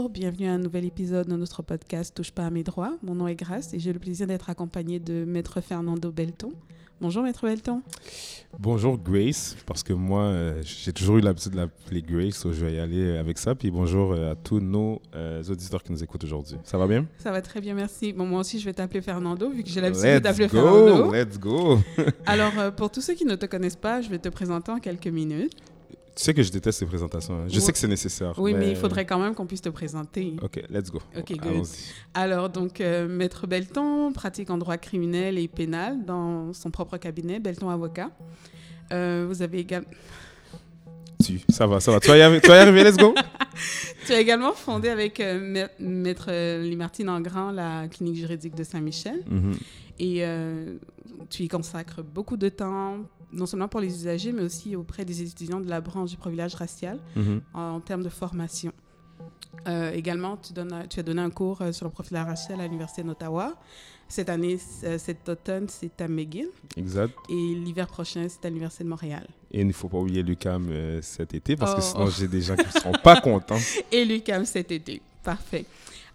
Bonjour, 0.00 0.12
bienvenue 0.12 0.46
à 0.46 0.54
un 0.54 0.58
nouvel 0.58 0.86
épisode 0.86 1.28
de 1.28 1.36
notre 1.36 1.62
podcast 1.62 2.14
Touche 2.16 2.30
pas 2.30 2.46
à 2.46 2.50
mes 2.50 2.62
droits. 2.62 2.96
Mon 3.02 3.14
nom 3.14 3.28
est 3.28 3.34
Grace 3.34 3.74
et 3.74 3.78
j'ai 3.78 3.92
le 3.92 3.98
plaisir 3.98 4.26
d'être 4.26 4.48
accompagnée 4.48 4.98
de 4.98 5.26
Maître 5.26 5.60
Fernando 5.60 6.10
Belton. 6.10 6.52
Bonjour 7.02 7.22
Maître 7.22 7.46
Belton. 7.46 7.82
Bonjour 8.58 8.96
Grace, 8.96 9.58
parce 9.66 9.82
que 9.82 9.92
moi, 9.92 10.22
euh, 10.22 10.62
j'ai 10.64 10.94
toujours 10.94 11.18
eu 11.18 11.20
l'habitude 11.20 11.52
de 11.52 11.58
l'appeler 11.58 12.00
Grace, 12.00 12.42
donc 12.42 12.54
je 12.54 12.64
vais 12.64 12.76
y 12.76 12.78
aller 12.78 13.18
avec 13.18 13.36
ça. 13.36 13.54
Puis 13.54 13.70
bonjour 13.70 14.12
euh, 14.12 14.32
à 14.32 14.36
tous 14.36 14.58
nos 14.58 15.02
euh, 15.14 15.42
auditeurs 15.50 15.82
qui 15.82 15.92
nous 15.92 16.02
écoutent 16.02 16.24
aujourd'hui. 16.24 16.56
Ça 16.64 16.78
va 16.78 16.86
bien? 16.86 17.06
Ça 17.18 17.30
va 17.30 17.42
très 17.42 17.60
bien, 17.60 17.74
merci. 17.74 18.14
Bon, 18.14 18.24
moi 18.24 18.40
aussi, 18.40 18.58
je 18.58 18.64
vais 18.64 18.72
t'appeler 18.72 19.02
Fernando, 19.02 19.50
vu 19.50 19.62
que 19.62 19.68
j'ai 19.68 19.82
l'habitude 19.82 20.22
d'appeler 20.22 20.48
Fernando. 20.48 21.12
let's 21.12 21.38
go! 21.38 21.78
Alors, 22.24 22.72
pour 22.74 22.90
tous 22.90 23.02
ceux 23.02 23.12
qui 23.12 23.26
ne 23.26 23.34
te 23.34 23.44
connaissent 23.44 23.76
pas, 23.76 24.00
je 24.00 24.08
vais 24.08 24.18
te 24.18 24.30
présenter 24.30 24.72
en 24.72 24.78
quelques 24.78 25.08
minutes. 25.08 25.52
Tu 26.20 26.24
sais 26.26 26.34
que 26.34 26.42
je 26.42 26.52
déteste 26.52 26.80
ces 26.80 26.84
présentations. 26.84 27.32
hein. 27.34 27.44
Je 27.48 27.54
Ouais. 27.54 27.60
sais 27.60 27.72
que 27.72 27.78
c'est 27.78 27.88
nécessaire. 27.88 28.34
Oui, 28.38 28.52
mais 28.52 28.68
il 28.68 28.76
faudrait 28.76 29.06
quand 29.06 29.18
même 29.18 29.34
qu'on 29.34 29.46
puisse 29.46 29.62
te 29.62 29.70
présenter. 29.70 30.36
Ok, 30.42 30.62
let's 30.68 30.90
go. 30.90 30.98
Ok, 31.16 31.32
good. 31.38 31.64
Alors, 32.12 32.50
donc, 32.50 32.82
euh, 32.82 33.08
Maître 33.08 33.46
Belton 33.46 34.12
pratique 34.12 34.50
en 34.50 34.58
droit 34.58 34.76
criminel 34.76 35.38
et 35.38 35.48
pénal 35.48 36.04
dans 36.04 36.52
son 36.52 36.70
propre 36.70 36.98
cabinet, 36.98 37.40
Belton 37.40 37.70
Avocat. 37.70 38.10
Euh, 38.92 39.24
vous 39.26 39.40
avez 39.40 39.60
également... 39.60 39.88
Tu, 41.24 41.38
ça 41.48 41.66
va, 41.66 41.80
ça 41.80 41.90
va. 41.92 42.00
Tu 42.00 42.08
vas 42.08 42.16
y 42.18 42.22
arriver, 42.22 42.40
tu 42.42 42.48
vas 42.48 42.56
y 42.56 42.60
arriver, 42.60 42.84
let's 42.84 42.96
go! 42.98 43.14
Tu 44.06 44.12
as 44.12 44.20
également 44.20 44.52
fondé 44.52 44.88
avec 44.90 45.20
euh, 45.20 45.38
Ma- 45.40 45.68
Maître 45.86 46.30
Limartine 46.62 47.08
Engrand 47.10 47.50
la 47.50 47.88
clinique 47.88 48.16
juridique 48.16 48.54
de 48.54 48.64
Saint-Michel. 48.64 49.22
Mhm. 49.28 49.54
Et 49.98 50.22
tu 51.30 51.42
y 51.44 51.48
consacres 51.48 52.02
beaucoup 52.02 52.36
de 52.38 52.48
temps, 52.50 52.96
non 53.32 53.46
seulement 53.46 53.68
pour 53.68 53.80
les 53.80 53.94
usagers, 53.94 54.32
mais 54.32 54.42
aussi 54.42 54.74
auprès 54.76 55.04
des 55.04 55.22
étudiants 55.22 55.60
de 55.60 55.68
la 55.68 55.80
branche 55.80 56.10
du 56.10 56.16
profilage 56.16 56.54
racial 56.54 56.98
Mhm. 57.16 57.40
en, 57.54 57.60
en 57.76 57.80
termes 57.80 58.02
de 58.02 58.08
formation. 58.08 58.72
Euh, 59.68 59.92
également, 59.92 60.36
tu, 60.36 60.52
donnes, 60.52 60.86
tu 60.88 61.00
as 61.00 61.02
donné 61.02 61.20
un 61.20 61.30
cours 61.30 61.60
euh, 61.60 61.72
sur 61.72 61.84
le 61.84 61.90
profilage 61.92 62.26
racial 62.26 62.60
à 62.60 62.64
l'Université 62.64 63.02
d'Ottawa. 63.02 63.54
Cette 64.08 64.28
année, 64.28 64.58
euh, 64.84 64.96
cet 64.98 65.28
automne, 65.28 65.66
c'est 65.68 66.00
à 66.00 66.08
McGill. 66.08 66.48
Exact. 66.76 67.12
Et 67.28 67.34
l'hiver 67.54 67.86
prochain, 67.86 68.26
c'est 68.28 68.44
à 68.44 68.48
l'Université 68.48 68.84
de 68.84 68.88
Montréal. 68.88 69.26
Et 69.52 69.60
il 69.60 69.66
ne 69.66 69.72
faut 69.72 69.88
pas 69.88 69.98
oublier 69.98 70.22
Lucam 70.22 70.68
euh, 70.70 71.00
cet 71.02 71.34
été, 71.34 71.56
parce 71.56 71.74
que 71.74 71.80
Oh. 71.80 71.82
sinon 71.82 72.06
j'ai 72.10 72.26
des 72.28 72.40
gens 72.40 72.56
qui 72.56 72.66
ne 72.66 72.70
seront 72.80 72.92
pas 73.04 73.20
contents. 73.20 73.58
Et 73.92 74.04
l'UQAM 74.04 74.44
cet 74.46 74.72
été. 74.72 75.02
Parfait. 75.22 75.66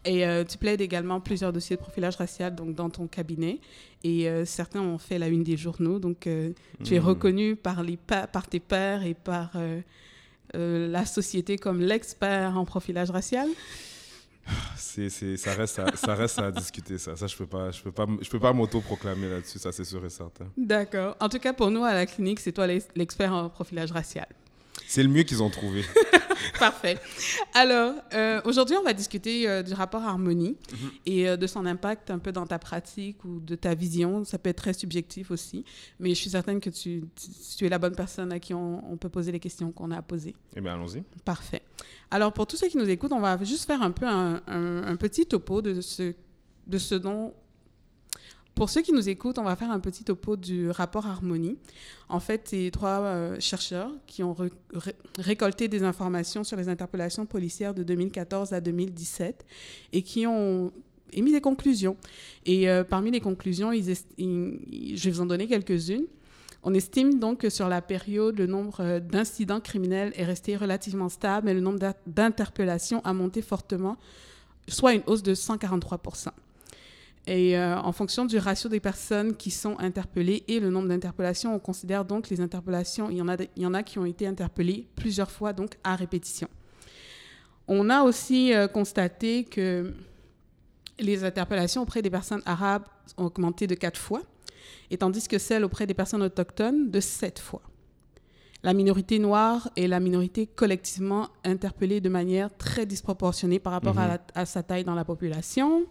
Et 0.03 0.25
euh, 0.25 0.43
tu 0.43 0.58
plaides 0.58 0.81
également 0.81 1.19
plusieurs 1.19 1.52
dossiers 1.53 1.75
de 1.77 1.81
profilage 1.81 2.16
racial 2.16 2.53
donc, 2.55 2.75
dans 2.75 2.89
ton 2.89 3.08
cabinet. 3.08 3.59
Et 4.08 4.30
euh, 4.30 4.45
certains 4.45 4.81
ont 4.81 5.00
fait 5.00 5.17
la 5.17 5.28
une 5.30 5.44
des 5.44 5.58
journaux. 5.58 5.98
Donc, 6.00 6.28
euh, 6.28 6.52
tu 6.84 6.94
es 6.95 7.00
Mhm. 7.00 7.06
reconnu 7.11 7.56
par, 7.56 7.81
les 7.81 7.98
pa- 7.98 8.28
par 8.28 8.45
tes 8.48 8.59
pairs 8.59 9.03
et 9.03 9.16
par 9.16 9.48
euh, 9.56 9.81
la 10.53 11.06
société 11.06 11.58
comme 11.58 11.80
l'expert 11.81 12.56
en 12.56 12.66
profilage 12.66 13.09
racial. 13.09 13.48
C'est, 14.78 15.09
c'est, 15.09 15.38
ça, 15.38 15.53
reste 15.56 15.80
à, 15.80 15.95
ça 15.95 16.14
reste 16.14 16.38
à 16.38 16.52
discuter, 16.52 17.00
ça. 17.00 17.16
Ça, 17.16 17.26
je 17.26 17.33
ne 17.33 17.39
peux 17.39 17.48
pas, 17.48 17.72
je 17.72 17.81
peux 17.81 17.92
pas, 17.92 18.06
je 18.22 18.30
peux 18.30 18.39
pas 18.39 18.53
m'auto-proclamer 18.53 19.28
là-dessus, 19.28 19.58
ça, 19.58 19.72
c'est 19.72 19.83
sûr 19.83 20.06
et 20.06 20.09
certain. 20.09 20.45
D'accord. 20.56 21.17
En 21.20 21.30
tout 21.30 21.39
cas, 21.39 21.52
pour 21.53 21.72
nous, 21.72 21.83
à 21.83 21.94
la 21.95 22.06
clinique, 22.06 22.39
c'est 22.39 22.52
toi 22.52 22.67
l'ex- 22.67 22.88
l'expert 22.95 23.33
en 23.33 23.50
profilage 23.50 23.92
racial. 23.92 24.28
C'est 24.88 25.03
le 25.03 25.09
mieux 25.09 25.23
qu'ils 25.23 25.41
ont 25.44 25.50
trouvé. 25.50 25.83
Parfait. 26.59 26.98
Alors, 27.54 27.93
euh, 28.14 28.42
aujourd'hui, 28.45 28.76
on 28.77 28.83
va 28.83 28.93
discuter 28.93 29.48
euh, 29.49 29.64
du 29.64 29.73
rapport 29.73 30.04
harmonie 30.04 30.58
Mhm. 30.71 30.92
et 31.05 31.27
euh, 31.30 31.37
de 31.37 31.48
son 31.48 31.65
impact 31.65 32.11
un 32.11 32.20
peu 32.20 32.32
dans 32.32 32.45
ta 32.45 32.59
pratique 32.59 33.23
ou 33.26 33.39
de 33.39 33.55
ta 33.55 33.73
vision. 33.76 34.23
Ça 34.23 34.37
peut 34.37 34.49
être 34.49 34.58
très 34.58 34.73
subjectif 34.73 35.32
aussi, 35.32 35.65
mais 35.99 36.09
je 36.09 36.15
suis 36.15 36.30
certaine 36.30 36.59
que 36.59 36.70
tu, 36.70 37.04
tu- 37.15 37.30
tu 37.58 37.65
es 37.65 37.70
la 37.70 37.77
bonne 37.80 37.95
personne 37.95 38.32
à 38.32 38.39
qui 38.39 38.54
on, 38.54 38.89
on 38.92 38.98
peut 38.98 39.09
poser 39.09 39.32
les 39.32 39.39
questions 39.39 39.71
qu'on 39.71 39.92
a 39.92 39.98
à 39.98 40.02
poser. 40.02 40.36
Eh 40.55 40.61
bien, 40.61 40.73
allons-y. 40.76 41.04
Parfait. 41.23 41.61
Alors, 42.11 42.32
pour 42.32 42.45
tous 42.48 42.55
ceux 42.58 42.67
qui 42.67 42.77
nous 42.77 42.89
écoutent, 42.89 43.11
on 43.14 43.20
va 43.21 43.43
juste 43.43 43.65
faire 43.65 43.82
un 43.82 43.92
peu 43.92 44.05
un, 44.05 44.42
un- 44.48 44.83
un 44.83 44.95
petit 44.95 45.26
topo 45.26 45.61
de 45.61 45.82
ce, 45.82 46.14
de 46.67 46.77
ce 46.77 46.95
dont... 46.95 47.33
Pour 48.55 48.70
ceux 48.70 48.82
qui 48.82 48.93
nous 48.93 49.10
écoutent, 49.10 49.38
on 49.38 49.43
va 49.43 49.58
faire 49.58 49.70
un 49.70 49.82
petit 49.82 50.05
topo 50.05 50.38
du 50.38 50.70
rapport 50.70 51.05
Harmonie. 51.05 51.58
En 52.08 52.21
fait, 52.21 52.43
c'est 52.45 52.70
trois 52.71 53.02
euh, 53.02 53.36
chercheurs 53.39 53.92
qui 54.08 54.23
ont 54.23 54.33
récolté 55.20 55.67
des 55.67 55.83
informations 55.83 56.45
sur 56.45 56.55
les 56.55 56.70
interpellations 56.70 57.26
policières 57.26 57.73
de 57.73 57.83
2014 57.83 58.54
à 58.54 58.61
2017 58.61 59.45
et 59.92 60.02
qui 60.04 60.26
ont 60.26 60.71
émis 61.11 61.33
des 61.33 61.42
conclusions. 61.42 61.98
Et 62.45 62.70
euh, 62.70 62.86
parmi 62.86 63.11
les 63.11 63.20
conclusions, 63.20 63.71
je 63.73 65.04
vais 65.04 65.11
vous 65.11 65.21
en 65.21 65.26
donner 65.26 65.48
quelques-unes. 65.48 66.05
On 66.64 66.73
estime 66.73 67.20
donc 67.20 67.39
que 67.42 67.49
sur 67.49 67.67
la 67.67 67.82
période, 67.82 68.38
le 68.38 68.48
nombre 68.48 68.77
euh, 68.80 68.99
d'incidents 69.02 69.60
criminels 69.60 70.14
est 70.15 70.23
resté 70.23 70.55
relativement 70.55 71.10
stable, 71.10 71.45
mais 71.48 71.54
le 71.54 71.60
nombre 71.60 71.77
d'in- 71.80 71.94
d'interpellations 72.08 73.02
a 73.04 73.14
monté 73.14 73.42
fortement, 73.42 73.98
soit 74.70 74.94
une 74.94 75.04
hausse 75.08 75.23
de 75.23 75.36
143 75.36 75.99
Et 77.27 77.58
euh, 77.58 77.75
en 77.80 77.91
fonction 77.91 78.25
du 78.25 78.37
ratio 78.37 78.69
des 78.69 78.80
personnes 78.80 79.36
qui 79.36 79.49
sont 79.49 79.77
interpellées 79.80 80.43
et 80.47 80.59
le 80.59 80.69
nombre 80.69 80.87
d'interpellations, 80.89 81.55
on 81.55 81.59
considère 81.59 82.05
donc 82.05 82.30
les 82.30 82.39
interpellations, 82.39 83.09
il 83.09 83.17
y, 83.17 83.21
en 83.21 83.27
a, 83.27 83.36
il 83.55 83.63
y 83.63 83.65
en 83.65 83.73
a 83.73 83.81
qui 83.81 83.97
ont 83.97 84.05
été 84.05 84.27
interpellées 84.27 84.87
plusieurs 84.95 85.31
fois, 85.31 85.52
donc 85.52 85.71
à 85.83 85.95
répétition. 85.95 86.47
On 87.67 87.89
a 87.89 88.03
aussi 88.03 88.53
euh, 88.53 88.67
constaté 88.67 89.43
que 89.43 89.91
les 90.99 91.23
interpellations 91.23 91.81
auprès 91.81 92.03
des 92.03 92.11
personnes 92.11 92.43
arabes 92.45 92.83
ont 93.17 93.25
augmenté 93.25 93.65
de 93.65 93.73
quatre 93.75 93.99
fois 93.99 94.21
et 94.91 94.97
tandis 94.97 95.27
que 95.27 95.39
celles 95.39 95.64
auprès 95.65 95.87
des 95.87 95.95
personnes 95.95 96.21
autochtones 96.21 96.91
de 96.91 96.99
sept 96.99 97.39
fois. 97.39 97.64
La 98.61 98.73
minorité 98.73 99.17
noire 99.19 99.69
est 99.75 99.87
la 99.87 99.99
minorité 99.99 100.45
collectivement 100.47 101.30
interpellée 101.43 102.02
de 102.02 102.09
manière 102.09 102.55
très 102.55 102.85
disproportionnée 102.85 103.59
par 103.59 103.73
rapport 103.73 103.97
à, 103.99 104.08
la- 104.08 104.21
à 104.35 104.45
sa 104.45 104.61
taille 104.64 104.83
dans 104.83 104.95
la 104.95 105.05
population. 105.05 105.85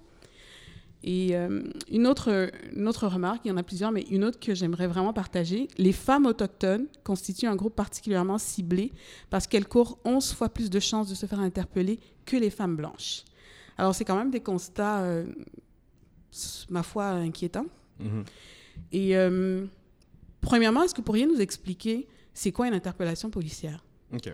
Et 1.07 1.37
euh, 1.37 1.63
une, 1.91 2.07
autre, 2.07 2.51
une 2.75 2.89
autre 2.89 3.07
remarque, 3.07 3.43
il 3.45 3.49
y 3.49 3.51
en 3.51 3.59
a 3.59 3.63
plusieurs, 3.63 3.93
mais 3.93 4.07
une 4.11 4.25
autre 4.25 4.41
que 4.41 4.55
j'aimerais 4.55 4.87
vraiment 4.87 5.13
partager, 5.13 5.69
les 5.77 5.93
femmes 5.93 6.25
autochtones 6.25 6.87
constituent 7.05 7.47
un 7.47 7.57
groupe 7.57 7.77
particulièrement 7.77 8.39
ciblé 8.39 8.91
parce 9.29 9.47
qu'elles 9.47 9.69
courent 9.69 9.99
11 10.07 10.33
fois 10.33 10.49
plus 10.49 10.71
de 10.71 10.81
chances 10.81 11.11
de 11.11 11.15
se 11.15 11.27
faire 11.27 11.41
interpeller 11.41 12.01
que 12.25 12.39
les 12.39 12.49
femmes 12.49 12.75
blanches. 12.75 13.25
Alors 13.77 13.95
c'est 13.95 14.07
quand 14.07 14.17
même 14.17 14.31
des 14.31 14.41
constats, 14.41 15.03
euh, 15.03 15.27
ma 16.71 16.83
foi, 16.83 17.09
inquiétants. 17.09 17.67
Mhm. 18.01 18.25
Et 18.91 19.15
euh, 19.15 19.67
premièrement, 20.41 20.85
est-ce 20.85 20.95
que 20.95 21.01
vous 21.01 21.05
pourriez 21.05 21.27
nous 21.27 21.41
expliquer 21.41 22.09
c'est 22.33 22.51
quoi 22.51 22.67
une 22.67 22.75
interpellation 22.75 23.29
policière? 23.29 23.85
OK. 24.11 24.33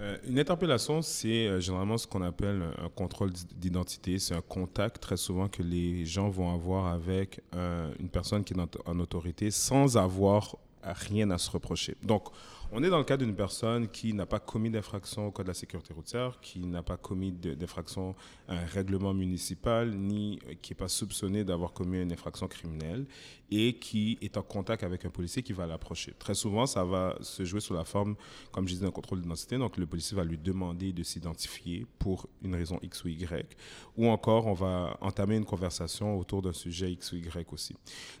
Euh, 0.00 0.16
une 0.28 0.38
interpellation, 0.38 1.02
c'est 1.02 1.48
euh, 1.48 1.60
généralement 1.60 1.98
ce 1.98 2.06
qu'on 2.06 2.22
appelle 2.22 2.62
un 2.84 2.88
contrôle 2.88 3.32
d'i- 3.32 3.46
d'identité. 3.56 4.18
C'est 4.18 4.34
un 4.34 4.40
contact 4.42 5.00
très 5.02 5.16
souvent 5.16 5.48
que 5.48 5.62
les 5.62 6.04
gens 6.06 6.28
vont 6.28 6.52
avoir 6.54 6.86
avec 6.86 7.40
euh, 7.54 7.92
une 7.98 8.08
personne 8.08 8.44
qui 8.44 8.54
est 8.54 8.78
en 8.86 8.98
autorité 9.00 9.50
sans 9.50 9.96
avoir 9.96 10.56
rien 10.84 11.30
à 11.30 11.38
se 11.38 11.50
reprocher. 11.50 11.96
Donc, 12.02 12.28
on 12.70 12.82
est 12.82 12.90
dans 12.90 12.98
le 12.98 13.04
cas 13.04 13.16
d'une 13.16 13.34
personne 13.34 13.88
qui 13.88 14.12
n'a 14.12 14.26
pas 14.26 14.40
commis 14.40 14.68
d'infraction 14.68 15.26
au 15.26 15.30
code 15.30 15.46
de 15.46 15.50
la 15.50 15.54
sécurité 15.54 15.94
routière, 15.94 16.38
qui 16.40 16.60
n'a 16.66 16.82
pas 16.82 16.98
commis 16.98 17.32
d'infraction 17.32 18.14
à 18.46 18.56
un 18.56 18.64
règlement 18.66 19.14
municipal, 19.14 19.94
ni 19.94 20.38
euh, 20.46 20.54
qui 20.60 20.72
n'est 20.72 20.76
pas 20.76 20.88
soupçonné 20.88 21.44
d'avoir 21.44 21.72
commis 21.72 22.00
une 22.02 22.12
infraction 22.12 22.46
criminelle 22.46 23.06
et 23.50 23.78
qui 23.78 24.18
est 24.20 24.36
en 24.36 24.42
contact 24.42 24.82
avec 24.82 25.06
un 25.06 25.10
policier 25.10 25.42
qui 25.42 25.54
va 25.54 25.66
l'approcher. 25.66 26.12
Très 26.18 26.34
souvent, 26.34 26.66
ça 26.66 26.84
va 26.84 27.16
se 27.22 27.44
jouer 27.44 27.60
sous 27.60 27.72
la 27.72 27.84
forme, 27.84 28.16
comme 28.52 28.68
je 28.68 28.74
disais, 28.74 28.84
d'un 28.84 28.92
contrôle 28.92 29.22
d'identité. 29.22 29.56
Donc, 29.56 29.78
le 29.78 29.86
policier 29.86 30.16
va 30.16 30.24
lui 30.24 30.36
demander 30.36 30.92
de 30.92 31.02
s'identifier 31.02 31.86
pour 31.98 32.28
une 32.42 32.54
raison 32.54 32.78
X 32.82 33.04
ou 33.04 33.08
Y. 33.08 33.56
Ou 33.96 34.08
encore, 34.08 34.46
on 34.46 34.52
va 34.52 34.98
entamer 35.00 35.36
une 35.36 35.46
conversation 35.46 36.18
autour 36.18 36.42
d'un 36.42 36.52
sujet 36.52 36.92
X 36.92 37.12
ou 37.12 37.16
Y 37.16 37.50
aussi. 37.50 37.74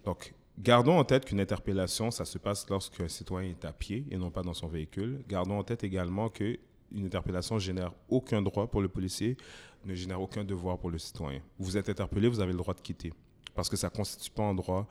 Donc, 0.04 0.32
Gardons 0.60 0.98
en 0.98 1.04
tête 1.04 1.24
qu'une 1.24 1.40
interpellation, 1.40 2.10
ça 2.10 2.24
se 2.24 2.36
passe 2.36 2.68
lorsqu'un 2.68 3.08
citoyen 3.08 3.50
est 3.50 3.64
à 3.64 3.72
pied 3.72 4.04
et 4.10 4.16
non 4.16 4.30
pas 4.30 4.42
dans 4.42 4.54
son 4.54 4.66
véhicule. 4.66 5.22
Gardons 5.28 5.58
en 5.58 5.62
tête 5.62 5.84
également 5.84 6.28
que 6.28 6.58
une 6.90 7.06
interpellation 7.06 7.58
génère 7.58 7.92
aucun 8.08 8.42
droit 8.42 8.66
pour 8.66 8.80
le 8.80 8.88
policier, 8.88 9.36
ne 9.84 9.94
génère 9.94 10.20
aucun 10.20 10.42
devoir 10.44 10.78
pour 10.78 10.90
le 10.90 10.98
citoyen. 10.98 11.40
Vous 11.58 11.76
êtes 11.76 11.88
interpellé, 11.88 12.28
vous 12.28 12.40
avez 12.40 12.52
le 12.52 12.58
droit 12.58 12.74
de 12.74 12.80
quitter 12.80 13.12
parce 13.54 13.68
que 13.68 13.76
ça 13.76 13.88
ne 13.88 13.92
constitue 13.92 14.30
pas 14.30 14.44
en 14.44 14.54
droit 14.54 14.86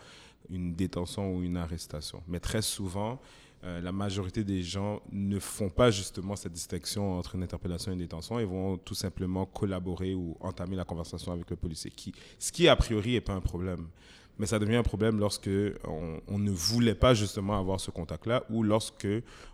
une 0.49 0.73
détention 0.73 1.35
ou 1.35 1.43
une 1.43 1.57
arrestation. 1.57 2.21
Mais 2.27 2.39
très 2.39 2.61
souvent, 2.61 3.19
euh, 3.63 3.81
la 3.81 3.91
majorité 3.91 4.43
des 4.43 4.61
gens 4.61 5.01
ne 5.11 5.39
font 5.39 5.69
pas 5.69 5.89
justement 5.89 6.35
cette 6.35 6.53
distinction 6.53 7.17
entre 7.17 7.35
une 7.35 7.43
interpellation 7.43 7.91
et 7.91 7.93
une 7.93 8.01
détention. 8.01 8.39
Ils 8.39 8.45
vont 8.45 8.77
tout 8.77 8.93
simplement 8.93 9.45
collaborer 9.45 10.15
ou 10.15 10.37
entamer 10.39 10.75
la 10.75 10.85
conversation 10.85 11.31
avec 11.31 11.49
le 11.49 11.55
policier, 11.55 11.91
ce 12.39 12.51
qui 12.51 12.67
a 12.67 12.75
priori 12.75 13.13
n'est 13.13 13.21
pas 13.21 13.33
un 13.33 13.41
problème. 13.41 13.87
Mais 14.39 14.45
ça 14.45 14.59
devient 14.59 14.75
un 14.75 14.83
problème 14.83 15.19
lorsque 15.19 15.49
on, 15.85 16.19
on 16.27 16.39
ne 16.39 16.51
voulait 16.51 16.95
pas 16.95 17.13
justement 17.13 17.57
avoir 17.57 17.79
ce 17.79 17.91
contact-là 17.91 18.43
ou 18.49 18.63
lorsque 18.63 19.07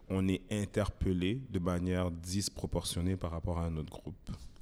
on 0.10 0.28
est 0.28 0.42
interpellé 0.52 1.40
de 1.50 1.60
manière 1.60 2.12
disproportionnée 2.12 3.16
par 3.16 3.32
rapport 3.32 3.60
à 3.60 3.66
un 3.66 3.78
autre 3.78 3.92
groupe. 3.92 4.16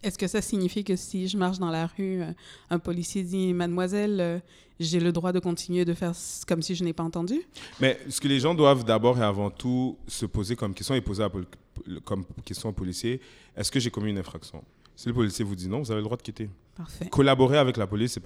Est-ce 0.04 0.18
que 0.18 0.28
ça 0.28 0.42
signifie 0.42 0.84
que 0.84 0.96
si 0.96 1.28
je 1.28 1.38
marche 1.38 1.60
dans 1.60 1.70
la 1.70 1.86
rue, 1.86 2.22
euh, 2.22 2.32
un 2.72 2.80
policier 2.80 3.22
dit 3.24 3.54
Mademoiselle, 3.54 4.20
euh, 4.20 4.40
j'ai 4.80 5.00
le 5.00 5.12
droit 5.12 5.32
de 5.32 5.40
continuer 5.40 5.86
de 5.86 5.94
faire 5.94 6.14
comme 6.48 6.64
si 6.64 6.74
je 6.74 6.84
n'ai 6.84 6.94
pas 6.94 7.04
entendu? 7.04 7.42
Mais 7.80 8.00
ce 8.10 8.20
que 8.20 8.28
les 8.28 8.40
gens 8.40 8.56
doivent 8.56 8.84
d'abord 8.84 9.20
et 9.20 9.24
avant 9.24 9.52
tout 9.52 9.98
se 10.08 10.26
poser 10.26 10.56
comme 10.56 10.74
question 10.74 10.96
et 10.96 11.02
poser 11.02 11.24
comme 12.04 12.26
question 12.44 12.70
au 12.70 12.74
policier, 12.74 13.22
est-ce 13.56 13.72
que 13.72 13.80
j'ai 13.80 13.92
commis 13.92 14.10
une 14.10 14.18
infraction? 14.18 14.64
Si 14.96 15.08
le 15.08 15.14
policier 15.14 15.46
vous 15.46 15.56
dit 15.56 15.68
non, 15.68 15.80
vous 15.80 15.92
avez 15.92 16.00
le 16.00 16.06
droit 16.06 16.18
de 16.18 16.24
quitter. 16.24 16.50
Parfait. 16.76 17.10
Collaborer 17.10 17.58
avec 17.58 17.76
la 17.78 17.86
police, 17.86 18.18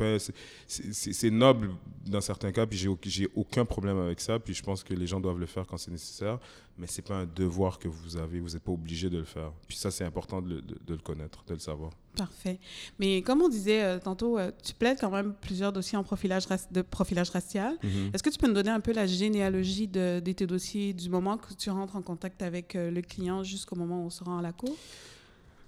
c'est 0.67 1.31
noble 1.31 1.71
dans 2.05 2.21
certains 2.21 2.51
cas, 2.51 2.65
puis 2.65 2.77
j'ai 2.77 2.87
au- 2.87 2.97
j'ai 3.03 3.27
aucun 3.35 3.65
problème 3.65 3.97
avec 3.97 4.19
ça, 4.21 4.37
puis 4.39 4.53
je 4.53 4.61
pense 4.63 4.83
que 4.83 4.93
les 4.93 5.07
gens 5.07 5.19
doivent 5.19 5.39
le 5.39 5.45
faire 5.47 5.65
quand 5.65 5.77
c'est 5.77 5.91
nécessaire, 5.91 6.39
mais 6.77 6.85
c'est 6.87 7.01
pas 7.01 7.15
un 7.15 7.25
devoir 7.25 7.79
que 7.79 7.87
vous 7.87 8.17
avez, 8.17 8.39
vous 8.39 8.49
n'êtes 8.51 8.61
pas 8.61 8.71
obligé 8.71 9.09
de 9.09 9.17
le 9.17 9.23
faire. 9.25 9.51
Puis 9.67 9.75
ça, 9.77 9.89
c'est 9.91 10.03
important 10.05 10.41
de 10.41 10.49
le, 10.55 10.61
de- 10.61 10.77
de 10.85 10.93
le 10.93 10.99
connaître, 10.99 11.43
de 11.47 11.53
le 11.53 11.59
savoir. 11.59 11.89
Parfait. 12.15 12.59
Mais 12.99 13.21
comme 13.23 13.41
on 13.41 13.49
disait 13.49 13.83
euh, 13.83 13.99
tantôt, 13.99 14.37
euh, 14.37 14.51
tu 14.63 14.73
plaides 14.73 14.99
quand 15.01 15.09
même 15.11 15.33
plusieurs 15.41 15.73
dossiers 15.73 15.97
en 15.97 16.03
profilage 16.03 16.43
de 16.71 16.81
profilage 16.81 17.29
racial. 17.31 17.77
Est-ce 18.13 18.21
que 18.23 18.29
tu 18.29 18.37
peux 18.37 18.47
nous 18.47 18.53
donner 18.53 18.69
un 18.69 18.79
peu 18.79 18.93
la 18.93 19.07
généalogie 19.07 19.87
de, 19.87 20.21
de 20.23 20.31
tes 20.31 20.45
dossiers 20.47 20.93
du 20.93 21.09
moment 21.09 21.37
que 21.37 21.53
tu 21.55 21.69
rentres 21.71 21.95
en 21.95 22.01
contact 22.01 22.41
avec 22.41 22.75
euh, 22.75 22.91
le 22.91 23.01
client 23.01 23.43
jusqu'au 23.43 23.75
moment 23.75 24.03
où 24.03 24.05
on 24.05 24.09
se 24.09 24.23
rend 24.23 24.37
à 24.37 24.41
la 24.41 24.53
cour? 24.53 24.75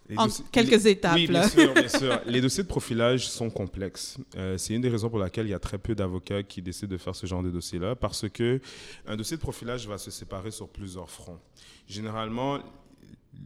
Les 0.10 0.18
En 0.18 0.28
quelques 0.52 0.70
les- 0.72 0.88
étapes, 0.90 1.16
Oui, 1.16 1.28
bien 1.28 1.48
sûr, 1.48 1.74
bien 1.74 1.88
sûr. 2.00 2.20
Les 2.26 2.40
dossiers 2.42 2.64
de 2.64 2.68
profilage 2.68 3.28
sont 3.28 3.50
complexes. 3.50 4.18
Euh, 4.38 4.58
c'est 4.58 4.74
une 4.74 4.82
des 4.82 4.90
raisons 4.90 5.10
pour 5.10 5.20
laquelle 5.20 5.48
il 5.48 5.50
y 5.50 5.54
a 5.54 5.60
très 5.60 5.78
peu 5.78 5.96
d'avocats 5.96 6.44
qui 6.44 6.62
décident 6.62 6.92
de 6.92 6.98
faire 6.98 7.14
ce 7.16 7.26
genre 7.28 7.44
de 7.44 7.50
dossier-là, 7.52 7.96
parce 7.96 8.30
que 8.30 8.62
un 9.06 9.18
dossier 9.18 9.36
de 9.38 9.42
profilage 9.42 9.86
va 9.88 9.98
se 9.98 10.10
séparer 10.12 10.52
sur 10.52 10.70
plusieurs 10.70 11.10
fronts. 11.10 11.40
Généralement, 11.90 12.60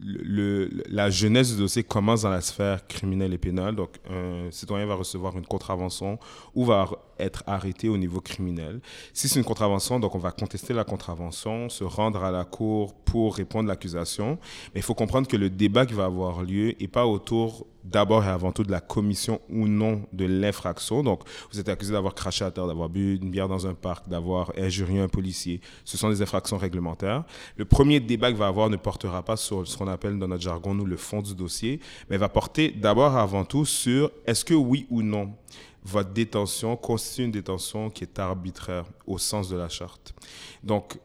la 0.00 1.10
jeunesse 1.10 1.52
du 1.52 1.58
dossier 1.58 1.82
commence 1.82 2.22
dans 2.22 2.30
la 2.30 2.40
sphère 2.40 2.86
criminelle 2.86 3.32
et 3.32 3.38
pénale. 3.38 3.76
Donc, 3.76 3.98
un 4.10 4.50
citoyen 4.50 4.86
va 4.86 4.94
recevoir 4.94 5.36
une 5.36 5.46
contravention 5.46 6.18
ou 6.54 6.64
va 6.64 6.88
être 7.18 7.44
arrêté 7.46 7.88
au 7.88 7.96
niveau 7.96 8.20
criminel. 8.20 8.80
Si 9.12 9.28
c'est 9.28 9.38
une 9.38 9.44
contravention, 9.44 10.00
donc 10.00 10.14
on 10.14 10.18
va 10.18 10.32
contester 10.32 10.74
la 10.74 10.84
contravention, 10.84 11.68
se 11.68 11.84
rendre 11.84 12.24
à 12.24 12.30
la 12.30 12.44
cour 12.44 12.94
pour 12.94 13.36
répondre 13.36 13.68
à 13.68 13.72
l'accusation. 13.72 14.38
Mais 14.74 14.80
il 14.80 14.82
faut 14.82 14.94
comprendre 14.94 15.28
que 15.28 15.36
le 15.36 15.50
débat 15.50 15.86
qui 15.86 15.94
va 15.94 16.06
avoir 16.06 16.42
lieu 16.42 16.74
n'est 16.80 16.88
pas 16.88 17.06
autour 17.06 17.66
d'abord 17.84 18.24
et 18.24 18.28
avant 18.28 18.52
tout 18.52 18.62
de 18.62 18.70
la 18.70 18.80
commission 18.80 19.40
ou 19.48 19.68
non 19.68 20.02
de 20.12 20.24
l'infraction. 20.24 21.02
Donc, 21.02 21.22
vous 21.50 21.58
êtes 21.58 21.68
accusé 21.68 21.92
d'avoir 21.92 22.14
craché 22.14 22.44
à 22.44 22.50
terre, 22.50 22.66
d'avoir 22.66 22.88
bu 22.88 23.16
une 23.16 23.30
bière 23.30 23.48
dans 23.48 23.66
un 23.66 23.74
parc, 23.74 24.08
d'avoir 24.08 24.52
injurié 24.56 25.00
un 25.00 25.08
policier. 25.08 25.60
Ce 25.84 25.96
sont 25.96 26.08
des 26.08 26.22
infractions 26.22 26.58
réglementaires. 26.58 27.24
Le 27.56 27.64
premier 27.64 28.00
débat 28.00 28.28
qu'il 28.28 28.38
va 28.38 28.46
avoir 28.46 28.70
ne 28.70 28.76
portera 28.76 29.22
pas 29.22 29.36
sur 29.36 29.66
ce 29.66 29.76
qu'on 29.76 29.88
appelle 29.88 30.18
dans 30.18 30.28
notre 30.28 30.42
jargon, 30.42 30.74
nous, 30.74 30.86
le 30.86 30.96
fond 30.96 31.22
du 31.22 31.34
dossier, 31.34 31.80
mais 32.10 32.16
va 32.16 32.28
porter 32.28 32.70
d'abord 32.70 33.16
et 33.16 33.20
avant 33.20 33.44
tout 33.44 33.64
sur 33.64 34.10
est-ce 34.26 34.44
que 34.44 34.54
oui 34.54 34.86
ou 34.90 35.02
non 35.02 35.34
votre 35.84 36.10
détention 36.10 36.76
constitue 36.76 37.24
une 37.24 37.32
détention 37.32 37.90
qui 37.90 38.04
est 38.04 38.18
arbitraire 38.18 38.84
au 39.06 39.18
sens 39.18 39.48
de 39.48 39.56
la 39.56 39.68
charte. 39.68 40.14
Donc, 40.62 40.98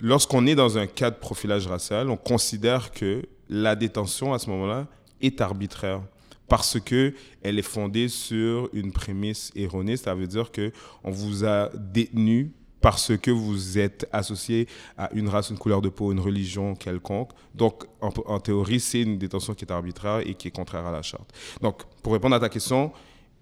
lorsqu'on 0.00 0.46
est 0.46 0.54
dans 0.54 0.76
un 0.76 0.86
cas 0.86 1.10
de 1.10 1.16
profilage 1.16 1.66
racial, 1.66 2.10
on 2.10 2.16
considère 2.16 2.90
que 2.90 3.22
la 3.48 3.76
détention 3.76 4.34
à 4.34 4.38
ce 4.38 4.50
moment-là 4.50 4.86
est 5.24 5.40
arbitraire 5.40 6.02
parce 6.48 6.78
que 6.78 7.14
elle 7.42 7.58
est 7.58 7.62
fondée 7.62 8.08
sur 8.08 8.68
une 8.72 8.92
prémisse 8.92 9.50
erronée, 9.56 9.96
ça 9.96 10.14
veut 10.14 10.26
dire 10.26 10.50
que 10.50 10.72
on 11.02 11.10
vous 11.10 11.44
a 11.44 11.70
détenu 11.74 12.52
parce 12.80 13.16
que 13.16 13.30
vous 13.30 13.78
êtes 13.78 14.06
associé 14.12 14.68
à 14.98 15.10
une 15.14 15.30
race, 15.30 15.48
une 15.48 15.56
couleur 15.56 15.80
de 15.80 15.88
peau, 15.88 16.12
une 16.12 16.20
religion 16.20 16.74
quelconque. 16.74 17.30
Donc, 17.54 17.84
en, 18.02 18.10
en 18.26 18.38
théorie, 18.40 18.78
c'est 18.78 19.00
une 19.00 19.16
détention 19.16 19.54
qui 19.54 19.64
est 19.64 19.72
arbitraire 19.72 20.18
et 20.18 20.34
qui 20.34 20.48
est 20.48 20.50
contraire 20.50 20.84
à 20.84 20.92
la 20.92 21.00
charte. 21.00 21.32
Donc, 21.62 21.84
pour 22.02 22.12
répondre 22.12 22.36
à 22.36 22.40
ta 22.40 22.50
question, 22.50 22.92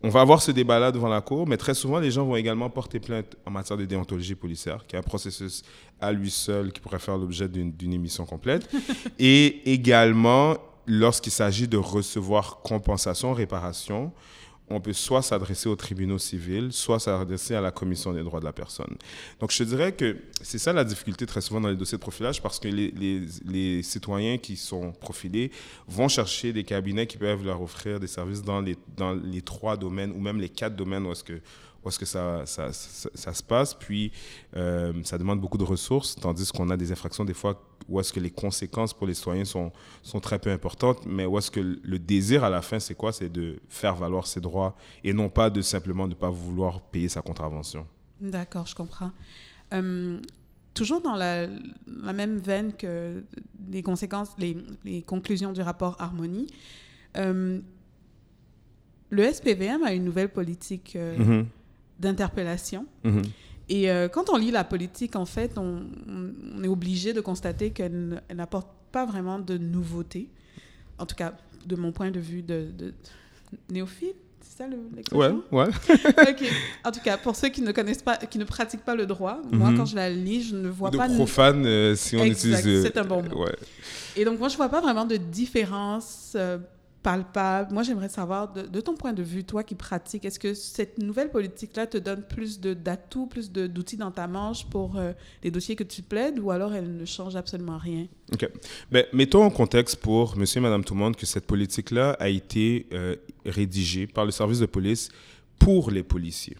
on 0.04 0.10
va 0.10 0.20
avoir 0.20 0.40
ce 0.42 0.52
débat-là 0.52 0.92
devant 0.92 1.08
la 1.08 1.20
cour, 1.20 1.48
mais 1.48 1.56
très 1.56 1.74
souvent, 1.74 1.98
les 1.98 2.12
gens 2.12 2.24
vont 2.24 2.36
également 2.36 2.70
porter 2.70 3.00
plainte 3.00 3.36
en 3.44 3.50
matière 3.50 3.76
de 3.76 3.84
déontologie 3.84 4.36
policière, 4.36 4.84
qui 4.86 4.94
est 4.94 4.98
un 5.00 5.02
processus 5.02 5.62
à 6.00 6.12
lui 6.12 6.30
seul 6.30 6.72
qui 6.72 6.80
pourrait 6.80 7.00
faire 7.00 7.16
l'objet 7.16 7.48
d'une 7.48 7.72
d'une 7.72 7.92
émission 7.92 8.24
complète. 8.24 8.68
Et 9.18 9.72
également, 9.72 10.56
lorsqu'il 10.86 11.32
s'agit 11.32 11.68
de 11.68 11.76
recevoir 11.76 12.60
compensation, 12.62 13.32
réparation, 13.32 14.12
on 14.70 14.80
peut 14.80 14.92
soit 14.92 15.22
s'adresser 15.22 15.68
aux 15.68 15.76
tribunaux 15.76 16.18
civils, 16.18 16.72
soit 16.72 16.98
s'adresser 16.98 17.54
à 17.54 17.60
la 17.60 17.70
commission 17.70 18.12
des 18.12 18.22
droits 18.22 18.40
de 18.40 18.44
la 18.44 18.52
personne. 18.52 18.96
Donc, 19.40 19.52
je 19.52 19.64
dirais 19.64 19.92
que 19.92 20.16
c'est 20.40 20.58
ça 20.58 20.72
la 20.72 20.84
difficulté 20.84 21.26
très 21.26 21.40
souvent 21.40 21.60
dans 21.60 21.68
les 21.68 21.76
dossiers 21.76 21.98
de 21.98 22.02
profilage, 22.02 22.40
parce 22.40 22.58
que 22.58 22.68
les 22.68 23.82
citoyens 23.82 24.38
qui 24.38 24.56
sont 24.56 24.92
profilés 24.92 25.50
vont 25.86 26.08
chercher 26.08 26.52
des 26.52 26.64
cabinets 26.64 27.06
qui 27.06 27.18
peuvent 27.18 27.44
leur 27.44 27.60
offrir 27.60 28.00
des 28.00 28.06
services 28.06 28.42
dans 28.42 28.60
les, 28.60 28.76
dans 28.96 29.12
les 29.12 29.42
trois 29.42 29.76
domaines, 29.76 30.12
ou 30.12 30.20
même 30.20 30.40
les 30.40 30.48
quatre 30.48 30.76
domaines 30.76 31.06
où 31.06 31.12
est-ce 31.12 31.24
que 31.24 31.40
où 31.84 31.88
est-ce 31.88 31.98
que 31.98 32.04
ça, 32.06 32.42
ça, 32.46 32.72
ça, 32.72 33.10
ça 33.14 33.32
se 33.34 33.42
passe. 33.42 33.74
Puis, 33.74 34.12
euh, 34.56 34.92
ça 35.04 35.18
demande 35.18 35.40
beaucoup 35.40 35.58
de 35.58 35.64
ressources, 35.64 36.14
tandis 36.16 36.50
qu'on 36.52 36.70
a 36.70 36.76
des 36.76 36.92
infractions, 36.92 37.24
des 37.24 37.34
fois, 37.34 37.60
où 37.88 37.98
est-ce 37.98 38.12
que 38.12 38.20
les 38.20 38.30
conséquences 38.30 38.94
pour 38.94 39.06
les 39.06 39.14
citoyens 39.14 39.44
sont, 39.44 39.72
sont 40.02 40.20
très 40.20 40.38
peu 40.38 40.50
importantes, 40.50 41.04
mais 41.06 41.26
où 41.26 41.36
est-ce 41.38 41.50
que 41.50 41.60
le 41.82 41.98
désir 41.98 42.44
à 42.44 42.50
la 42.50 42.62
fin, 42.62 42.78
c'est 42.78 42.94
quoi? 42.94 43.12
C'est 43.12 43.28
de 43.28 43.58
faire 43.68 43.96
valoir 43.96 44.26
ses 44.26 44.40
droits 44.40 44.76
et 45.02 45.12
non 45.12 45.28
pas 45.28 45.50
de 45.50 45.60
simplement 45.62 46.06
ne 46.06 46.14
pas 46.14 46.30
vouloir 46.30 46.80
payer 46.80 47.08
sa 47.08 47.22
contravention. 47.22 47.86
D'accord, 48.20 48.66
je 48.66 48.74
comprends. 48.76 49.10
Euh, 49.72 50.20
toujours 50.74 51.00
dans 51.00 51.16
la, 51.16 51.46
la 51.86 52.12
même 52.12 52.38
veine 52.38 52.72
que 52.72 53.24
les 53.70 53.82
conséquences, 53.82 54.30
les, 54.38 54.56
les 54.84 55.02
conclusions 55.02 55.52
du 55.52 55.60
rapport 55.60 55.96
Harmonie, 55.98 56.46
euh, 57.16 57.58
le 59.10 59.32
SPVM 59.32 59.82
a 59.82 59.92
une 59.92 60.04
nouvelle 60.04 60.30
politique 60.30 60.94
euh, 60.96 61.18
Mhm. 61.18 61.46
D'interpellation. 61.98 62.86
Mhm. 63.04 63.22
Et 63.68 63.90
euh, 63.90 64.08
quand 64.08 64.28
on 64.30 64.36
lit 64.36 64.50
la 64.50 64.64
politique, 64.64 65.16
en 65.16 65.24
fait, 65.26 65.56
on, 65.56 65.82
est 66.62 66.68
obligé 66.68 67.12
de 67.12 67.20
constater 67.20 67.70
qu'elle 67.70 68.22
n'apporte 68.34 68.68
pas 68.90 69.06
vraiment 69.06 69.38
de 69.38 69.56
nouveautés. 69.56 70.28
En 70.98 71.06
tout 71.06 71.14
cas, 71.14 71.34
de 71.66 71.76
mon 71.76 71.92
point 71.92 72.10
de 72.10 72.20
vue 72.20 72.42
de, 72.42 72.66
de 72.76 72.92
néophyte, 73.70 74.16
c'est 74.40 74.58
ça 74.58 74.66
le- 74.66 74.76
Ouais, 75.16 75.28
l'expression 75.28 75.42
ouais. 75.52 75.68
Ok. 76.30 76.52
En 76.84 76.90
tout 76.90 77.00
cas, 77.00 77.16
pour 77.16 77.36
ceux 77.36 77.48
qui 77.48 77.62
ne 77.62 77.72
connaissent 77.72 78.02
pas, 78.02 78.16
qui 78.16 78.38
ne 78.38 78.44
pratiquent 78.44 78.84
pas 78.84 78.96
le 78.96 79.06
droit, 79.06 79.40
moi, 79.50 79.70
Mhm. 79.70 79.76
quand 79.78 79.86
je 79.86 79.96
la 79.96 80.10
lis, 80.10 80.42
je 80.42 80.56
ne 80.56 80.68
vois 80.68 80.90
de 80.90 80.98
pas. 80.98 81.08
de- 81.08 81.14
profane, 81.14 81.64
euh, 81.64 81.94
si 81.94 82.16
on 82.16 82.24
Exact, 82.24 82.58
utilise. 82.60 82.66
euh, 82.66 82.82
c'est 82.82 82.98
un 82.98 83.04
bon 83.04 83.22
mot. 83.22 83.44
Ouais. 83.44 83.54
Et 84.16 84.24
donc, 84.24 84.38
moi, 84.38 84.48
je 84.48 84.56
vois 84.56 84.68
pas 84.68 84.80
vraiment 84.80 85.04
de 85.06 85.16
différence 85.16 86.32
euh, 86.36 86.58
palpable. 87.02 87.72
Moi, 87.72 87.82
j'aimerais 87.82 88.08
savoir, 88.08 88.52
de, 88.52 88.80
ton 88.80 88.94
point 88.94 89.12
de 89.12 89.22
vue, 89.22 89.44
toi 89.44 89.62
qui 89.62 89.74
pratiques, 89.74 90.24
est-ce 90.24 90.38
que 90.38 90.54
cette 90.54 90.98
nouvelle 90.98 91.30
politique-là 91.30 91.86
te 91.86 91.98
donne 91.98 92.22
plus 92.22 92.60
d'atouts, 92.60 93.26
plus 93.26 93.50
d'outils 93.50 93.96
dans 93.96 94.10
ta 94.10 94.26
manche 94.26 94.66
pour 94.66 94.96
euh, 94.96 95.12
les 95.42 95.50
dossiers 95.50 95.76
que 95.76 95.84
tu 95.84 96.02
plaides, 96.02 96.38
ou 96.38 96.50
alors 96.50 96.74
elle 96.74 96.96
ne 96.96 97.04
change 97.04 97.36
absolument 97.36 97.78
rien? 97.78 98.06
OK. 98.32 98.48
Ben, 98.90 99.04
mettons 99.12 99.42
en 99.42 99.50
contexte 99.50 99.96
pour 99.96 100.36
monsieur 100.36 100.58
et 100.58 100.62
madame 100.62 100.84
tout 100.84 100.94
le 100.94 101.00
monde 101.00 101.16
que 101.16 101.26
cette 101.26 101.46
politique-là 101.46 102.16
a 102.18 102.28
été 102.28 102.86
euh, 102.92 103.16
rédigée 103.44 104.06
par 104.06 104.24
le 104.24 104.30
service 104.30 104.60
de 104.60 104.66
police 104.66 105.10
pour 105.62 105.92
les 105.92 106.02
policiers. 106.02 106.56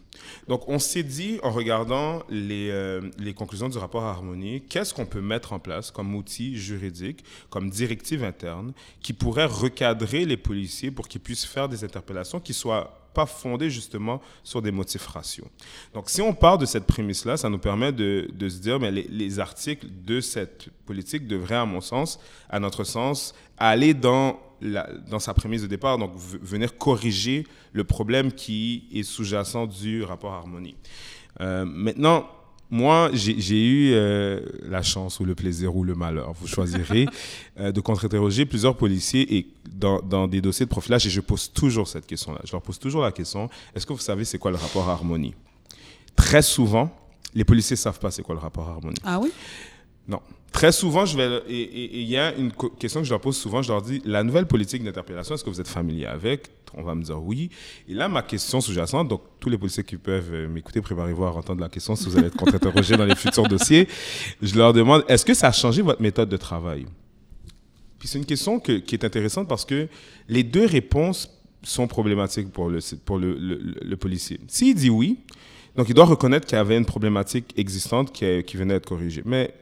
Donc, 0.47 0.69
on 0.69 0.79
s'est 0.79 1.03
dit, 1.03 1.41
en 1.43 1.51
regardant 1.51 2.23
les, 2.29 2.71
euh, 2.71 3.01
les 3.19 3.35
conclusions 3.35 3.69
du 3.69 3.77
rapport 3.77 4.05
Harmonie, 4.05 4.63
qu'est-ce 4.69 4.95
qu'on 4.95 5.07
peut 5.07 5.21
mettre 5.21 5.53
en 5.53 5.59
place 5.59 5.91
comme 5.91 6.15
outil 6.15 6.57
juridique, 6.57 7.25
comme 7.51 7.69
directive 7.69 8.23
interne, 8.23 8.73
qui 9.01 9.13
pourrait 9.13 9.47
recadrer 9.47 10.25
les 10.25 10.37
policiers 10.37 10.93
pour 10.93 11.09
qu'ils 11.09 11.21
puissent 11.21 11.45
faire 11.45 11.69
des 11.69 11.83
interpellations 11.83 12.39
qui 12.39 12.55
soient 12.55 13.03
pas 13.13 13.27
fondées 13.27 13.71
justement 13.71 14.23
sur 14.45 14.63
des 14.63 14.71
motifs 14.71 15.07
raciaux. 15.07 15.49
Donc, 15.95 16.09
si 16.09 16.23
on 16.23 16.33
part 16.33 16.57
de 16.57 16.65
cette 16.65 16.87
prémisse-là, 16.87 17.37
ça 17.37 17.49
nous 17.49 17.59
permet 17.59 17.93
de, 17.93 18.29
se 18.41 18.59
dire, 18.59 18.79
mais 18.79 18.91
les 18.93 19.41
articles 19.41 19.87
de 20.07 20.21
cette 20.21 20.69
politique 20.87 21.27
devraient, 21.27 21.57
à 21.57 21.67
mon 21.67 21.81
sens, 21.81 22.21
à 22.49 22.61
notre 22.61 22.85
sens, 22.85 23.35
aller 23.59 23.95
dans, 23.95 24.39
la, 24.63 24.89
dans 25.11 25.19
sa 25.19 25.35
prémisse 25.35 25.63
de 25.63 25.67
départ, 25.67 25.99
donc 25.99 26.13
venir 26.17 26.77
corriger 26.79 27.47
le 27.73 27.85
problème 27.85 28.33
qui 28.33 28.85
est 28.93 29.03
sous-jacent 29.03 29.67
du 29.67 30.03
rapport 30.03 30.33
Harmonie. 30.33 30.77
Euh, 31.41 31.65
maintenant, 31.67 32.27
moi, 32.71 33.11
j'ai 33.13 33.67
eu 33.67 33.93
euh, 33.93 34.41
la 34.63 34.83
chance 34.83 35.21
ou 35.21 35.27
le 35.27 35.35
plaisir 35.35 35.77
ou 35.77 35.85
le 35.85 35.95
malheur, 35.95 36.33
vous 36.33 36.47
choisirez, 36.47 37.07
euh, 37.61 37.71
de 37.71 37.81
contre-interroger 37.81 38.47
plusieurs 38.47 38.77
policiers 38.77 39.37
et 39.37 39.47
dans, 39.71 40.01
dans 40.01 40.27
des 40.27 40.41
dossiers 40.41 40.65
de 40.65 40.71
profilage, 40.71 41.07
et 41.07 41.11
je 41.11 41.21
pose 41.21 41.53
toujours 41.53 41.87
cette 41.87 42.07
question-là. 42.07 42.41
Je 42.45 42.53
leur 42.53 42.63
pose 42.63 42.79
toujours 42.79 43.03
la 43.03 43.13
question, 43.13 43.51
est-ce 43.75 43.85
que 43.85 43.93
vous 43.93 43.99
savez 43.99 44.25
c'est 44.25 44.39
quoi 44.39 44.51
le 44.51 44.57
rapport 44.57 44.89
Harmonie? 44.89 45.35
Très 46.17 46.41
souvent, 46.41 46.91
les 47.35 47.45
policiers 47.45 47.75
ne 47.75 47.79
savent 47.79 47.99
pas 47.99 48.11
c'est 48.11 48.23
quoi 48.23 48.35
le 48.35 48.41
rapport 48.41 48.69
Harmonie. 48.69 49.01
Ah 49.05 49.19
oui? 49.21 49.33
Non. 50.09 50.21
Très 50.53 50.71
souvent, 50.73 51.07
je 51.07 51.17
vais. 51.17 51.43
Et 51.49 52.01
il 52.03 52.09
y 52.09 52.19
a 52.19 52.35
une 52.35 52.53
question 52.79 53.01
que 53.01 53.07
je 53.07 53.11
leur 53.13 53.21
pose 53.23 53.37
souvent. 53.39 53.63
Je 53.63 53.73
leur 53.73 53.81
dis 53.81 54.03
la 54.05 54.23
nouvelle 54.23 54.47
politique 54.47 54.85
d'interpellation, 54.85 55.35
est-ce 55.35 55.43
que 55.45 55.49
vous 55.49 55.61
êtes 55.63 55.69
familier 55.69 56.05
avec? 56.07 56.49
On 56.75 56.83
va 56.83 56.95
me 56.95 57.03
dire 57.03 57.23
oui. 57.23 57.49
Et 57.89 57.95
là, 57.95 58.09
ma 58.09 58.23
question 58.23 58.61
sous-jacente, 58.61 59.09
donc 59.09 59.23
tous 59.41 59.49
les 59.49 59.57
policiers 59.57 59.83
qui 59.85 59.97
peuvent 59.97 60.33
euh, 60.33 60.49
m'écouter, 60.49 60.81
préparez-vous 60.83 61.25
à 61.25 61.31
entendre 61.35 61.61
la 61.63 61.69
question 61.71 61.97
si 61.97 62.07
vous 62.07 62.19
allez 62.19 62.27
être 62.27 62.37
contre-interrogé 62.37 62.97
dans 62.99 63.05
les 63.07 63.15
futurs 63.17 63.47
dossiers. 63.49 63.89
Je 64.43 64.55
leur 64.57 64.73
demande 64.75 65.05
est-ce 65.09 65.25
que 65.25 65.33
ça 65.35 65.49
a 65.49 65.53
changé 65.53 65.81
votre 65.83 66.03
méthode 66.03 66.29
de 66.29 66.37
travail? 66.37 66.85
Puis 67.99 68.09
c'est 68.09 68.19
une 68.19 68.27
question 68.27 68.59
que- 68.61 68.79
qui 68.79 68.95
est 68.95 69.05
intéressante 69.05 69.49
parce 69.49 69.65
que 69.65 69.89
les 70.29 70.43
deux 70.43 70.67
réponses 70.67 71.31
sont 71.63 71.87
problématiques 71.87 72.51
pour 72.53 72.69
le, 72.69 72.81
pour 73.05 73.19
le, 73.19 73.35
le- 73.39 73.75
le- 73.81 73.97
policier. 73.97 74.41
S'il 74.49 74.75
dit 74.75 74.91
oui, 74.91 75.19
donc 75.77 75.89
il 75.89 75.95
doit 75.95 76.05
reconnaître 76.07 76.47
qu'il 76.47 76.57
y 76.57 76.61
avait 76.61 76.77
une 76.77 76.85
problématique 76.87 77.53
existante 77.57 78.13
qui, 78.13 78.43
qui 78.45 78.57
venait 78.57 78.75
d'être 78.75 78.89
corrigée. 78.89 79.23
Mais 79.25 79.55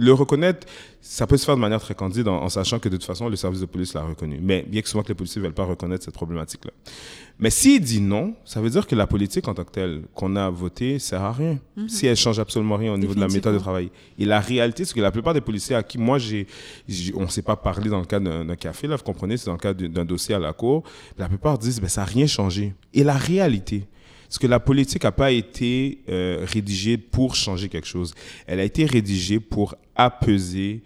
le 0.00 0.12
reconnaître, 0.12 0.66
ça 1.00 1.26
peut 1.26 1.36
se 1.36 1.44
faire 1.44 1.56
de 1.56 1.60
manière 1.60 1.80
très 1.80 1.94
candide 1.94 2.28
en, 2.28 2.36
en 2.42 2.48
sachant 2.48 2.78
que 2.78 2.88
de 2.88 2.96
toute 2.96 3.04
façon, 3.04 3.28
le 3.28 3.36
service 3.36 3.60
de 3.60 3.66
police 3.66 3.94
l'a 3.94 4.02
reconnu. 4.02 4.38
Mais 4.40 4.64
bien 4.66 4.80
que 4.80 4.88
souvent 4.88 5.02
que 5.02 5.08
les 5.08 5.14
policiers 5.14 5.40
ne 5.40 5.46
veulent 5.46 5.54
pas 5.54 5.64
reconnaître 5.64 6.04
cette 6.04 6.14
problématique-là. 6.14 6.70
Mais 7.40 7.50
s'il 7.50 7.80
dit 7.80 8.00
non, 8.00 8.34
ça 8.44 8.60
veut 8.60 8.70
dire 8.70 8.86
que 8.86 8.94
la 8.96 9.06
politique 9.06 9.46
en 9.48 9.54
tant 9.54 9.64
que 9.64 9.70
telle 9.72 10.02
qu'on 10.14 10.34
a 10.36 10.48
votée 10.50 10.98
sert 10.98 11.22
à 11.22 11.32
rien. 11.32 11.58
Si 11.88 12.06
elle 12.06 12.16
change 12.16 12.38
absolument 12.38 12.76
rien 12.76 12.92
au 12.92 12.96
niveau 12.96 13.14
de 13.14 13.20
la 13.20 13.26
méthode 13.36 13.54
de 13.54 13.58
travail. 13.60 13.90
Et 14.18 14.24
la 14.24 14.40
réalité, 14.40 14.84
c'est 14.84 14.94
que 14.94 15.00
la 15.00 15.10
plupart 15.12 15.34
des 15.34 15.40
policiers 15.40 15.76
à 15.76 15.82
qui 15.82 15.98
moi, 15.98 16.18
j'ai, 16.18 16.46
on 17.14 17.22
ne 17.22 17.26
s'est 17.28 17.42
pas 17.42 17.56
parlé 17.56 17.90
dans 17.90 18.00
le 18.00 18.06
cadre 18.06 18.44
d'un, 18.44 18.56
café, 18.56 18.86
là, 18.88 18.96
vous 18.96 19.02
comprenez, 19.04 19.36
c'est 19.36 19.46
dans 19.46 19.52
le 19.52 19.58
cadre 19.58 19.80
d'un- 19.80 19.88
d'un 19.88 20.04
dossier 20.04 20.34
à 20.34 20.38
la 20.38 20.52
cour, 20.52 20.82
la 21.16 21.28
plupart 21.28 21.58
disent, 21.58 21.80
ben, 21.80 21.88
ça 21.88 22.00
n'a 22.02 22.06
rien 22.06 22.26
changé. 22.26 22.74
Et 22.94 23.04
la 23.04 23.14
réalité, 23.16 23.86
c'est 24.28 24.40
que 24.40 24.46
la 24.46 24.60
politique 24.60 25.04
n'a 25.04 25.12
pas 25.12 25.32
été 25.32 26.02
euh, 26.08 26.44
rédigée 26.46 26.98
pour 26.98 27.34
changer 27.34 27.68
quelque 27.68 27.86
chose. 27.86 28.14
Elle 28.46 28.60
a 28.60 28.64
été 28.64 28.84
rédigée 28.84 29.40
pour 29.40 29.74
apaiser 29.96 30.82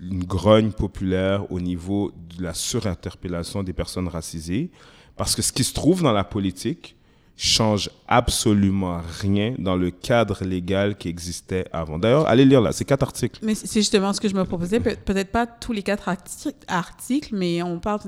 une 0.00 0.24
grogne 0.24 0.72
populaire 0.72 1.50
au 1.50 1.60
niveau 1.60 2.12
de 2.36 2.42
la 2.42 2.52
surinterpellation 2.52 3.62
des 3.62 3.72
personnes 3.72 4.08
racisées. 4.08 4.70
Parce 5.16 5.34
que 5.34 5.42
ce 5.42 5.52
qui 5.52 5.64
se 5.64 5.72
trouve 5.72 6.02
dans 6.02 6.12
la 6.12 6.24
politique 6.24 6.96
change 7.36 7.90
absolument 8.06 9.00
rien 9.20 9.54
dans 9.58 9.74
le 9.76 9.90
cadre 9.90 10.44
légal 10.44 10.96
qui 10.96 11.08
existait 11.08 11.66
avant. 11.72 11.98
D'ailleurs, 11.98 12.28
allez 12.28 12.44
lire 12.44 12.60
là, 12.60 12.70
c'est 12.72 12.84
quatre 12.84 13.02
articles. 13.02 13.40
Mais 13.42 13.54
c'est 13.56 13.80
justement 13.80 14.12
ce 14.12 14.20
que 14.20 14.28
je 14.28 14.34
me 14.34 14.44
proposais. 14.44 14.78
Pe- 14.78 14.96
Peut-être 15.04 15.32
pas 15.32 15.46
tous 15.46 15.72
les 15.72 15.82
quatre 15.82 16.08
arti- 16.08 16.54
articles, 16.68 17.34
mais 17.34 17.62
on 17.62 17.80
parle. 17.80 18.00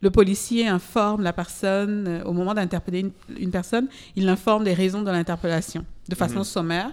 Le 0.00 0.10
policier 0.10 0.68
informe 0.68 1.22
la 1.22 1.32
personne 1.32 2.06
euh, 2.06 2.22
au 2.24 2.32
moment 2.32 2.54
d'interpeller 2.54 3.00
une, 3.00 3.10
une 3.36 3.50
personne. 3.50 3.88
Il 4.14 4.24
l'informe 4.26 4.62
des 4.62 4.74
raisons 4.74 5.02
de 5.02 5.10
l'interpellation 5.10 5.84
de 6.08 6.14
façon 6.14 6.44
sommaire, 6.44 6.90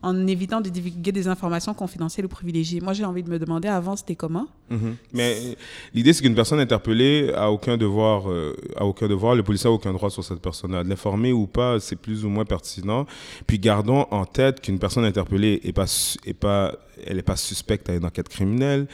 en 0.00 0.26
évitant 0.28 0.60
de 0.60 0.68
divulguer 0.68 1.10
des 1.10 1.26
informations 1.26 1.74
confidentielles 1.74 2.26
ou 2.26 2.28
privilégiées. 2.28 2.80
Moi, 2.80 2.92
j'ai 2.92 3.04
envie 3.04 3.24
de 3.24 3.30
me 3.30 3.38
demander 3.38 3.66
avant, 3.66 3.96
c'était 3.96 4.14
comment? 4.14 4.46
Mhm. 4.70 4.96
Mais 5.12 5.34
euh, 5.36 5.54
l'idée, 5.92 6.12
c'est 6.12 6.22
qu'une 6.22 6.36
personne 6.36 6.60
interpellée 6.60 7.32
a 7.34 7.50
aucun 7.50 7.76
devoir, 7.76 8.30
euh, 8.30 8.54
a 8.76 8.84
aucun 8.84 9.08
devoir, 9.08 9.34
le 9.34 9.42
policier 9.42 9.68
a 9.68 9.72
aucun 9.72 9.92
droit 9.92 10.08
sur 10.10 10.22
cette 10.22 10.40
personne-là. 10.40 10.84
L'informer 10.84 11.32
ou 11.32 11.48
pas, 11.48 11.80
c'est 11.80 11.96
plus 11.96 12.24
ou 12.24 12.28
moins 12.28 12.44
pertinent. 12.44 13.06
Puis 13.48 13.58
gardons 13.58 14.06
en 14.12 14.24
tête 14.24 14.60
qu'une 14.60 14.78
personne 14.78 15.04
interpellée 15.04 15.60
est 15.64 15.72
pas, 15.72 15.86
est 16.24 16.34
pas, 16.34 16.76
elle 17.04 17.18
est 17.18 17.22
pas 17.22 17.36
suspecte 17.36 17.90
à 17.90 17.94
une 17.96 18.04
enquête 18.04 18.28
criminelle. 18.28 18.86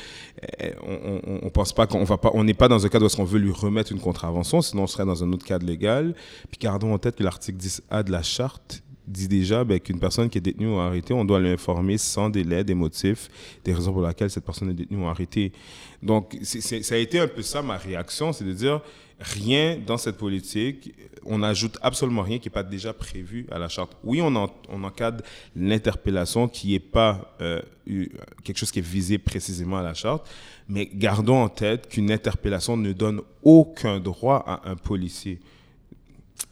Euh, 0.62 0.70
On, 0.86 1.20
on, 1.26 1.38
on 1.42 1.50
pense 1.50 1.74
pas 1.74 1.86
qu'on 1.86 2.04
va 2.04 2.16
pas, 2.16 2.30
on 2.32 2.44
n'est 2.44 2.54
pas 2.54 2.68
dans 2.68 2.86
un 2.86 2.88
cadre 2.88 3.06
où 3.06 3.14
qu'on 3.14 3.24
veut 3.24 3.38
lui 3.38 3.52
remettre 3.52 3.92
une 3.92 4.00
contravention, 4.00 4.62
sinon 4.62 4.84
on 4.84 4.86
serait 4.86 5.04
dans 5.04 5.22
un 5.22 5.30
autre 5.34 5.44
cadre 5.44 5.66
légal. 5.66 6.14
Puis 6.50 6.58
gardons 6.58 6.94
en 6.94 6.98
tête 6.98 7.16
que 7.16 7.22
l'article 7.22 7.58
10A 7.58 8.04
de 8.04 8.10
la 8.10 8.22
charte 8.22 8.82
dit 9.06 9.28
déjà 9.28 9.64
ben, 9.64 9.78
qu'une 9.80 9.98
personne 10.00 10.28
qui 10.30 10.38
est 10.38 10.40
détenue 10.40 10.68
ou 10.74 10.78
arrêtée, 10.78 11.12
on 11.14 11.24
doit 11.24 11.40
l'informer 11.40 11.98
sans 11.98 12.30
délai 12.30 12.64
des 12.64 12.74
motifs, 12.74 13.28
des 13.64 13.72
raisons 13.74 13.92
pour 13.92 14.06
lesquelles 14.06 14.30
cette 14.30 14.44
personne 14.44 14.70
est 14.70 14.74
détenue 14.74 15.02
ou 15.04 15.06
arrêtée. 15.06 15.52
Donc, 16.02 16.36
ça 16.42 16.94
a 16.94 16.98
été 16.98 17.20
un 17.20 17.28
peu 17.28 17.42
ça 17.42 17.62
ma 17.62 17.76
réaction, 17.76 18.32
c'est 18.32 18.44
de 18.44 18.52
dire 18.52 18.80
rien 19.20 19.78
dans 19.86 19.96
cette 19.96 20.16
politique, 20.16 20.92
on 21.24 21.38
n'ajoute 21.38 21.78
absolument 21.82 22.22
rien 22.22 22.38
qui 22.38 22.48
n'est 22.48 22.52
pas 22.52 22.64
déjà 22.64 22.92
prévu 22.92 23.46
à 23.50 23.58
la 23.58 23.68
charte. 23.68 23.96
Oui, 24.02 24.20
on, 24.20 24.34
en- 24.34 24.50
encadre 24.82 25.22
l'interpellation 25.54 26.48
qui 26.48 26.72
n'est 26.72 26.78
pas 26.80 27.34
euh, 27.40 27.60
eu- 27.86 28.08
quelque 28.42 28.58
chose 28.58 28.70
qui 28.70 28.80
est 28.80 28.82
visé 28.82 29.18
précisément 29.18 29.78
à 29.78 29.82
la 29.82 29.94
charte, 29.94 30.26
mais 30.68 30.86
gardons 30.92 31.42
en 31.42 31.48
tête 31.48 31.88
qu'une 31.88 32.10
interpellation 32.10 32.76
ne 32.76 32.92
donne 32.92 33.20
aucun 33.42 34.00
droit 34.00 34.42
à 34.46 34.68
un 34.68 34.76
policier. 34.76 35.38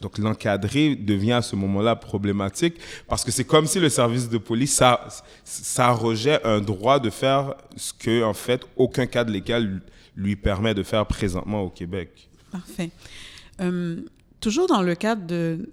Donc 0.00 0.18
l'encadrer 0.18 0.96
devient 0.96 1.32
à 1.32 1.42
ce 1.42 1.56
moment-là 1.56 1.96
problématique 1.96 2.74
parce 3.08 3.24
que 3.24 3.30
c'est 3.30 3.44
comme 3.44 3.66
si 3.66 3.80
le 3.80 3.88
service 3.88 4.28
de 4.28 4.38
police 4.38 4.74
ça 4.74 5.98
un 6.44 6.60
droit 6.60 6.98
de 7.00 7.10
faire 7.10 7.54
ce 7.76 7.92
que 7.92 8.22
en 8.22 8.34
fait 8.34 8.62
aucun 8.76 9.06
cadre 9.06 9.30
légal 9.32 9.80
lui 10.16 10.36
permet 10.36 10.74
de 10.74 10.82
faire 10.82 11.06
présentement 11.06 11.62
au 11.62 11.70
Québec. 11.70 12.28
Parfait. 12.50 12.90
Euh, 13.60 14.00
toujours 14.40 14.66
dans 14.66 14.82
le 14.82 14.94
cadre 14.94 15.26
de, 15.26 15.68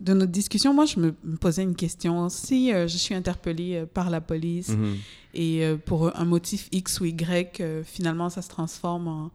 de 0.00 0.14
notre 0.14 0.32
discussion, 0.32 0.74
moi, 0.74 0.84
je 0.86 0.98
me, 0.98 1.12
posais 1.40 1.62
une 1.62 1.76
question. 1.76 2.28
Si 2.28 2.72
euh, 2.72 2.88
je 2.88 2.96
suis 2.96 3.14
interpellée 3.14 3.76
euh, 3.76 3.86
par 3.86 4.10
la 4.10 4.20
police 4.20 4.68
Mhm. 4.70 4.96
et 5.34 5.64
euh, 5.64 5.76
pour 5.76 6.14
un 6.18 6.24
motif 6.24 6.68
X 6.72 7.00
ou 7.00 7.04
Y, 7.04 7.62
finalement, 7.84 8.28
ça 8.30 8.42
se 8.42 8.48
transforme 8.48 9.06
en, 9.08 9.30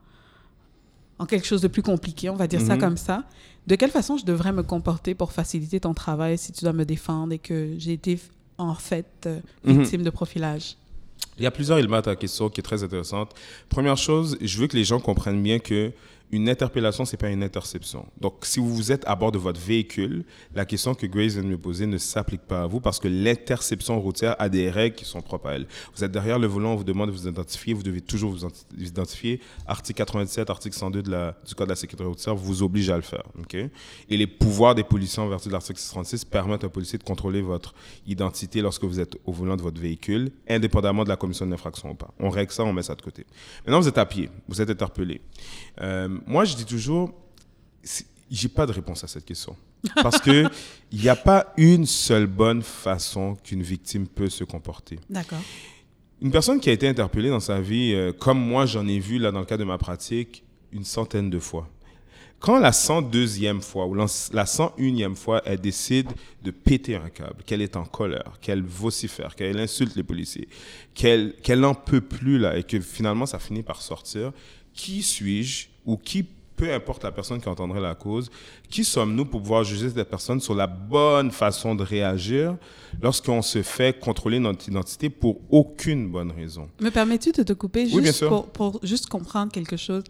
en 1.20 1.26
quelque 1.26 1.46
chose 1.48 1.62
de 1.62 1.68
plus 1.68 1.84
compliqué, 1.84 2.30
on 2.30 2.36
va 2.36 2.48
dire 2.48 2.62
ça 2.62 2.76
Mhm. 2.76 2.82
comme 2.82 2.98
ça, 2.98 3.24
de 3.68 3.75
quelle 3.75 3.91
façon 3.91 4.18
je 4.18 4.25
devrais 4.25 4.51
me 4.51 4.63
comporter 4.63 5.13
pour 5.15 5.32
faciliter 5.32 5.80
ton 5.80 5.94
travail 5.94 6.38
si 6.38 6.51
tu 6.51 6.63
dois 6.63 6.74
me 6.74 6.86
défendre 6.86 7.34
et 7.34 7.39
que 7.39 7.75
j'ai 7.77 7.94
été 7.94 8.20
en 8.58 8.75
fait 8.75 9.06
euh, 9.25 9.39
Mhm. 9.63 9.82
victime 9.82 10.03
de 10.03 10.10
profilage? 10.10 10.75
Il 11.38 11.44
y 11.44 11.48
a 11.48 11.51
plusieurs 11.51 11.77
éléments 11.77 11.98
à 11.98 12.01
ta 12.01 12.15
question 12.15 12.50
qui 12.50 12.60
est 12.60 12.63
très 12.63 12.84
intéressante. 12.84 13.34
Première 13.70 13.98
chose, 13.98 14.38
je 14.41 14.58
veux 14.60 14.68
que 14.68 14.75
les 14.75 14.84
gens 14.84 15.00
comprennent 15.00 15.41
bien 15.41 15.60
que 15.60 15.91
une 16.32 16.48
interpellation, 16.50 17.04
c'est 17.06 17.18
pas 17.18 17.30
une 17.30 17.44
interception. 17.44 18.06
Donc, 18.20 18.46
si 18.46 18.60
vous 18.60 18.92
êtes 18.92 19.04
à 19.08 19.16
bord 19.16 19.32
de 19.32 19.38
votre 19.38 19.60
véhicule, 19.60 20.24
la 20.56 20.66
question 20.66 20.94
que 20.96 21.06
Grace 21.06 21.34
vient 21.34 21.44
de 21.44 21.48
me 21.48 21.58
poser 21.58 21.86
ne 21.88 21.98
s'applique 21.98 22.42
pas 22.42 22.64
à 22.64 22.68
vous 22.68 22.80
parce 22.80 23.00
que 23.00 23.08
l'interception 23.08 24.00
routière 24.00 24.36
a 24.40 24.48
des 24.50 24.70
règles 24.70 24.96
qui 24.96 25.06
sont 25.06 25.22
propres 25.22 25.48
à 25.50 25.54
elle. 25.56 25.68
Vous 25.96 26.04
êtes 26.04 26.12
derrière 26.12 26.40
le 26.40 26.48
volant, 26.48 26.74
on 26.74 26.76
vous 26.76 26.84
demande 26.84 27.10
de 27.10 27.16
vous 27.16 27.28
identifier, 27.28 27.74
vous 27.74 27.84
devez 27.84 28.02
toujours 28.02 28.32
vous 28.32 28.46
enti- 28.46 28.64
vous 28.78 28.86
identifier. 28.88 29.40
Article 29.68 29.98
97, 29.98 30.50
article 30.50 30.76
102 30.78 31.02
de 31.04 31.12
la, 31.12 31.36
du 31.48 31.54
Code 31.56 31.68
de 31.68 31.72
la 31.72 31.76
sécurité 31.76 32.04
routière 32.06 32.36
vous 32.36 32.64
oblige 32.64 32.90
à 32.90 32.96
le 32.96 33.02
faire. 33.02 33.24
ok? 33.40 33.56
Et 33.56 34.18
les 34.18 34.28
pouvoirs 34.28 34.76
des 34.76 34.84
policiers 34.84 35.22
en 35.22 35.28
vertu 35.28 35.48
de 35.50 35.54
l'article 35.54 35.80
636 35.80 36.26
permettent 36.26 36.64
à 36.64 36.68
un 36.68 36.70
policier 36.70 36.98
de 36.98 37.04
contrôler 37.04 37.42
votre 37.42 37.74
identité 38.08 38.62
lorsque 38.62 38.84
vous 38.84 39.00
êtes 39.00 39.16
au 39.26 39.32
volant 39.32 39.58
de 39.58 39.62
votre 39.62 39.82
véhicule, 39.82 40.32
indépendamment 40.50 41.04
de 41.04 41.10
la 41.10 41.18
commission 41.18 41.46
de 41.46 41.52
l'infraction 41.52 41.92
ou 41.92 41.96
pas. 41.96 42.14
On 42.20 42.30
règle 42.30 42.52
ça, 42.52 42.64
on 42.64 42.74
met 42.74 42.84
ça 42.84 42.96
de 42.96 43.02
côté. 43.02 43.26
Maintenant, 43.66 43.80
vous 43.82 43.88
êtes 43.88 43.98
à 43.98 44.06
pied, 44.06 44.30
vous 44.48 44.62
êtes 44.62 44.70
interpellé. 44.70 45.22
Euh, 45.82 46.18
moi, 46.28 46.46
je 46.46 46.56
dis 46.56 46.66
toujours, 46.66 47.13
j'ai 48.30 48.50
pas 48.50 48.66
de 48.66 48.72
réponse 48.72 49.04
à 49.04 49.08
cette 49.08 49.25
question. 49.25 49.56
Parce 49.96 50.20
que 50.20 50.46
il 50.92 51.01
n'y 51.01 51.10
a 51.10 51.16
pas 51.16 51.54
une 51.58 51.86
seule 51.86 52.28
bonne 52.28 52.62
façon 52.62 53.36
qu'une 53.44 53.62
victime 53.62 54.08
peut 54.08 54.30
se 54.30 54.44
comporter. 54.44 55.00
D'accord. 55.10 55.42
Une 56.22 56.32
personne 56.32 56.60
qui 56.60 56.70
a 56.70 56.74
été 56.74 56.88
interpellée 56.88 57.30
dans 57.30 57.40
sa 57.40 57.60
vie, 57.60 57.94
euh, 57.94 58.13
comme 58.13 58.40
moi 58.40 58.66
j'en 58.66 58.88
ai 58.88 59.00
vu 59.00 59.18
là 59.18 59.32
dans 59.32 59.40
le 59.40 59.46
cadre 59.46 59.62
de 59.62 59.68
ma 59.68 59.80
pratique, 59.80 60.44
une 60.72 60.84
centaine 60.84 61.30
de 61.30 61.40
fois. 61.40 61.68
Quand 62.40 62.60
la 62.60 62.72
102e 62.72 63.62
fois 63.62 63.86
ou 63.86 63.94
la 63.94 64.06
la 64.34 64.46
101e 64.46 65.16
fois, 65.16 65.42
elle 65.46 65.60
décide 65.60 66.10
de 66.44 66.50
péter 66.50 66.96
un 66.96 67.10
câble, 67.10 67.44
qu'elle 67.46 67.62
est 67.62 67.75
en 67.75 67.86
colère, 67.86 68.38
qu'elle 68.42 68.63
vocifère, 68.63 69.36
qu'elle 69.36 69.60
insulte 69.60 69.96
les 69.96 70.04
policiers, 70.04 70.48
qu'elle 70.94 71.36
qu'elle 71.44 71.60
n'en 71.60 71.75
peut 71.75 72.01
plus 72.01 72.40
là 72.40 72.58
et 72.58 72.63
que 72.63 72.80
finalement 72.80 73.28
ça 73.28 73.38
finit 73.38 73.62
par 73.62 73.82
sortir, 73.82 74.32
qui 74.74 75.04
suis-je 75.04 75.71
ou 75.86 75.98
qui 75.98 76.26
peu 76.62 76.72
importe 76.72 77.04
la 77.04 77.12
personne 77.12 77.42
qui 77.42 77.50
entendrait 77.50 77.82
la 77.82 77.96
cause, 77.96 78.30
qui 78.70 78.84
sommes-nous 78.84 79.26
pour 79.26 79.42
pouvoir 79.42 79.64
juger 79.64 79.90
cette 79.90 80.08
personne 80.08 80.40
sur 80.40 80.54
la 80.54 80.68
bonne 80.68 81.32
façon 81.32 81.74
de 81.74 81.84
réagir 81.84 82.56
lorsqu'on 83.02 83.42
se 83.42 83.64
fait 83.64 84.00
contrôler 84.00 84.38
notre 84.38 84.70
identité 84.70 85.10
pour 85.10 85.40
aucune 85.50 86.08
bonne 86.12 86.32
raison? 86.32 86.70
Me 86.80 86.92
permets-tu 86.92 87.32
de 87.32 87.42
te 87.42 87.54
couper 87.54 87.90
Oui, 87.92 88.06
juste 88.06 88.28
pour, 88.28 88.46
pour 88.50 88.80
juste 88.84 89.08
comprendre 89.08 89.52
quelque 89.52 89.76
chose? 89.76 90.04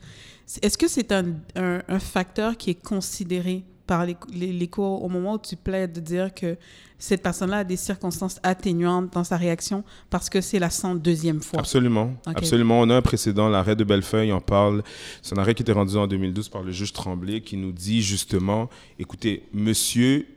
Est-ce 0.62 0.78
que 0.78 0.90
c'est 0.90 1.14
un, 1.14 1.36
un, 1.56 1.82
un 1.88 2.00
facteur 2.00 2.58
qui 2.58 2.72
est 2.72 2.84
considéré 2.84 3.64
par 3.88 4.06
les, 4.06 4.16
les, 4.34 4.52
les 4.54 4.68
cours 4.68 5.04
au 5.04 5.10
moment 5.10 5.34
où 5.34 5.40
tu 5.40 5.56
plaides 5.56 5.94
de 5.94 6.00
dire 6.00 6.34
que 6.34 6.58
cette 6.98 7.24
personne-là 7.24 7.58
a 7.58 7.64
des 7.64 7.78
circonstances 7.78 8.40
atténuantes 8.44 9.12
dans 9.14 9.24
sa 9.24 9.36
réaction 9.36 9.84
parce 10.10 10.30
que 10.30 10.40
c'est 10.40 10.60
la 10.60 10.70
102e 10.70 11.42
fois? 11.42 11.60
Absolument, 11.60 12.14
absolument. 12.26 12.80
On 12.80 12.90
a 12.90 12.96
un 12.96 13.02
précédent, 13.02 13.50
l'arrêt 13.50 13.76
de 13.76 13.84
Bellefeuille 13.84 14.32
en 14.32 14.42
parle. 14.42 14.84
C'est 15.22 15.38
un 15.38 15.42
arrêt 15.42 15.56
qui 15.56 15.64
était 15.64 15.72
rendu 15.72 15.98
en 15.98 16.08
2012 16.08 16.50
par 16.50 16.64
le 16.64 16.72
juge 16.72 16.94
Tremblay 16.94 17.42
qui 17.42 17.58
nous 17.58 17.72
dit 17.72 18.02
justement, 18.02 18.70
écoutez, 19.00 19.48
monsieur 19.54 20.28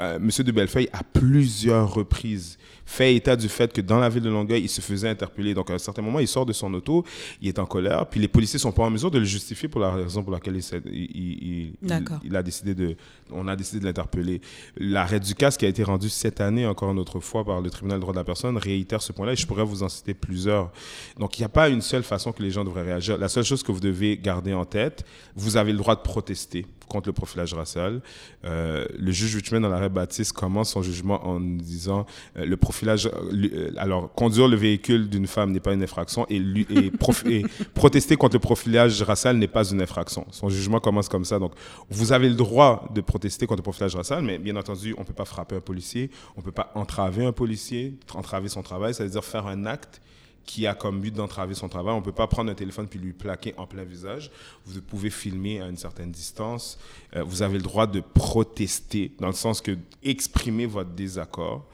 euh, 0.00 0.16
M. 0.16 0.28
de 0.28 0.52
Bellefeuille, 0.52 0.88
à 0.92 1.02
plusieurs 1.02 1.94
reprises, 1.94 2.58
fait 2.84 3.14
état 3.14 3.36
du 3.36 3.48
fait 3.48 3.72
que 3.72 3.80
dans 3.80 3.98
la 3.98 4.08
ville 4.08 4.22
de 4.22 4.28
Longueuil, 4.28 4.62
il 4.62 4.68
se 4.68 4.80
faisait 4.80 5.08
interpeller. 5.08 5.54
Donc, 5.54 5.70
à 5.70 5.74
un 5.74 5.78
certain 5.78 6.02
moment, 6.02 6.18
il 6.18 6.28
sort 6.28 6.44
de 6.44 6.52
son 6.52 6.72
auto, 6.74 7.04
il 7.40 7.48
est 7.48 7.58
en 7.58 7.66
colère, 7.66 8.06
puis 8.06 8.20
les 8.20 8.28
policiers 8.28 8.58
sont 8.58 8.72
pas 8.72 8.82
en 8.82 8.90
mesure 8.90 9.10
de 9.10 9.18
le 9.18 9.24
justifier 9.24 9.68
pour 9.68 9.80
la 9.80 9.92
raison 9.92 10.22
pour 10.22 10.32
laquelle 10.32 10.58
il, 10.86 12.36
a 12.36 12.42
décidé 12.42 12.74
de, 12.74 12.96
on 13.30 13.48
a 13.48 13.56
décidé 13.56 13.80
de 13.80 13.84
l'interpeller. 13.84 14.40
L'arrêt 14.76 15.20
du 15.20 15.34
casque 15.34 15.60
qui 15.60 15.66
a 15.66 15.68
été 15.68 15.82
rendu 15.82 16.08
cette 16.08 16.40
année, 16.40 16.66
encore 16.66 16.90
une 16.90 16.98
autre 16.98 17.20
fois, 17.20 17.44
par 17.44 17.60
le 17.60 17.70
tribunal 17.70 17.98
des 17.98 18.02
droits 18.02 18.12
de 18.12 18.18
la 18.18 18.24
personne, 18.24 18.56
réitère 18.56 19.00
ce 19.00 19.12
point-là, 19.12 19.32
et 19.32 19.36
je 19.36 19.46
pourrais 19.46 19.64
vous 19.64 19.82
en 19.82 19.88
citer 19.88 20.14
plusieurs. 20.14 20.72
Donc, 21.18 21.38
il 21.38 21.42
n'y 21.42 21.46
a 21.46 21.50
pas 21.50 21.68
une 21.68 21.82
seule 21.82 22.02
façon 22.02 22.32
que 22.32 22.42
les 22.42 22.50
gens 22.50 22.64
devraient 22.64 22.82
réagir. 22.82 23.16
La 23.16 23.28
seule 23.28 23.44
chose 23.44 23.62
que 23.62 23.72
vous 23.72 23.80
devez 23.80 24.18
garder 24.18 24.52
en 24.52 24.64
tête, 24.64 25.04
vous 25.36 25.56
avez 25.56 25.72
le 25.72 25.78
droit 25.78 25.96
de 25.96 26.02
protester 26.02 26.66
contre 26.88 27.08
le 27.08 27.12
profilage 27.12 27.54
racial. 27.54 28.00
Euh, 28.44 28.86
le 28.98 29.12
juge 29.12 29.34
Richmond, 29.34 29.60
dans 29.60 29.68
l'arrêt 29.68 29.88
Baptiste, 29.88 30.32
commence 30.32 30.70
son 30.70 30.82
jugement 30.82 31.26
en 31.26 31.40
disant 31.40 32.06
euh, 32.36 32.44
le 32.44 32.56
profilage. 32.56 33.06
euh, 33.06 33.70
alors, 33.76 34.12
conduire 34.12 34.48
le 34.48 34.56
véhicule 34.56 35.08
d'une 35.08 35.26
femme 35.26 35.52
n'est 35.52 35.60
pas 35.60 35.72
une 35.72 35.82
infraction 35.82 36.26
et, 36.28 36.36
et 36.36 36.90
protester 37.74 38.16
contre 38.16 38.36
le 38.36 38.40
profilage 38.40 39.02
racial 39.02 39.36
n'est 39.36 39.48
pas 39.48 39.64
une 39.70 39.82
infraction. 39.82 40.26
Son 40.30 40.48
jugement 40.48 40.80
commence 40.80 41.08
comme 41.08 41.24
ça. 41.24 41.38
Donc, 41.38 41.52
vous 41.90 42.12
avez 42.12 42.28
le 42.28 42.34
droit 42.34 42.88
de 42.94 43.00
protester 43.00 43.46
contre 43.46 43.60
le 43.60 43.64
profilage 43.64 43.94
racial, 43.94 44.22
mais 44.22 44.38
bien 44.38 44.56
entendu, 44.56 44.94
on 44.96 45.00
ne 45.00 45.06
peut 45.06 45.12
pas 45.12 45.24
frapper 45.24 45.56
un 45.56 45.60
policier, 45.60 46.10
on 46.36 46.40
ne 46.40 46.44
peut 46.44 46.52
pas 46.52 46.70
entraver 46.74 47.24
un 47.24 47.32
policier, 47.32 47.94
entraver 48.14 48.48
son 48.48 48.62
travail, 48.62 48.94
c'est-à-dire 48.94 49.24
faire 49.24 49.46
un 49.46 49.66
acte 49.66 50.00
qui 50.44 50.66
a 50.66 50.74
comme 50.74 51.00
but 51.00 51.14
d'entraver 51.14 51.54
son 51.54 51.68
travail. 51.68 51.94
On 51.94 52.00
ne 52.00 52.04
peut 52.04 52.12
pas 52.12 52.26
prendre 52.26 52.50
un 52.50 52.54
téléphone 52.54 52.86
puis 52.86 52.98
lui 52.98 53.12
plaquer 53.12 53.54
en 53.56 53.66
plein 53.66 53.84
visage. 53.84 54.30
Vous 54.66 54.80
pouvez 54.82 55.10
filmer 55.10 55.60
à 55.60 55.68
une 55.68 55.76
certaine 55.76 56.10
distance. 56.10 56.78
Euh, 57.16 57.22
vous 57.22 57.42
avez 57.42 57.56
le 57.56 57.62
droit 57.62 57.86
de 57.86 58.00
protester, 58.00 59.12
dans 59.18 59.28
le 59.28 59.32
sens 59.32 59.60
que 59.60 59.76
exprimer 60.02 60.66
votre 60.66 60.90
désaccord. 60.90 61.66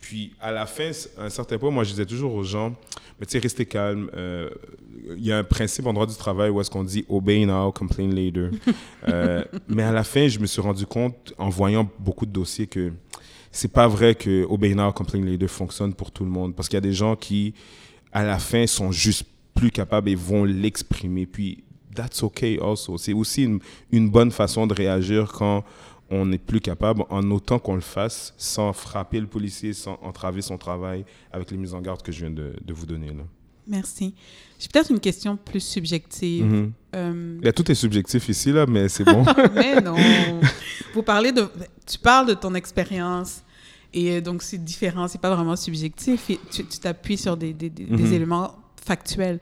Puis 0.00 0.34
à 0.38 0.52
la 0.52 0.66
fin, 0.66 0.90
à 1.18 1.24
un 1.24 1.30
certain 1.30 1.56
point, 1.56 1.70
moi 1.70 1.82
je 1.82 1.90
disais 1.90 2.04
toujours 2.04 2.34
aux 2.34 2.44
gens, 2.44 2.74
mais 3.18 3.24
tu 3.24 3.32
sais, 3.32 3.38
restez 3.38 3.64
calme. 3.64 4.10
Euh, 4.14 4.50
Il 5.16 5.24
y 5.24 5.32
a 5.32 5.38
un 5.38 5.44
principe 5.44 5.86
en 5.86 5.94
droit 5.94 6.06
du 6.06 6.14
travail 6.14 6.50
où 6.50 6.60
est-ce 6.60 6.70
qu'on 6.70 6.84
dit 6.84 7.06
obey 7.08 7.46
now, 7.46 7.72
complain 7.72 8.08
later. 8.08 8.50
Euh, 9.08 9.44
mais 9.68 9.82
à 9.82 9.92
la 9.92 10.02
fin, 10.02 10.28
je 10.28 10.38
me 10.38 10.46
suis 10.46 10.62
rendu 10.62 10.86
compte, 10.86 11.34
en 11.36 11.50
voyant 11.50 11.86
beaucoup 11.98 12.24
de 12.24 12.30
dossiers, 12.30 12.66
que 12.66 12.90
c'est 13.52 13.70
pas 13.70 13.86
vrai 13.86 14.14
que 14.14 14.44
obey 14.48 14.74
now, 14.74 14.92
complain 14.92 15.22
later 15.22 15.46
fonctionne 15.46 15.92
pour 15.92 16.10
tout 16.10 16.24
le 16.24 16.30
monde. 16.30 16.54
Parce 16.54 16.68
qu'il 16.68 16.76
y 16.76 16.78
a 16.78 16.80
des 16.80 16.94
gens 16.94 17.14
qui, 17.14 17.54
à 18.14 18.24
la 18.24 18.38
fin, 18.38 18.66
sont 18.66 18.92
juste 18.92 19.24
plus 19.54 19.70
capables 19.70 20.08
et 20.08 20.14
vont 20.14 20.44
l'exprimer. 20.44 21.26
Puis, 21.26 21.64
that's 21.94 22.22
okay 22.22 22.58
also. 22.60 22.96
C'est 22.96 23.12
aussi 23.12 23.44
une, 23.44 23.58
une 23.90 24.08
bonne 24.08 24.30
façon 24.30 24.66
de 24.66 24.72
réagir 24.74 25.30
quand 25.32 25.64
on 26.10 26.26
n'est 26.26 26.38
plus 26.38 26.60
capable, 26.60 27.04
en 27.10 27.30
autant 27.30 27.58
qu'on 27.58 27.74
le 27.74 27.80
fasse, 27.80 28.34
sans 28.36 28.72
frapper 28.72 29.20
le 29.20 29.26
policier, 29.26 29.72
sans 29.72 29.98
entraver 30.02 30.42
son 30.42 30.58
travail, 30.58 31.04
avec 31.32 31.50
les 31.50 31.56
mises 31.56 31.74
en 31.74 31.80
garde 31.80 32.02
que 32.02 32.12
je 32.12 32.20
viens 32.20 32.30
de, 32.30 32.54
de 32.64 32.72
vous 32.72 32.86
donner. 32.86 33.08
Là. 33.08 33.24
Merci. 33.66 34.14
J'ai 34.58 34.68
peut-être 34.68 34.90
une 34.90 35.00
question 35.00 35.36
plus 35.36 35.60
subjective. 35.60 36.70
Euh, 36.94 37.38
Là, 37.42 37.52
tout 37.52 37.70
est 37.70 37.74
subjectif 37.74 38.28
ici, 38.28 38.52
là, 38.52 38.66
mais 38.66 38.88
c'est 38.88 39.04
bon. 39.04 39.24
mais 39.54 39.80
non. 39.80 39.96
Vous 40.94 41.02
parlez 41.02 41.32
de, 41.32 41.48
tu 41.86 41.98
parles 41.98 42.28
de 42.28 42.34
ton 42.34 42.54
expérience 42.54 43.42
et 43.94 44.10
euh, 44.16 44.20
donc 44.20 44.42
c'est 44.42 44.62
différent, 44.62 45.08
c'est 45.08 45.20
pas 45.20 45.34
vraiment 45.34 45.56
subjectif. 45.56 46.28
Et 46.28 46.38
tu 46.50 46.64
t'appuies 46.64 47.16
sur 47.16 47.36
des, 47.38 47.52
des, 47.54 47.70
des- 47.70 47.84
des 47.84 48.02
Mhm. 48.02 48.12
éléments 48.12 48.54
factuels. 48.84 49.40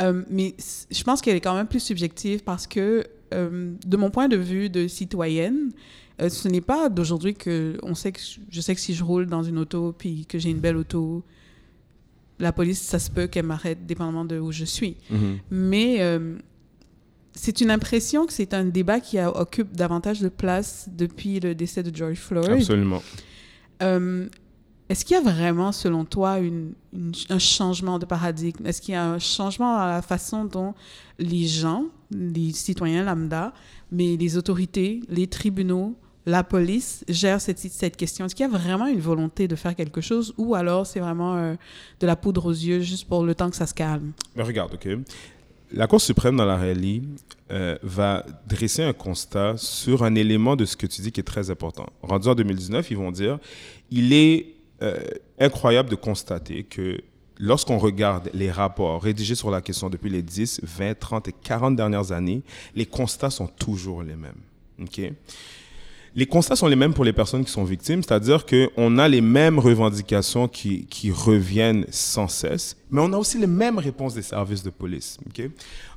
Euh, 0.00 0.22
mais 0.30 0.54
je 0.90 1.02
pense 1.02 1.20
qu'elle 1.20 1.36
est 1.36 1.40
quand 1.42 1.54
même 1.56 1.66
plus 1.66 1.80
subjective 1.82 2.42
parce 2.44 2.66
que, 2.66 3.04
euh, 3.34 3.74
de 3.86 3.96
mon 3.98 4.10
point 4.10 4.28
de 4.28 4.36
vue 4.36 4.70
de 4.70 4.88
citoyenne, 4.88 5.72
euh, 6.22 6.28
ce 6.30 6.48
n'est 6.48 6.60
pas 6.62 6.88
d'aujourd'hui 6.88 7.34
que 7.34 7.76
on 7.82 7.94
sait 7.94 8.12
que 8.12 8.20
je- 8.50 8.60
sais 8.60 8.74
que 8.74 8.80
si 8.80 8.94
je 8.94 9.04
roule 9.04 9.26
dans 9.26 9.42
une 9.42 9.58
auto 9.58 9.92
puis 9.92 10.24
que 10.26 10.38
j'ai 10.38 10.50
une 10.50 10.60
belle 10.60 10.76
auto, 10.76 11.22
la 12.38 12.52
police, 12.52 12.80
ça 12.80 12.98
se 13.00 13.10
peut 13.10 13.26
qu'elle 13.26 13.46
m'arrête 13.46 13.84
dépendamment 13.84 14.24
de 14.24 14.38
où 14.38 14.52
je 14.52 14.64
suis. 14.64 14.96
Mhm. 15.10 15.38
Mais 15.50 15.98
c'est 17.34 17.60
une 17.60 17.70
impression 17.70 18.26
que 18.26 18.32
c'est 18.32 18.54
un 18.54 18.64
débat 18.64 19.00
qui 19.00 19.18
a- 19.18 19.30
occupe 19.36 19.72
davantage 19.76 20.20
de 20.20 20.28
place 20.28 20.88
depuis 20.96 21.40
le 21.40 21.54
décès 21.54 21.82
de 21.82 21.94
George 21.94 22.16
Floyd. 22.18 22.50
Absolument. 22.50 23.02
Euh, 23.82 24.26
Est-ce 24.88 25.04
qu'il 25.04 25.16
y 25.16 25.18
a 25.18 25.22
vraiment, 25.22 25.72
selon 25.72 26.04
toi, 26.04 26.38
un 27.30 27.38
changement 27.38 27.98
de 27.98 28.06
paradigme? 28.06 28.66
Est-ce 28.66 28.80
qu'il 28.80 28.94
y 28.94 28.96
a 28.96 29.04
un 29.04 29.18
changement 29.18 29.76
dans 29.76 29.86
la 29.86 30.02
façon 30.02 30.44
dont 30.44 30.74
les 31.18 31.46
gens, 31.46 31.84
les 32.10 32.52
citoyens 32.52 33.04
lambda, 33.04 33.52
mais 33.92 34.16
les 34.16 34.36
autorités, 34.36 35.00
les 35.08 35.26
tribunaux, 35.26 35.96
la 36.26 36.44
police 36.44 37.04
gèrent 37.08 37.40
cette, 37.40 37.96
question? 37.96 38.26
Est-ce 38.26 38.34
qu'il 38.34 38.46
y 38.46 38.48
a 38.48 38.52
vraiment 38.52 38.86
une 38.86 39.00
volonté 39.00 39.48
de 39.48 39.56
faire 39.56 39.74
quelque 39.74 40.00
chose 40.00 40.34
ou 40.36 40.54
alors 40.54 40.86
c'est 40.86 41.00
vraiment 41.00 41.36
euh, 41.36 41.54
de 42.00 42.06
la 42.06 42.16
poudre 42.16 42.46
aux 42.46 42.52
yeux 42.52 42.80
juste 42.80 43.08
pour 43.08 43.24
le 43.24 43.34
temps 43.34 43.48
que 43.50 43.56
ça 43.56 43.66
se 43.66 43.74
calme? 43.74 44.12
Mais 44.36 44.42
regarde, 44.42 44.74
OK. 44.74 44.88
La 45.72 45.86
Cour 45.86 46.00
suprême, 46.00 46.36
dans 46.36 46.46
la 46.46 46.56
rallye, 46.56 47.02
euh, 47.50 47.76
va 47.82 48.24
dresser 48.46 48.82
un 48.82 48.92
constat 48.92 49.54
sur 49.56 50.02
un 50.02 50.14
élément 50.14 50.56
de 50.56 50.64
ce 50.64 50.76
que 50.76 50.86
tu 50.86 51.02
dis 51.02 51.12
qui 51.12 51.20
est 51.20 51.24
très 51.24 51.50
important. 51.50 51.86
Rendu 52.02 52.28
en 52.28 52.34
2019, 52.34 52.90
ils 52.90 52.96
vont 52.96 53.10
dire 53.10 53.38
il 53.90 54.12
est 54.12 54.54
euh, 54.82 54.98
incroyable 55.38 55.90
de 55.90 55.94
constater 55.94 56.64
que 56.64 57.00
lorsqu'on 57.38 57.78
regarde 57.78 58.30
les 58.32 58.50
rapports 58.50 59.02
rédigés 59.02 59.34
sur 59.34 59.50
la 59.50 59.60
question 59.60 59.90
depuis 59.90 60.10
les 60.10 60.22
10, 60.22 60.60
20, 60.62 60.98
30 60.98 61.28
et 61.28 61.34
40 61.42 61.76
dernières 61.76 62.12
années, 62.12 62.42
les 62.74 62.86
constats 62.86 63.30
sont 63.30 63.46
toujours 63.46 64.02
les 64.02 64.16
mêmes. 64.16 64.40
OK? 64.80 65.00
Les 66.14 66.26
constats 66.26 66.56
sont 66.56 66.66
les 66.66 66.76
mêmes 66.76 66.94
pour 66.94 67.04
les 67.04 67.12
personnes 67.12 67.44
qui 67.44 67.50
sont 67.50 67.64
victimes, 67.64 68.02
c'est-à-dire 68.02 68.44
qu'on 68.46 68.98
a 68.98 69.08
les 69.08 69.20
mêmes 69.20 69.58
revendications 69.58 70.48
qui, 70.48 70.86
reviennent 71.10 71.86
sans 71.90 72.28
cesse, 72.28 72.76
mais 72.90 73.00
on 73.00 73.12
a 73.12 73.16
aussi 73.16 73.38
les 73.38 73.46
mêmes 73.46 73.78
réponses 73.78 74.14
des 74.14 74.22
services 74.22 74.62
de 74.62 74.70
police. 74.70 75.18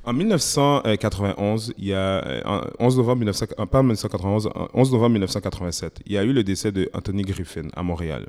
En 0.04 0.12
1991, 0.12 1.74
il 1.78 1.86
y 1.86 1.92
a, 1.92 2.24
euh, 2.24 2.40
en 2.44 2.86
11 2.86 2.96
novembre 2.96 3.18
1900 3.18 3.46
euh, 3.58 3.66
pas 3.66 3.82
1991, 3.82 4.46
en 4.48 4.68
11 4.74 4.92
novembre 4.92 5.10
1987, 5.12 6.00
il 6.06 6.12
y 6.12 6.18
a 6.18 6.24
eu 6.24 6.32
le 6.32 6.44
décès 6.44 6.72
de 6.72 6.88
Anthony 6.92 7.22
Griffin 7.22 7.68
à 7.74 7.82
Montréal. 7.82 8.28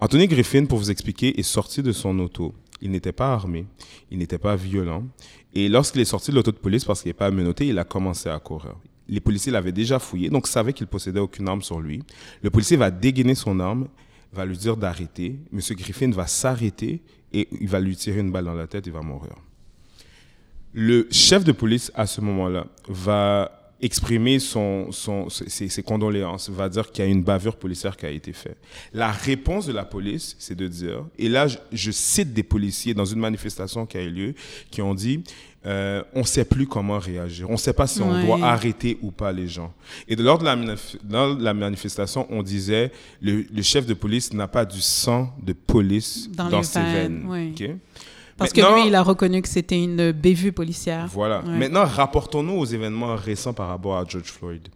Anthony 0.00 0.28
Griffin, 0.28 0.64
pour 0.66 0.78
vous 0.78 0.90
expliquer, 0.90 1.38
est 1.38 1.42
sorti 1.42 1.82
de 1.82 1.92
son 1.92 2.18
auto. 2.20 2.54
Il 2.80 2.90
n'était 2.92 3.12
pas 3.12 3.32
armé, 3.32 3.66
il 4.10 4.18
n'était 4.18 4.38
pas 4.38 4.54
violent. 4.54 5.04
Et 5.54 5.68
lorsqu'il 5.68 6.00
est 6.00 6.04
sorti 6.04 6.30
de 6.30 6.36
l'auto 6.36 6.52
de 6.52 6.58
police 6.58 6.84
parce 6.84 7.02
qu'il 7.02 7.08
n'est 7.10 7.14
pas 7.14 7.30
menotté, 7.30 7.66
il 7.66 7.78
a 7.78 7.84
commencé 7.84 8.28
à 8.28 8.38
courir. 8.38 8.76
Les 9.08 9.20
policiers 9.20 9.52
l'avaient 9.52 9.72
déjà 9.72 9.98
fouillé, 9.98 10.30
donc 10.30 10.46
savaient 10.46 10.72
qu'il 10.72 10.86
possédait 10.86 11.20
aucune 11.20 11.48
arme 11.48 11.62
sur 11.62 11.80
lui. 11.80 12.02
Le 12.42 12.50
policier 12.50 12.76
va 12.76 12.90
dégainer 12.90 13.34
son 13.34 13.58
arme, 13.60 13.88
va 14.32 14.44
lui 14.44 14.56
dire 14.56 14.76
d'arrêter. 14.76 15.36
Monsieur 15.52 15.74
Griffin 15.74 16.10
va 16.10 16.26
s'arrêter 16.26 17.02
et 17.32 17.48
il 17.60 17.68
va 17.68 17.80
lui 17.80 17.96
tirer 17.96 18.20
une 18.20 18.30
balle 18.30 18.44
dans 18.44 18.54
la 18.54 18.66
tête 18.66 18.86
et 18.86 18.90
va 18.90 19.02
mourir. 19.02 19.32
Le 20.74 21.08
chef 21.10 21.44
de 21.44 21.52
police, 21.52 21.90
à 21.94 22.06
ce 22.06 22.20
moment-là, 22.20 22.66
va 22.88 23.58
exprimer 23.80 24.38
son, 24.38 24.90
ses, 24.90 25.82
condoléances, 25.82 26.50
va 26.50 26.68
dire 26.68 26.90
qu'il 26.90 27.04
y 27.04 27.08
a 27.08 27.10
une 27.10 27.22
bavure 27.22 27.56
policière 27.56 27.96
qui 27.96 28.06
a 28.06 28.10
été 28.10 28.32
faite. 28.32 28.58
La 28.92 29.12
réponse 29.12 29.66
de 29.66 29.72
la 29.72 29.84
police, 29.84 30.34
c'est 30.38 30.56
de 30.56 30.66
dire, 30.66 31.06
et 31.16 31.28
là, 31.28 31.46
je 31.72 31.90
cite 31.92 32.32
des 32.32 32.42
policiers 32.42 32.94
dans 32.94 33.04
une 33.04 33.20
manifestation 33.20 33.86
qui 33.86 33.98
a 33.98 34.02
eu 34.02 34.10
lieu, 34.10 34.34
qui 34.70 34.82
ont 34.82 34.94
dit, 34.94 35.22
euh, 35.66 36.02
on 36.14 36.20
ne 36.20 36.24
sait 36.24 36.44
plus 36.44 36.66
comment 36.66 36.98
réagir. 36.98 37.48
On 37.50 37.54
ne 37.54 37.58
sait 37.58 37.72
pas 37.72 37.86
si 37.86 38.00
on 38.00 38.12
Ouais. 38.12 38.24
doit 38.24 38.38
arrêter 38.46 38.98
ou 39.02 39.10
pas 39.10 39.32
les 39.32 39.48
gens. 39.48 39.72
Et 40.06 40.14
lors 40.16 40.38
de 40.38 40.44
la, 41.44 41.54
manifestation, 41.54 42.26
on 42.30 42.42
disait, 42.42 42.92
le, 43.20 43.44
le 43.52 43.62
chef 43.62 43.84
de 43.86 43.94
police 43.94 44.32
n'a 44.32 44.46
pas 44.48 44.64
du 44.64 44.80
sang 44.80 45.34
de 45.42 45.52
police 45.52 46.30
Dans 46.32 46.62
ses 46.62 46.80
veines, 46.80 47.22
veines. 47.22 47.26
ouais. 47.28 47.52
ok? 47.54 47.70
Parce 48.36 48.52
que 48.52 48.60
lui, 48.60 48.86
il 48.86 48.94
a 48.94 49.02
reconnu 49.02 49.42
que 49.42 49.48
c'était 49.48 49.82
une 49.82 50.12
bévue 50.12 50.52
policière. 50.52 51.08
voilà. 51.12 51.40
Ouais. 51.42 51.58
Maintenant, 51.58 51.84
rapportons-nous 51.84 52.54
aux 52.54 52.64
événements 52.64 53.16
récents 53.16 53.52
par 53.52 53.66
rapport 53.68 53.96
à 53.98 54.04
George 54.06 54.28
Floyd. 54.30 54.68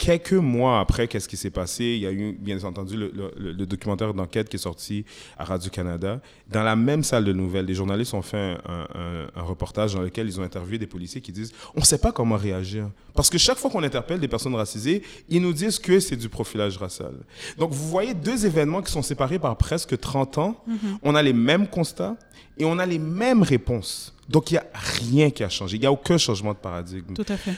Quelques 0.00 0.32
mois 0.32 0.80
après, 0.80 1.08
qu'est-ce 1.08 1.28
qui 1.28 1.36
s'est 1.36 1.50
passé? 1.50 1.84
Il 1.84 1.98
y 2.00 2.06
a 2.06 2.10
eu, 2.10 2.32
bien 2.32 2.58
entendu, 2.64 2.96
le, 2.96 3.12
le- 3.14 3.52
le 3.52 3.66
documentaire 3.66 4.14
d'enquête 4.14 4.48
qui 4.48 4.56
est 4.56 4.58
sorti 4.58 5.04
à 5.36 5.44
Radio-Canada. 5.44 6.22
Dans 6.50 6.62
la 6.62 6.74
même 6.74 7.04
salle 7.04 7.22
de 7.26 7.34
nouvelles, 7.34 7.66
les 7.66 7.74
journalistes 7.74 8.14
ont 8.14 8.22
fait 8.22 8.56
un, 8.66 8.86
un- 8.94 9.26
un 9.36 9.42
reportage 9.42 9.92
dans 9.92 10.00
lequel 10.00 10.26
ils 10.26 10.40
ont 10.40 10.42
interviewé 10.42 10.78
des 10.78 10.86
policiers 10.86 11.20
qui 11.20 11.32
disent 11.32 11.52
on 11.76 11.80
ne 11.80 11.84
sait 11.84 11.98
pas 11.98 12.12
comment 12.12 12.38
réagir. 12.38 12.88
Parce 13.14 13.28
que 13.28 13.36
chaque 13.36 13.58
fois 13.58 13.70
qu'on 13.70 13.82
interpelle 13.82 14.20
des 14.20 14.28
personnes 14.28 14.54
racisées, 14.54 15.02
ils 15.28 15.42
nous 15.42 15.52
disent 15.52 15.78
que 15.78 16.00
c'est 16.00 16.16
du 16.16 16.30
profilage 16.30 16.78
racial. 16.78 17.12
Donc, 17.58 17.72
vous 17.72 17.86
voyez 17.90 18.14
deux 18.14 18.46
événements 18.46 18.80
qui 18.80 18.90
sont 18.90 19.02
séparés 19.02 19.38
par 19.38 19.54
presque 19.58 20.00
30 20.00 20.38
ans. 20.38 20.64
On 21.02 21.14
a 21.14 21.22
les 21.22 21.34
mêmes 21.34 21.66
constats 21.68 22.16
et 22.56 22.64
on 22.64 22.78
a 22.78 22.86
les 22.86 22.98
mêmes 22.98 23.42
réponses. 23.42 24.14
Donc, 24.30 24.52
il 24.52 24.54
n'y 24.54 24.58
a 24.58 24.66
rien 24.74 25.30
qui 25.30 25.42
a 25.42 25.48
changé. 25.48 25.76
Il 25.76 25.80
n'y 25.80 25.86
a 25.86 25.92
aucun 25.92 26.16
changement 26.16 26.52
de 26.52 26.58
paradigme. 26.58 27.14
Tout 27.14 27.26
à 27.28 27.36
fait. 27.36 27.52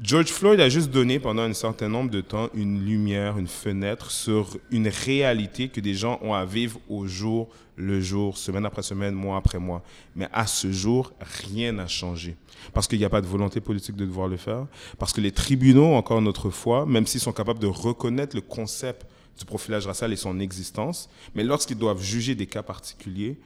George 0.00 0.28
Floyd 0.28 0.60
a 0.60 0.68
juste 0.68 0.92
donné 0.92 1.18
pendant 1.18 1.42
un 1.42 1.52
certain 1.52 1.88
nombre 1.88 2.12
de 2.12 2.20
temps 2.20 2.48
une 2.54 2.84
lumière, 2.84 3.38
une 3.38 3.48
fenêtre 3.48 4.12
sur 4.12 4.56
une 4.70 4.86
réalité 4.86 5.68
que 5.68 5.80
des 5.80 5.94
gens 5.94 6.20
ont 6.22 6.32
à 6.32 6.44
vivre 6.44 6.78
au 6.88 7.08
jour 7.08 7.48
le 7.74 8.00
jour, 8.00 8.38
semaine 8.38 8.64
après 8.64 8.82
semaine, 8.82 9.14
mois 9.14 9.36
après 9.36 9.58
mois. 9.58 9.82
Mais 10.14 10.28
à 10.32 10.46
ce 10.46 10.70
jour, 10.70 11.12
rien 11.48 11.72
n'a 11.72 11.88
changé. 11.88 12.36
Parce 12.72 12.86
qu'il 12.86 13.00
n'y 13.00 13.04
a 13.04 13.10
pas 13.10 13.20
de 13.20 13.26
volonté 13.26 13.60
politique 13.60 13.96
de 13.96 14.06
devoir 14.06 14.28
le 14.28 14.36
faire. 14.36 14.66
Parce 14.98 15.12
que 15.12 15.20
les 15.20 15.32
tribunaux, 15.32 15.94
encore 15.94 16.20
une 16.20 16.28
autre 16.28 16.50
fois, 16.50 16.86
même 16.86 17.06
s'ils 17.06 17.20
sont 17.20 17.32
capables 17.32 17.58
de 17.58 17.66
reconnaître 17.66 18.36
le 18.36 18.42
concept 18.42 19.06
du 19.36 19.44
profilage 19.44 19.86
racial 19.86 20.12
et 20.12 20.16
son 20.16 20.38
existence, 20.38 21.10
mais 21.34 21.42
lorsqu'ils 21.42 21.76
doivent 21.76 22.00
juger 22.00 22.36
des 22.36 22.46
cas 22.46 22.62
particuliers, 22.62 23.36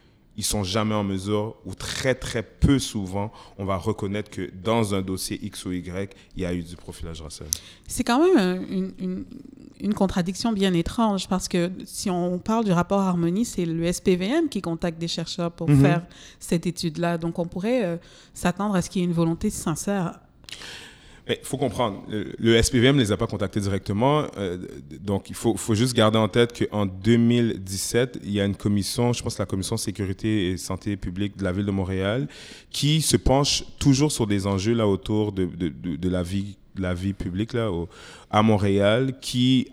ils 0.40 0.42
sont 0.42 0.64
jamais 0.64 0.94
en 0.94 1.05
mesure, 1.05 1.55
ou 1.66 1.74
très 1.74 2.14
très 2.14 2.42
peu 2.42 2.79
souvent, 2.79 3.31
on 3.59 3.66
va 3.66 3.76
reconnaître 3.76 4.31
que 4.31 4.50
dans 4.64 4.94
un 4.94 5.03
dossier 5.03 5.38
X 5.44 5.66
ou 5.66 5.72
Y, 5.72 6.16
il 6.35 6.42
y 6.42 6.46
a 6.46 6.55
eu 6.55 6.62
du 6.62 6.76
profilage 6.76 7.20
racial. 7.20 7.46
C'est 7.87 8.05
quand 8.05 8.24
même 8.24 8.64
une, 8.70 8.92
une, 8.98 9.24
une, 9.81 9.92
contradiction 9.92 10.55
bien 10.55 10.72
étrange 10.72 11.29
parce 11.29 11.46
que 11.46 11.70
si 11.85 12.09
on 12.09 12.38
parle 12.38 12.64
du 12.64 12.72
rapport 12.72 13.00
harmonie, 13.00 13.44
c'est 13.44 13.66
le 13.66 13.92
SPVM 13.92 14.48
qui 14.48 14.62
contacte 14.62 14.98
des 14.98 15.09
chercheurs 15.09 15.53
pour 15.53 15.68
-hmm. 15.68 15.83
faire 15.83 16.03
cette 16.38 16.66
étude-là. 16.66 17.18
Donc 17.18 17.38
on 17.38 17.46
pourrait 17.46 17.85
euh, 17.85 17.96
s'attendre 18.33 18.74
à 18.76 18.81
ce 18.81 18.88
qu'il 18.88 19.03
y 19.03 19.05
ait 19.05 19.09
une 19.09 19.20
volonté 19.22 19.50
sincère 19.50 20.20
il 21.40 21.47
faut 21.47 21.57
comprendre, 21.57 22.03
le 22.09 22.62
SPVM 22.62 22.97
ne 22.97 23.01
les 23.01 23.12
a 23.12 23.16
pas 23.16 23.27
contactés 23.27 23.61
directement, 23.61 24.27
euh, 24.37 24.59
donc 25.01 25.31
il 25.31 25.37
faut, 25.37 25.57
faut, 25.57 25.75
juste 25.75 25.95
garder 25.95 26.19
en 26.19 26.29
tête 26.29 26.66
qu'en 26.69 26.87
2017, 26.87 28.21
il 28.25 28.33
y 28.33 28.40
a 28.40 28.45
une 28.45 28.57
commission, 28.57 29.12
je 29.12 29.23
pense 29.23 29.38
la 29.38 29.47
commission 29.47 29.77
sécurité 29.77 30.51
et 30.51 30.57
santé 30.57 30.97
publique 30.97 31.37
de 31.37 31.45
la 31.45 31.53
ville 31.53 31.66
de 31.66 31.71
Montréal, 31.71 32.29
qui 32.71 33.01
se 33.03 33.16
penche 33.16 33.64
toujours 33.79 34.12
sur 34.12 34.27
des 34.27 34.47
enjeux 34.47 34.75
là 34.75 34.87
autour 34.87 35.33
de, 35.33 35.45
de, 35.45 35.69
de, 35.69 35.97
de 35.97 36.09
la 36.09 36.23
vie 36.23 36.57
la 36.76 36.94
vie 36.94 37.12
publique 37.12 37.52
là, 37.52 37.70
au, 37.70 37.88
à 38.30 38.42
Montréal, 38.42 39.14
qui, 39.20 39.68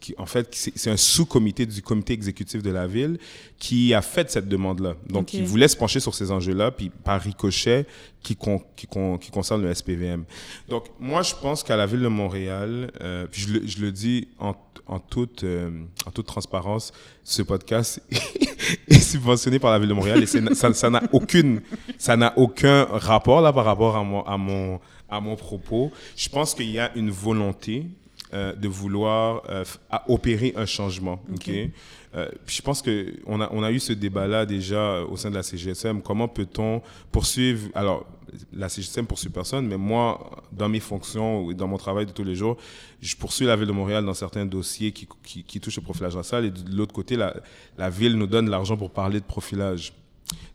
qui 0.00 0.14
en 0.18 0.26
fait, 0.26 0.48
c'est 0.52 0.90
un 0.90 0.96
sous-comité 0.96 1.66
du 1.66 1.82
comité 1.82 2.12
exécutif 2.12 2.62
de 2.62 2.70
la 2.70 2.86
ville 2.86 3.18
qui 3.58 3.94
a 3.94 4.02
fait 4.02 4.30
cette 4.30 4.48
demande-là. 4.48 4.94
Donc, 5.08 5.22
okay. 5.22 5.38
il 5.38 5.44
voulait 5.44 5.68
se 5.68 5.76
pencher 5.76 6.00
sur 6.00 6.14
ces 6.14 6.30
enjeux-là, 6.30 6.70
puis 6.70 6.90
par 6.90 7.20
ricochet, 7.20 7.86
qui, 8.22 8.36
con, 8.36 8.60
qui, 8.76 8.86
con, 8.86 9.18
qui 9.18 9.30
concerne 9.30 9.62
le 9.62 9.72
SPVM. 9.74 10.24
Donc, 10.68 10.86
moi, 10.98 11.22
je 11.22 11.34
pense 11.34 11.62
qu'à 11.62 11.76
la 11.76 11.86
ville 11.86 12.00
de 12.00 12.08
Montréal, 12.08 12.90
euh, 13.00 13.26
puis 13.30 13.42
je 13.42 13.52
le, 13.52 13.66
je 13.66 13.80
le 13.80 13.92
dis 13.92 14.28
en, 14.38 14.54
en, 14.86 14.98
toute, 14.98 15.44
euh, 15.44 15.70
en 16.06 16.10
toute 16.10 16.26
transparence, 16.26 16.92
ce 17.24 17.42
podcast 17.42 18.02
est 18.88 19.00
subventionné 19.00 19.58
par 19.58 19.70
la 19.70 19.78
ville 19.78 19.88
de 19.88 19.94
Montréal 19.94 20.22
et 20.22 20.26
ça 20.26 20.90
n'a 20.90 21.02
aucune, 21.12 21.60
ça 21.98 22.16
n'a 22.16 22.32
aucun 22.36 22.84
rapport 22.90 23.40
là 23.40 23.52
par 23.52 23.64
rapport 23.64 23.96
à 23.96 24.04
mon, 24.04 24.22
à 24.22 24.36
mon, 24.36 24.80
à 25.08 25.20
mon 25.20 25.36
propos. 25.36 25.90
Je 26.16 26.28
pense 26.28 26.54
qu'il 26.54 26.70
y 26.70 26.78
a 26.78 26.90
une 26.96 27.10
volonté 27.10 27.86
euh, 28.34 28.54
de 28.54 28.66
vouloir 28.66 29.42
euh, 29.50 29.64
opérer 30.08 30.54
un 30.56 30.64
changement. 30.64 31.20
Ok. 31.30 31.36
okay? 31.36 31.70
Euh, 32.14 32.28
je 32.46 32.62
pense 32.62 32.80
que 32.82 33.14
on 33.26 33.40
a 33.40 33.48
on 33.52 33.62
a 33.62 33.70
eu 33.70 33.78
ce 33.78 33.92
débat-là 33.92 34.46
déjà 34.46 35.02
au 35.02 35.16
sein 35.16 35.30
de 35.30 35.34
la 35.34 35.42
CGSM. 35.42 36.00
Comment 36.02 36.28
peut-on 36.28 36.82
poursuivre? 37.10 37.68
Alors 37.74 38.06
la 38.52 38.68
CGSM 38.68 39.06
poursuit 39.06 39.30
personne, 39.30 39.66
mais 39.66 39.76
moi, 39.76 40.42
dans 40.52 40.68
mes 40.68 40.80
fonctions 40.80 41.50
et 41.50 41.54
dans 41.54 41.68
mon 41.68 41.76
travail 41.76 42.06
de 42.06 42.12
tous 42.12 42.24
les 42.24 42.34
jours, 42.34 42.56
je 43.00 43.14
poursuis 43.16 43.46
la 43.46 43.56
ville 43.56 43.66
de 43.66 43.72
Montréal 43.72 44.04
dans 44.04 44.14
certains 44.14 44.46
dossiers 44.46 44.92
qui, 44.92 45.06
qui, 45.22 45.60
touchent 45.60 45.78
au 45.78 45.82
profilage 45.82 46.16
racial. 46.16 46.44
Et 46.44 46.50
de 46.50 46.74
l'autre 46.74 46.94
côté, 46.94 47.16
la, 47.16 47.90
ville 47.90 48.16
nous 48.16 48.26
donne 48.26 48.48
l'argent 48.48 48.76
pour 48.76 48.90
parler 48.90 49.20
de 49.20 49.24
profilage. 49.24 49.92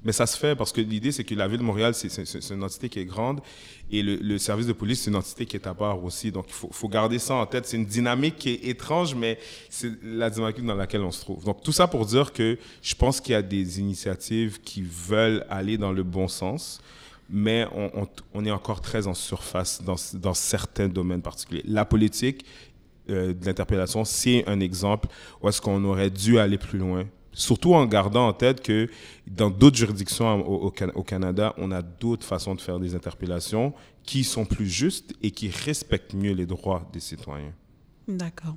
Mais 0.03 0.11
ça 0.11 0.25
se 0.25 0.37
fait 0.37 0.55
parce 0.55 0.71
que 0.71 0.81
l'idée, 0.81 1.11
c'est 1.11 1.23
que 1.23 1.35
la 1.35 1.47
ville 1.47 1.59
de 1.59 1.63
Montréal, 1.63 1.93
c'est 1.93 2.53
une 2.53 2.63
entité 2.63 2.87
qui 2.89 2.99
est 2.99 3.05
grande 3.05 3.41
et 3.91 4.01
le, 4.01 4.15
le 4.15 4.37
service 4.37 4.65
de 4.65 4.73
police, 4.73 5.01
c'est 5.01 5.11
une 5.11 5.15
entité 5.17 5.45
qui 5.45 5.55
est 5.55 5.67
à 5.67 5.73
part 5.73 6.03
aussi. 6.03 6.31
Donc, 6.31 6.45
il 6.47 6.53
faut, 6.53 6.69
faut 6.71 6.87
garder 6.87 7.19
ça 7.19 7.35
en 7.35 7.45
tête. 7.45 7.65
C'est 7.65 7.77
une 7.77 7.85
dynamique 7.85 8.37
qui 8.37 8.49
est 8.49 8.65
étrange, 8.67 9.15
mais 9.15 9.37
c'est 9.69 9.91
la 10.03 10.29
dynamique 10.29 10.65
dans 10.65 10.75
laquelle 10.75 11.01
on 11.01 11.11
se 11.11 11.21
trouve. 11.21 11.43
Donc, 11.43 11.61
tout 11.61 11.71
ça 11.71 11.87
pour 11.87 12.05
dire 12.05 12.33
que 12.33 12.57
je 12.81 12.95
pense 12.95 13.21
qu'il 13.21 13.33
y 13.33 13.35
a 13.35 13.41
des 13.41 13.79
initiatives 13.79 14.59
qui 14.61 14.81
veulent 14.81 15.45
aller 15.49 15.77
dans 15.77 15.91
le 15.91 16.03
bon 16.03 16.27
sens 16.27 16.81
mais 17.29 17.65
on, 17.73 17.91
on, 18.01 18.07
on, 18.33 18.45
est 18.45 18.51
encore 18.51 18.81
très 18.81 19.07
en 19.07 19.13
surface 19.13 19.81
dans, 19.83 19.95
dans 20.13 20.33
certains 20.33 20.87
domaines 20.87 21.21
particuliers. 21.21 21.63
La 21.65 21.85
politique 21.85 22.45
euh, 23.09 23.33
de 23.33 23.45
l'interpellation, 23.45 24.05
c'est 24.05 24.47
un 24.47 24.59
exemple 24.59 25.07
où 25.41 25.49
est-ce 25.49 25.61
qu'on 25.61 25.83
aurait 25.83 26.09
dû 26.09 26.39
aller 26.39 26.57
plus 26.57 26.79
loin 26.79 27.05
Surtout 27.33 27.75
en 27.75 27.85
gardant 27.85 28.27
en 28.27 28.33
tête 28.33 28.61
que 28.63 28.89
dans 29.27 29.51
d'autres 29.51 29.77
juridictions 29.77 30.41
au, 30.47 30.67
au, 30.67 30.73
au, 30.95 31.03
Canada, 31.03 31.53
on 31.57 31.71
a 31.71 31.83
d'autres 31.83 32.25
façons 32.25 32.55
de 32.55 32.61
faire 32.61 32.79
des 32.79 32.95
interpellations 32.95 33.73
qui 34.03 34.23
sont 34.23 34.45
plus 34.45 34.67
justes 34.67 35.13
et 35.21 35.29
qui 35.31 35.49
respectent 35.49 36.15
mieux 36.15 36.33
les 36.33 36.47
droits 36.47 36.89
des 36.91 36.99
citoyens. 36.99 37.53
D'accord. 38.07 38.55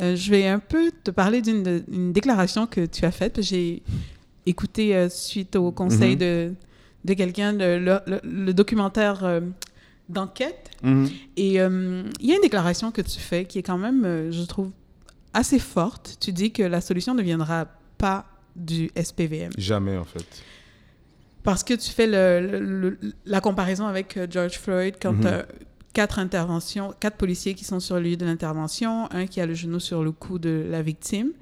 Euh, 0.00 0.16
je 0.16 0.30
vais 0.30 0.48
un 0.48 0.58
peu 0.58 0.90
te 1.04 1.10
parler 1.10 1.42
d'une 1.42 2.12
déclaration 2.12 2.66
que 2.66 2.86
tu 2.86 3.04
as 3.04 3.12
faite. 3.12 3.40
J'ai 3.42 3.82
écouté 4.46 4.96
euh, 4.96 5.08
suite 5.08 5.54
au 5.54 5.70
conseil 5.70 6.16
mm 6.16 6.18
-hmm. 6.18 6.48
de, 6.50 6.54
de 7.04 7.14
quelqu'un 7.14 7.52
le, 7.52 7.78
le, 7.78 8.20
le, 8.22 8.52
documentaire 8.54 9.24
euh, 9.24 9.40
d'enquête. 10.08 10.70
Mm 10.82 11.04
-hmm. 11.04 11.12
Et 11.36 11.60
euh, 11.60 12.02
il 12.20 12.26
y 12.28 12.32
a 12.32 12.34
une 12.36 12.42
déclaration 12.42 12.90
que 12.92 13.02
tu 13.02 13.18
fais 13.20 13.44
qui 13.44 13.58
est 13.58 13.62
quand 13.70 13.78
même, 13.78 14.04
euh, 14.04 14.30
je 14.32 14.44
trouve, 14.46 14.70
assez 15.32 15.58
forte. 15.58 16.16
Tu 16.20 16.32
dis 16.32 16.50
que 16.52 16.62
la 16.62 16.80
solution 16.80 17.14
ne 17.14 17.22
viendra 17.22 17.66
pas 17.98 18.24
du 18.54 18.90
SPVM. 19.08 19.52
Jamais, 19.58 19.96
en 19.96 20.04
fait. 20.04 20.28
Parce 21.42 21.64
que 21.64 21.74
tu 21.74 21.90
fais 21.90 22.08
la 23.34 23.40
comparaison 23.40 23.86
avec 23.86 24.08
George 24.30 24.56
Floyd 24.64 24.94
quand 25.02 25.12
mm 25.12 25.26
-hmm. 25.26 25.44
Quatre 25.92 26.18
interventions, 26.18 26.94
quatre 26.98 27.16
policiers 27.16 27.54
qui 27.54 27.64
sont 27.64 27.80
sur 27.80 27.96
le 27.96 28.02
lieu 28.02 28.16
de 28.16 28.24
l'intervention, 28.24 29.10
un 29.12 29.26
qui 29.26 29.40
a 29.40 29.46
le 29.46 29.54
genou 29.54 29.78
sur 29.80 30.02
le 30.02 30.12
cou 30.12 30.38
de 30.38 30.66
la 30.70 30.82
victime 30.82 31.32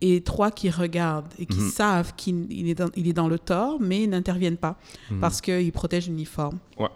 et 0.00 0.20
trois 0.20 0.50
qui 0.50 0.70
regardent 0.70 1.32
et 1.38 1.46
qui 1.46 1.58
-hmm. 1.58 1.70
savent 1.70 2.12
qu'il 2.16 2.68
est, 2.68 2.74
dans, 2.74 2.90
il 2.96 3.08
est 3.08 3.12
dans 3.12 3.28
le 3.28 3.38
tort, 3.38 3.78
mais 3.80 4.06
n'interviennent 4.06 4.58
pas 4.58 4.76
-hmm. 5.10 5.20
parce 5.20 5.40
qu'ils 5.40 5.72
protègent 5.72 6.08
l'uniforme. 6.08 6.58
Ouais. 6.78 6.90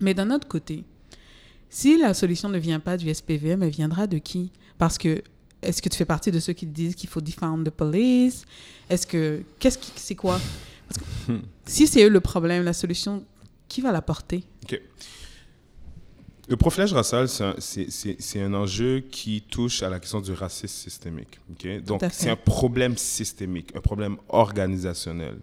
Mais 0.00 0.14
d'un 0.14 0.30
autre 0.30 0.48
côté, 0.48 0.84
si 1.68 1.96
la 1.98 2.12
solution 2.14 2.48
ne 2.48 2.58
vient 2.58 2.80
pas 2.80 2.96
du 2.96 3.12
SPVM, 3.14 3.62
elle 3.62 3.70
viendra 3.70 4.06
de 4.06 4.18
qui? 4.18 4.50
Parce 4.78 4.98
que 4.98 5.22
est-ce 5.62 5.80
que 5.82 5.88
tu 5.88 5.96
fais 5.96 6.06
partie 6.06 6.30
de 6.30 6.40
ceux 6.40 6.52
qui 6.54 6.66
disent 6.66 6.94
qu'il 6.94 7.08
faut 7.08 7.20
défendre 7.20 7.64
the 7.64 7.70
police? 7.70 8.44
Est-ce 8.88 9.06
que 9.06 9.42
qu'est-ce 9.60 9.78
qui 9.78 9.92
c'est 9.96 10.16
quoi? 10.16 10.40
Parce 10.88 10.98
que 10.98 11.32
si 11.66 11.86
c'est 11.86 12.02
eux 12.04 12.08
le 12.08 12.20
problème, 12.20 12.64
la 12.64 12.72
solution, 12.72 13.24
qui 13.68 13.80
va 13.80 13.92
la 13.92 14.02
porter? 14.02 14.42
Ok. 14.64 14.80
Le 16.50 16.56
profilage 16.56 16.92
racial, 16.92 17.28
c'est 17.28 17.44
un, 17.44 18.42
un, 18.42 18.54
enjeu 18.54 19.04
qui 19.08 19.40
touche 19.40 19.84
à 19.84 19.88
la 19.88 20.00
question 20.00 20.20
du 20.20 20.32
racisme 20.32 20.66
systémique. 20.66 21.38
Okay? 21.52 21.80
Donc, 21.80 22.02
c'est 22.10 22.28
un 22.28 22.34
problème 22.34 22.96
systémique, 22.96 23.70
un 23.76 23.80
problème 23.80 24.16
organisationnel. 24.28 25.38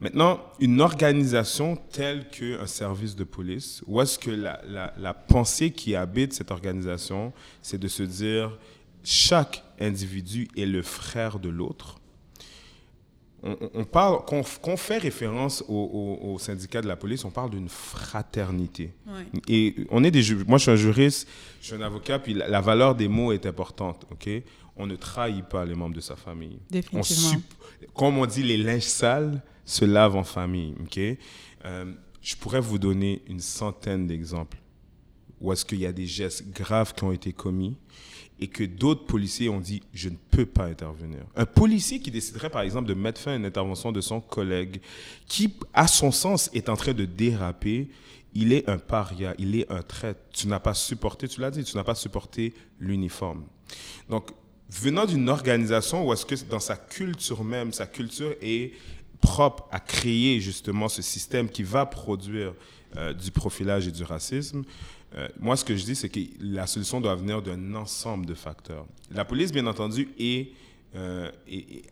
Maintenant, 0.00 0.40
une 0.60 0.80
organisation 0.80 1.76
telle 1.92 2.26
qu'un 2.30 2.66
service 2.66 3.14
de 3.14 3.24
police, 3.24 3.82
où 3.86 4.00
est-ce 4.00 4.18
que 4.18 4.30
la, 4.30 4.62
la, 4.66 4.94
la, 4.98 5.12
pensée 5.12 5.72
qui 5.72 5.94
habite 5.94 6.32
cette 6.32 6.50
organisation, 6.50 7.34
c'est 7.60 7.78
de 7.78 7.88
se 7.88 8.02
dire 8.02 8.58
chaque 9.02 9.62
individu 9.78 10.48
est 10.56 10.64
le 10.64 10.80
frère 10.80 11.38
de 11.38 11.50
l'autre. 11.50 12.00
On, 13.46 13.56
on, 13.74 13.84
parle, 13.84 14.24
qu'on 14.24 14.42
qu 14.42 14.76
fait 14.78 14.96
référence 14.96 15.62
au, 15.68 15.74
au, 15.74 16.32
au, 16.32 16.38
syndicat 16.38 16.80
de 16.80 16.88
la 16.88 16.96
police, 16.96 17.26
on 17.26 17.30
parle 17.30 17.50
d'une 17.50 17.68
fraternité. 17.68 18.94
Ouais. 19.06 19.26
Et 19.48 19.86
on 19.90 20.02
est 20.02 20.10
des 20.10 20.22
moi 20.46 20.56
je 20.56 20.62
suis 20.62 20.70
un 20.70 20.76
juriste, 20.76 21.28
je 21.60 21.66
suis 21.66 21.74
un 21.74 21.82
avocat, 21.82 22.18
puis 22.18 22.32
la, 22.32 22.48
la, 22.48 22.62
valeur 22.62 22.94
des 22.94 23.06
mots 23.06 23.32
est 23.32 23.44
importante, 23.44 24.06
ok? 24.10 24.30
On 24.76 24.86
ne 24.86 24.96
trahit 24.96 25.44
pas 25.44 25.64
les 25.66 25.74
membres 25.74 25.94
de 25.94 26.00
sa 26.00 26.16
famille. 26.16 26.58
Définitivement. 26.70 27.42
On, 27.88 27.92
comme 27.92 28.18
on 28.18 28.26
dit, 28.26 28.42
les 28.42 28.56
linges 28.56 28.82
sales 28.82 29.42
se 29.66 29.84
lavent 29.84 30.16
en 30.16 30.24
famille, 30.24 30.74
ok? 30.80 30.98
Euh, 31.66 31.92
Je 32.22 32.36
pourrais 32.36 32.60
vous 32.60 32.78
donner 32.78 33.22
une 33.28 33.40
centaine 33.40 34.06
d'exemples 34.06 34.58
où 35.40 35.52
est-ce 35.52 35.64
qu'il 35.66 35.80
y 35.80 35.86
a 35.86 35.92
des 35.92 36.06
gestes 36.06 36.48
graves 36.50 36.94
qui 36.94 37.04
ont 37.04 37.12
été 37.12 37.32
commis 37.32 37.76
et 38.40 38.48
que 38.48 38.64
d'autres 38.64 39.06
policiers 39.06 39.48
ont 39.48 39.60
dit 39.60 39.82
je 39.92 40.08
ne 40.08 40.16
peux 40.30 40.46
pas 40.46 40.64
intervenir. 40.64 41.20
Un 41.36 41.46
policier 41.46 42.00
qui 42.00 42.10
déciderait 42.10 42.50
par 42.50 42.62
exemple 42.62 42.88
de 42.88 42.94
mettre 42.94 43.20
fin 43.20 43.32
à 43.32 43.36
une 43.36 43.44
intervention 43.44 43.92
de 43.92 44.00
son 44.00 44.20
collègue 44.20 44.80
qui, 45.26 45.54
à 45.72 45.86
son 45.86 46.10
sens, 46.10 46.50
est 46.52 46.68
en 46.68 46.76
train 46.76 46.92
de 46.92 47.04
déraper, 47.04 47.88
il 48.34 48.52
est 48.52 48.68
un 48.68 48.78
paria, 48.78 49.34
il 49.38 49.56
est 49.56 49.70
un 49.70 49.82
traître. 49.82 50.20
Tu 50.32 50.48
n'as 50.48 50.58
pas 50.58 50.74
supporté, 50.74 51.28
tu 51.28 51.40
l'as 51.40 51.50
dit, 51.50 51.62
tu 51.62 51.76
n'as 51.76 51.84
pas 51.84 51.94
supporté 51.94 52.52
l'uniforme. 52.80 53.44
Donc, 54.10 54.32
venant 54.68 55.06
d'une 55.06 55.28
organisation 55.28 56.06
où 56.06 56.12
est-ce 56.12 56.26
que 56.26 56.34
dans 56.50 56.60
sa 56.60 56.76
culture 56.76 57.44
même, 57.44 57.72
sa 57.72 57.86
culture 57.86 58.34
est 58.42 58.72
propre 59.20 59.66
à 59.70 59.80
créer 59.80 60.40
justement 60.40 60.88
ce 60.88 61.00
système 61.00 61.48
qui 61.48 61.62
va 61.62 61.86
produire 61.86 62.52
euh, 62.96 63.12
du 63.14 63.30
profilage 63.30 63.88
et 63.88 63.90
du 63.90 64.02
racisme, 64.02 64.62
euh, 65.16 65.28
moi, 65.38 65.56
ce 65.56 65.64
que 65.64 65.76
je 65.76 65.84
dis, 65.84 65.94
c'est 65.94 66.08
que 66.08 66.20
la 66.40 66.66
solution 66.66 67.00
doit 67.00 67.14
venir 67.14 67.40
d'un 67.40 67.74
ensemble 67.74 68.26
de 68.26 68.34
facteurs. 68.34 68.86
La 69.10 69.24
police, 69.24 69.52
bien 69.52 69.66
entendu, 69.66 70.08
est, 70.18 70.48
euh, 70.96 71.30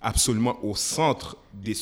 absolument 0.00 0.64
au 0.64 0.76
centre 0.76 1.36
des, 1.52 1.74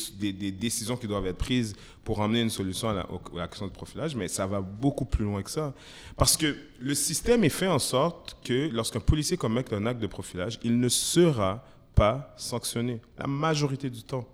décisions 0.51 0.97
qui 0.97 1.07
doivent 1.07 1.27
être 1.27 1.37
prises 1.37 1.75
pour 2.03 2.21
amener 2.21 2.41
une 2.41 2.49
solution 2.49 2.89
à 2.89 3.07
la, 3.33 3.47
question 3.47 3.67
du 3.67 3.73
profilage, 3.73 4.15
mais 4.15 4.27
ça 4.27 4.47
va 4.47 4.61
beaucoup 4.61 5.05
plus 5.05 5.23
loin 5.23 5.41
que 5.43 5.51
ça. 5.51 5.73
Parce 6.17 6.35
que 6.35 6.55
le 6.79 6.95
système 6.95 7.43
est 7.43 7.49
fait 7.49 7.67
en 7.67 7.79
sorte 7.79 8.37
que 8.43 8.69
lorsqu'un 8.71 8.99
policier 8.99 9.37
commet 9.37 9.63
un 9.71 9.85
acte 9.85 9.99
de 9.99 10.07
profilage, 10.07 10.59
il 10.63 10.79
ne 10.79 10.89
sera 10.89 11.63
pas 11.93 12.33
sanctionné 12.37 12.99
la 13.19 13.27
majorité 13.27 13.89
du 13.89 14.01
temps. 14.01 14.27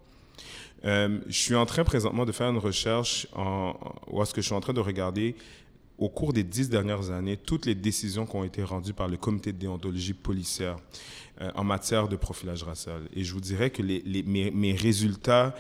Euh, 0.86 1.20
je 1.28 1.38
suis 1.38 1.56
en 1.56 1.66
train 1.66 1.84
présentement 1.84 2.26
de 2.26 2.32
faire 2.32 2.50
une 2.50 2.58
recherche 2.58 3.28
en, 3.36 3.74
où 4.08 4.22
est-ce 4.22 4.34
que 4.34 4.42
je 4.42 4.46
suis 4.46 4.56
en 4.56 4.62
train 4.62 4.74
de 4.74 4.80
regarder 4.80 5.36
au 5.98 6.10
cours 6.10 6.34
des 6.34 6.44
dix 6.44 6.70
dernières 6.70 7.12
années, 7.12 7.38
toutes 7.38 7.66
les 7.66 7.76
décisions 7.76 8.26
qui 8.26 8.36
ont 8.36 8.44
été 8.44 8.64
rendues 8.64 8.94
par 8.94 9.08
le 9.08 9.18
comité 9.18 9.52
de 9.52 9.58
déontologie 9.58 10.14
policière 10.14 10.78
euh, 11.42 11.52
en 11.56 11.64
matière 11.64 12.08
de 12.08 12.16
profilage 12.16 12.64
racial. 12.64 13.02
Et 13.14 13.24
je 13.24 13.34
vous 13.34 13.42
dirais 13.42 13.70
que 13.70 13.82
les, 13.82 14.02
les, 14.06 14.24
mes, 14.24 14.52
mes, 14.52 14.74
résultats 14.74 15.56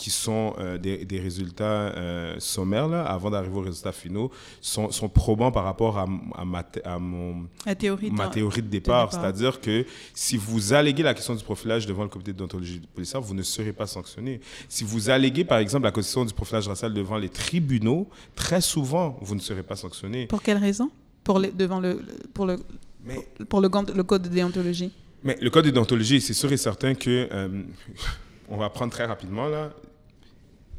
qui 0.00 0.08
sont 0.08 0.54
euh, 0.58 0.78
des, 0.78 1.04
des, 1.04 1.20
résultats 1.20 1.92
euh, 1.92 2.34
sommaires, 2.38 2.88
là, 2.88 3.04
avant 3.04 3.28
d'arriver 3.28 3.54
aux 3.54 3.60
résultats 3.60 3.92
finaux, 3.92 4.30
sont, 4.62 4.90
sont, 4.90 5.10
probants 5.10 5.52
par 5.52 5.64
rapport 5.64 5.98
à, 5.98 6.06
à, 6.36 6.44
ma, 6.46 6.64
à 6.84 6.98
mon, 6.98 7.46
théorie, 7.78 8.10
ma 8.10 8.28
théorie 8.28 8.62
de 8.62 8.68
départ. 8.68 9.08
départ. 9.08 9.20
C'est-à-dire 9.20 9.60
que 9.60 9.84
si 10.14 10.38
vous 10.38 10.72
alléguez 10.72 11.02
la 11.02 11.12
question 11.12 11.34
du 11.34 11.44
profilage 11.44 11.84
devant 11.84 12.02
le 12.02 12.08
comité 12.08 12.32
d'ontologie 12.32 12.80
policière, 12.94 13.20
vous 13.20 13.34
ne 13.34 13.42
serez 13.42 13.74
pas 13.74 13.86
sanctionné. 13.86 14.40
Si 14.70 14.84
vous 14.84 15.10
alléguez, 15.10 15.44
par 15.44 15.58
exemple, 15.58 15.84
la 15.84 15.92
question 15.92 16.24
du 16.24 16.32
profilage 16.32 16.66
racial 16.66 16.94
devant 16.94 17.18
les 17.18 17.28
tribunaux, 17.28 18.08
très 18.34 18.62
souvent, 18.62 19.18
vous 19.20 19.34
ne 19.34 19.40
serez 19.40 19.62
pas 19.62 19.76
sanctionné. 19.76 20.26
Pour 20.28 20.42
quelle 20.42 20.56
raison? 20.56 20.90
Pour 21.22 21.38
les, 21.38 21.52
devant 21.52 21.78
le, 21.78 22.00
pour 22.32 22.46
le, 22.46 22.56
Mais, 23.04 23.28
pour 23.50 23.60
le, 23.60 23.68
le 23.94 24.02
code 24.02 24.22
de 24.22 24.28
déontologie 24.30 24.92
mais 25.22 25.36
le 25.38 25.50
code 25.50 25.66
de 25.66 25.70
déontologie, 25.70 26.20
c'est 26.22 26.32
sûr 26.32 26.50
et 26.50 26.56
certain 26.56 26.94
que, 26.94 27.28
euh, 27.30 27.62
on 28.48 28.56
va 28.56 28.70
prendre 28.70 28.90
très 28.90 29.04
rapidement 29.04 29.48
là, 29.48 29.70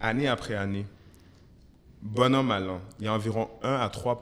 année 0.01 0.27
après 0.27 0.55
année, 0.55 0.85
bon 2.01 2.35
an, 2.35 2.43
mal 2.43 2.69
an, 2.69 2.81
il 2.99 3.05
y 3.05 3.07
a 3.07 3.13
environ 3.13 3.49
1 3.63 3.75
à 3.75 3.89
3 3.89 4.19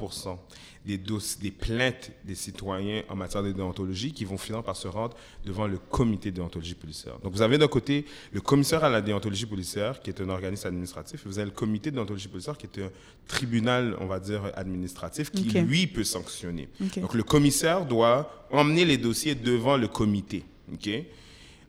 des, 0.85 0.97
des 0.97 1.51
plaintes 1.51 2.11
des 2.23 2.35
citoyens 2.35 3.03
en 3.09 3.15
matière 3.15 3.43
de 3.43 3.51
déontologie 3.51 4.11
qui 4.11 4.25
vont 4.25 4.37
finir 4.37 4.63
par 4.63 4.75
se 4.75 4.87
rendre 4.87 5.15
devant 5.45 5.67
le 5.67 5.77
comité 5.77 6.31
de 6.31 6.37
déontologie 6.37 6.73
policière. 6.73 7.19
Donc, 7.19 7.33
vous 7.33 7.41
avez 7.41 7.57
d'un 7.57 7.67
côté 7.67 8.05
le 8.31 8.41
commissaire 8.41 8.83
à 8.83 8.89
la 8.89 9.01
déontologie 9.01 9.45
policière, 9.45 10.01
qui 10.01 10.09
est 10.09 10.21
un 10.21 10.29
organisme 10.29 10.67
administratif, 10.67 11.25
et 11.25 11.29
vous 11.29 11.37
avez 11.37 11.49
le 11.49 11.55
comité 11.55 11.91
de 11.91 11.95
déontologie 11.95 12.27
policière, 12.27 12.57
qui 12.57 12.65
est 12.65 12.83
un 12.83 12.89
tribunal, 13.27 13.95
on 13.99 14.07
va 14.07 14.19
dire, 14.19 14.51
administratif, 14.55 15.31
qui, 15.31 15.49
okay. 15.49 15.61
lui, 15.61 15.87
peut 15.87 16.03
sanctionner. 16.03 16.69
Okay. 16.83 17.01
Donc, 17.01 17.13
le 17.13 17.23
commissaire 17.23 17.85
doit 17.85 18.47
emmener 18.51 18.85
les 18.85 18.97
dossiers 18.97 19.35
devant 19.35 19.77
le 19.77 19.87
comité. 19.87 20.43
OK? 20.73 20.89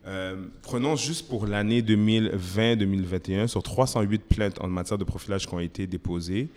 Euh, 0.07 0.35
prenons 0.63 0.95
juste 0.95 1.27
pour 1.27 1.45
l'année 1.45 1.81
2020-2021, 1.81 3.47
sur 3.47 3.61
308 3.61 4.23
plaintes 4.23 4.61
en 4.61 4.67
matière 4.67 4.97
de 4.97 5.03
profilage 5.03 5.47
qui 5.47 5.53
ont 5.53 5.59
été 5.59 5.85
déposées, 5.87 6.49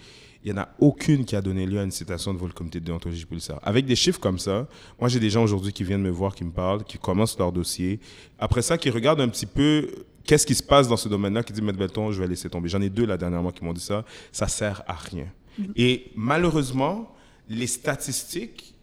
il 0.45 0.53
n'y 0.53 0.59
en 0.59 0.63
a 0.63 0.69
aucune 0.79 1.25
qui 1.25 1.37
a 1.37 1.41
donné 1.41 1.65
lieu 1.65 1.79
à 1.79 1.83
une 1.83 1.91
citation 1.91 2.35
devant 2.35 2.47
le 2.47 2.53
comité 2.53 2.79
de 2.79 2.85
déontologie 2.85 3.25
policière. 3.25 3.59
Avec 3.63 3.87
des 3.87 3.97
chiffres 3.97 4.21
comme 4.21 4.39
ça, 4.39 4.67
moi 5.01 5.09
j'ai 5.09 5.19
des 5.19 5.31
gens 5.31 5.43
aujourd'hui 5.43 5.73
qui 5.73 5.85
viennent 5.85 6.03
me 6.03 6.11
voir, 6.11 6.35
qui 6.35 6.45
me 6.45 6.51
parlent, 6.51 6.85
qui 6.85 6.99
commencent 6.99 7.39
leur 7.39 7.51
dossier. 7.51 7.99
Après 8.39 8.61
ça, 8.61 8.77
qui 8.77 8.91
regardent 8.91 9.23
un 9.23 9.29
petit 9.29 9.47
peu 9.47 9.91
qu'est-ce 10.25 10.47
qui 10.47 10.55
se 10.55 10.63
passe 10.63 10.87
dans 10.87 10.99
ce 10.99 11.09
domaine-là, 11.09 11.43
qui 11.43 11.53
disent, 11.53 11.63
Maître 11.63 11.79
Belton, 11.79 12.13
je 12.13 12.21
vais 12.21 12.29
laisser 12.29 12.51
tomber. 12.51 12.69
J'en 12.69 12.81
ai 12.83 12.91
deux 12.91 13.07
là 13.07 13.17
dernièrement 13.17 13.53
qui 13.53 13.65
m'ont 13.65 13.73
dit 13.73 13.81
ça. 13.81 14.05
Ça 14.33 14.47
sert 14.47 14.83
à 14.87 14.95
rien. 14.95 15.27
Mm-hmm. 15.59 15.73
Et 15.77 16.11
malheureusement, 16.15 17.15
les 17.49 17.67
statistiques 17.67 18.74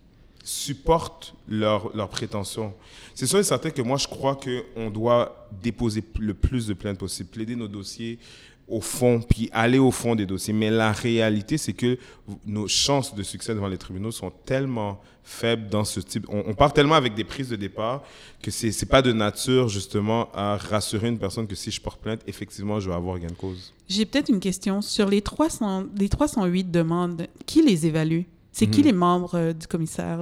supportent 0.44 1.36
leurs 1.48 1.96
leur 1.96 2.10
prétentions. 2.10 2.74
C'est 3.14 3.28
sûr 3.28 3.40
et 3.40 3.44
certain 3.44 3.70
que 3.70 3.82
moi, 3.82 3.98
je 3.98 4.08
crois 4.08 4.36
qu'on 4.36 4.90
doit 4.90 5.48
déposer 5.62 6.04
le 6.20 6.34
plus 6.34 6.68
de 6.68 6.74
plaintes 6.74 6.98
possible, 6.98 7.30
plaider 7.30 7.56
nos 7.56 7.68
dossiers 7.68 8.20
au 8.68 8.80
fond, 8.80 9.22
puis 9.22 9.50
aller 9.52 9.80
au 9.80 9.92
fond 9.92 10.16
des 10.16 10.26
dossiers. 10.26 10.54
Mais 10.54 10.72
la 10.72 10.94
réalité, 10.94 11.58
c'est 11.58 11.74
que 11.74 11.98
nos 12.46 12.68
chances 12.68 13.14
de 13.14 13.22
succès 13.22 13.54
devant 13.54 13.68
les 13.68 13.78
tribunaux 13.78 14.12
sont 14.12 14.32
tellement 14.46 15.02
faibles 15.24 15.68
dans 15.70 15.84
ce 15.84 16.00
type. 16.00 16.26
On, 16.30 16.44
on 16.48 16.54
part 16.54 16.74
tellement 16.74 16.96
avec 16.96 17.14
des 17.14 17.26
prises 17.26 17.50
de 17.50 17.58
départ 17.58 18.02
que 18.42 18.50
c'est 18.50 18.70
n'est 18.70 18.88
pas 18.88 19.02
de 19.02 19.12
nature, 19.12 19.68
justement, 19.68 20.30
à 20.34 20.56
rassurer 20.58 21.10
une 21.10 21.20
personne 21.20 21.48
que 21.48 21.56
si 21.56 21.70
je 21.70 21.82
porte 21.82 22.02
plainte, 22.02 22.22
effectivement, 22.28 22.80
je 22.80 22.90
vais 22.90 22.96
avoir 22.96 23.20
gain 23.20 23.28
de 23.28 23.34
cause. 23.34 23.74
J'ai 23.90 24.06
peut-être 24.06 24.30
une 24.30 24.40
question. 24.40 24.82
Sur 24.82 25.10
les, 25.10 25.22
300, 25.22 25.86
les 25.98 26.08
308 26.10 26.72
demandes, 26.72 27.28
qui 27.46 27.62
les 27.62 27.86
évalue? 27.86 28.22
C'est 28.52 28.68
mmh. 28.68 28.72
qui 28.72 28.84
les 28.84 28.94
membres 28.94 29.36
euh, 29.36 29.54
du 29.54 29.68
commissaire? 29.68 30.22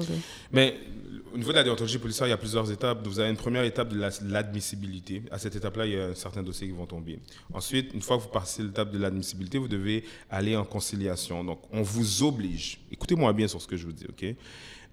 Mais 0.52 0.76
au 1.34 1.38
niveau 1.38 1.52
de 1.52 1.58
la 1.58 1.64
déontologie 1.64 1.98
policière, 1.98 2.28
il 2.28 2.32
y 2.32 2.34
a 2.34 2.38
plusieurs 2.38 2.72
étapes. 2.72 3.06
Vous 3.06 3.20
avez 3.20 3.30
une 3.30 3.38
première 3.38 3.64
étape 3.64 3.90
de 3.90 4.32
l'admissibilité. 4.32 5.24
À 5.32 5.38
cette 5.38 5.56
étape-là, 5.56 5.86
il 5.86 5.94
y 5.94 6.00
a 6.00 6.16
certains 6.16 6.44
dossiers 6.44 6.68
qui 6.68 6.74
vont 6.74 6.86
tomber. 6.86 7.20
Ensuite, 7.54 7.94
une 7.94 8.02
fois 8.02 8.18
que 8.18 8.24
vous 8.24 8.30
passez 8.30 8.64
l'étape 8.64 8.92
de 8.92 8.98
l'admissibilité, 8.98 9.58
vous 9.58 9.68
devez 9.68 10.04
aller 10.30 10.56
en 10.56 10.66
conciliation. 10.66 11.44
Donc, 11.44 11.60
on 11.72 11.82
vous 11.82 12.24
oblige. 12.24 12.80
Écoutez-moi 12.92 13.34
bien 13.34 13.48
sur 13.48 13.62
ce 13.62 13.68
que 13.68 13.78
je 13.78 13.86
vous 13.86 13.92
dis, 13.92 14.06
OK? 14.08 14.36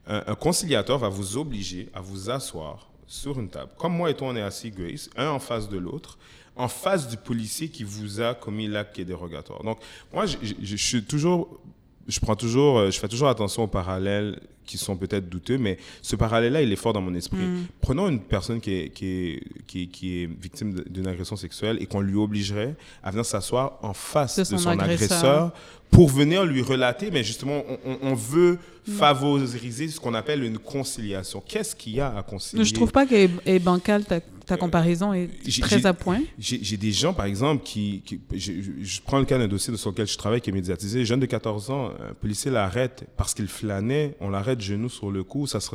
Un, 0.09 0.23
un, 0.27 0.35
conciliateur 0.35 0.99
va 0.99 1.09
vous 1.09 1.37
obliger 1.37 1.89
à 1.93 2.01
vous 2.01 2.31
asseoir 2.31 2.89
sur 3.07 3.41
une 3.41 3.49
table. 3.49 3.73
Comme 3.77 3.97
moi 3.97 4.11
et 4.11 4.15
toi, 4.15 4.29
on 4.29 4.37
est 4.37 4.43
assis, 4.43 4.71
Grace, 4.71 5.11
un 5.17 5.31
en 5.31 5.39
face 5.39 5.69
de 5.69 5.79
l'autre, 5.79 6.19
en 6.55 6.69
face 6.69 7.09
du 7.09 7.17
policier 7.17 7.69
qui 7.69 7.83
vous 7.83 8.21
a 8.21 8.35
commis 8.35 8.69
l'acte 8.69 8.95
qui 8.95 9.01
est 9.01 9.05
dérogatoire. 9.07 9.63
Donc, 9.63 9.79
moi, 10.13 10.27
je, 10.27 10.37
je, 10.43 10.55
je 10.63 10.77
suis 10.77 11.03
toujours 11.03 11.61
je 12.09 12.21
prends 12.21 12.37
toujours, 12.37 12.91
je 12.91 12.99
fais 12.99 13.09
toujours 13.09 13.29
attention 13.29 13.65
aux 13.65 13.69
parallèles 13.69 14.39
qui 14.67 14.79
sont 14.79 14.97
peut-être 14.97 15.29
douteux, 15.29 15.59
mais 15.59 15.79
ce 16.03 16.17
parallèle-là, 16.17 16.61
il 16.63 16.73
est 16.73 16.77
fort 16.77 16.93
dans 16.93 17.01
mon 17.01 17.15
esprit. 17.15 17.39
Mm. 17.39 17.67
Prenons 17.81 18.09
une 18.09 18.21
personne 18.21 18.61
qui 18.61 18.73
est, 18.73 18.89
qui 18.91 19.07
est, 19.07 19.43
qui, 19.67 19.89
qui 19.89 20.23
est 20.23 20.27
victime 20.27 20.83
d'une 20.89 21.07
agression 21.07 21.37
sexuelle 21.37 21.79
et 21.81 21.87
qu'on 21.87 22.01
lui 22.01 22.17
obligerait 22.17 22.75
à 23.03 23.11
venir 23.11 23.25
s'asseoir 23.25 23.79
en 23.83 23.95
face 23.95 24.39
de 24.39 24.45
son, 24.45 24.57
de 24.57 24.61
son 24.61 24.71
agresseur. 24.71 25.19
agresseur. 25.19 25.53
Pour 25.97 26.11
venir 26.11 26.45
lui 26.45 26.61
relater, 26.61 27.11
mais 27.11 27.25
justement, 27.25 27.63
on, 27.87 27.97
on 28.03 28.15
veut 28.15 28.59
mm. 28.87 28.93
favoriser 28.93 29.89
ce 29.89 29.99
qu'on 29.99 30.13
appelle 30.13 30.45
une 30.45 30.59
conciliation. 30.59 31.43
Qu'est-ce 31.47 31.75
qu'il 31.75 31.95
y 31.95 32.01
a 32.01 32.15
à 32.15 32.23
concilier? 32.23 32.65
Je 32.65 32.75
trouve 32.75 32.93
pas 32.93 33.07
qu'elle 33.07 33.31
est 33.47 33.59
bancale 33.59 34.05
ta, 34.05 34.21
ta 34.47 34.57
comparaison 34.57 35.13
est 35.13 35.29
très 35.61 35.87
à 35.87 35.93
point. 35.93 36.21
J'ai 36.39 36.77
des 36.77 36.93
gens, 36.93 37.13
par 37.13 37.27
exemple, 37.27 37.65
qui... 37.65 38.03
qui 38.07 38.21
je, 38.33 38.53
je, 38.81 39.01
prends 39.01 39.19
le 39.19 39.25
cas 39.25 39.39
d'un 39.39 39.49
dossier 39.49 39.77
sur 39.77 39.91
lequel 39.91 40.07
je 40.07 40.17
travaille 40.17 40.41
qui 40.41 40.51
est 40.51 40.53
médiatisé. 40.53 41.05
Jeune 41.05 41.21
de 41.21 41.27
14 41.27 41.71
ans, 41.71 41.91
un 42.09 42.15
policier 42.15 42.51
l'arrête 42.51 43.05
parce 43.17 43.35
qu'il 43.35 43.49
flânait, 43.49 44.17
on 44.21 44.31
l'arrête 44.31 44.59
de 44.59 44.63
genoux 44.63 44.89
sur 44.89 45.11
le 45.11 45.25
cou. 45.25 45.47
Ça 45.47 45.61
se, 45.61 45.71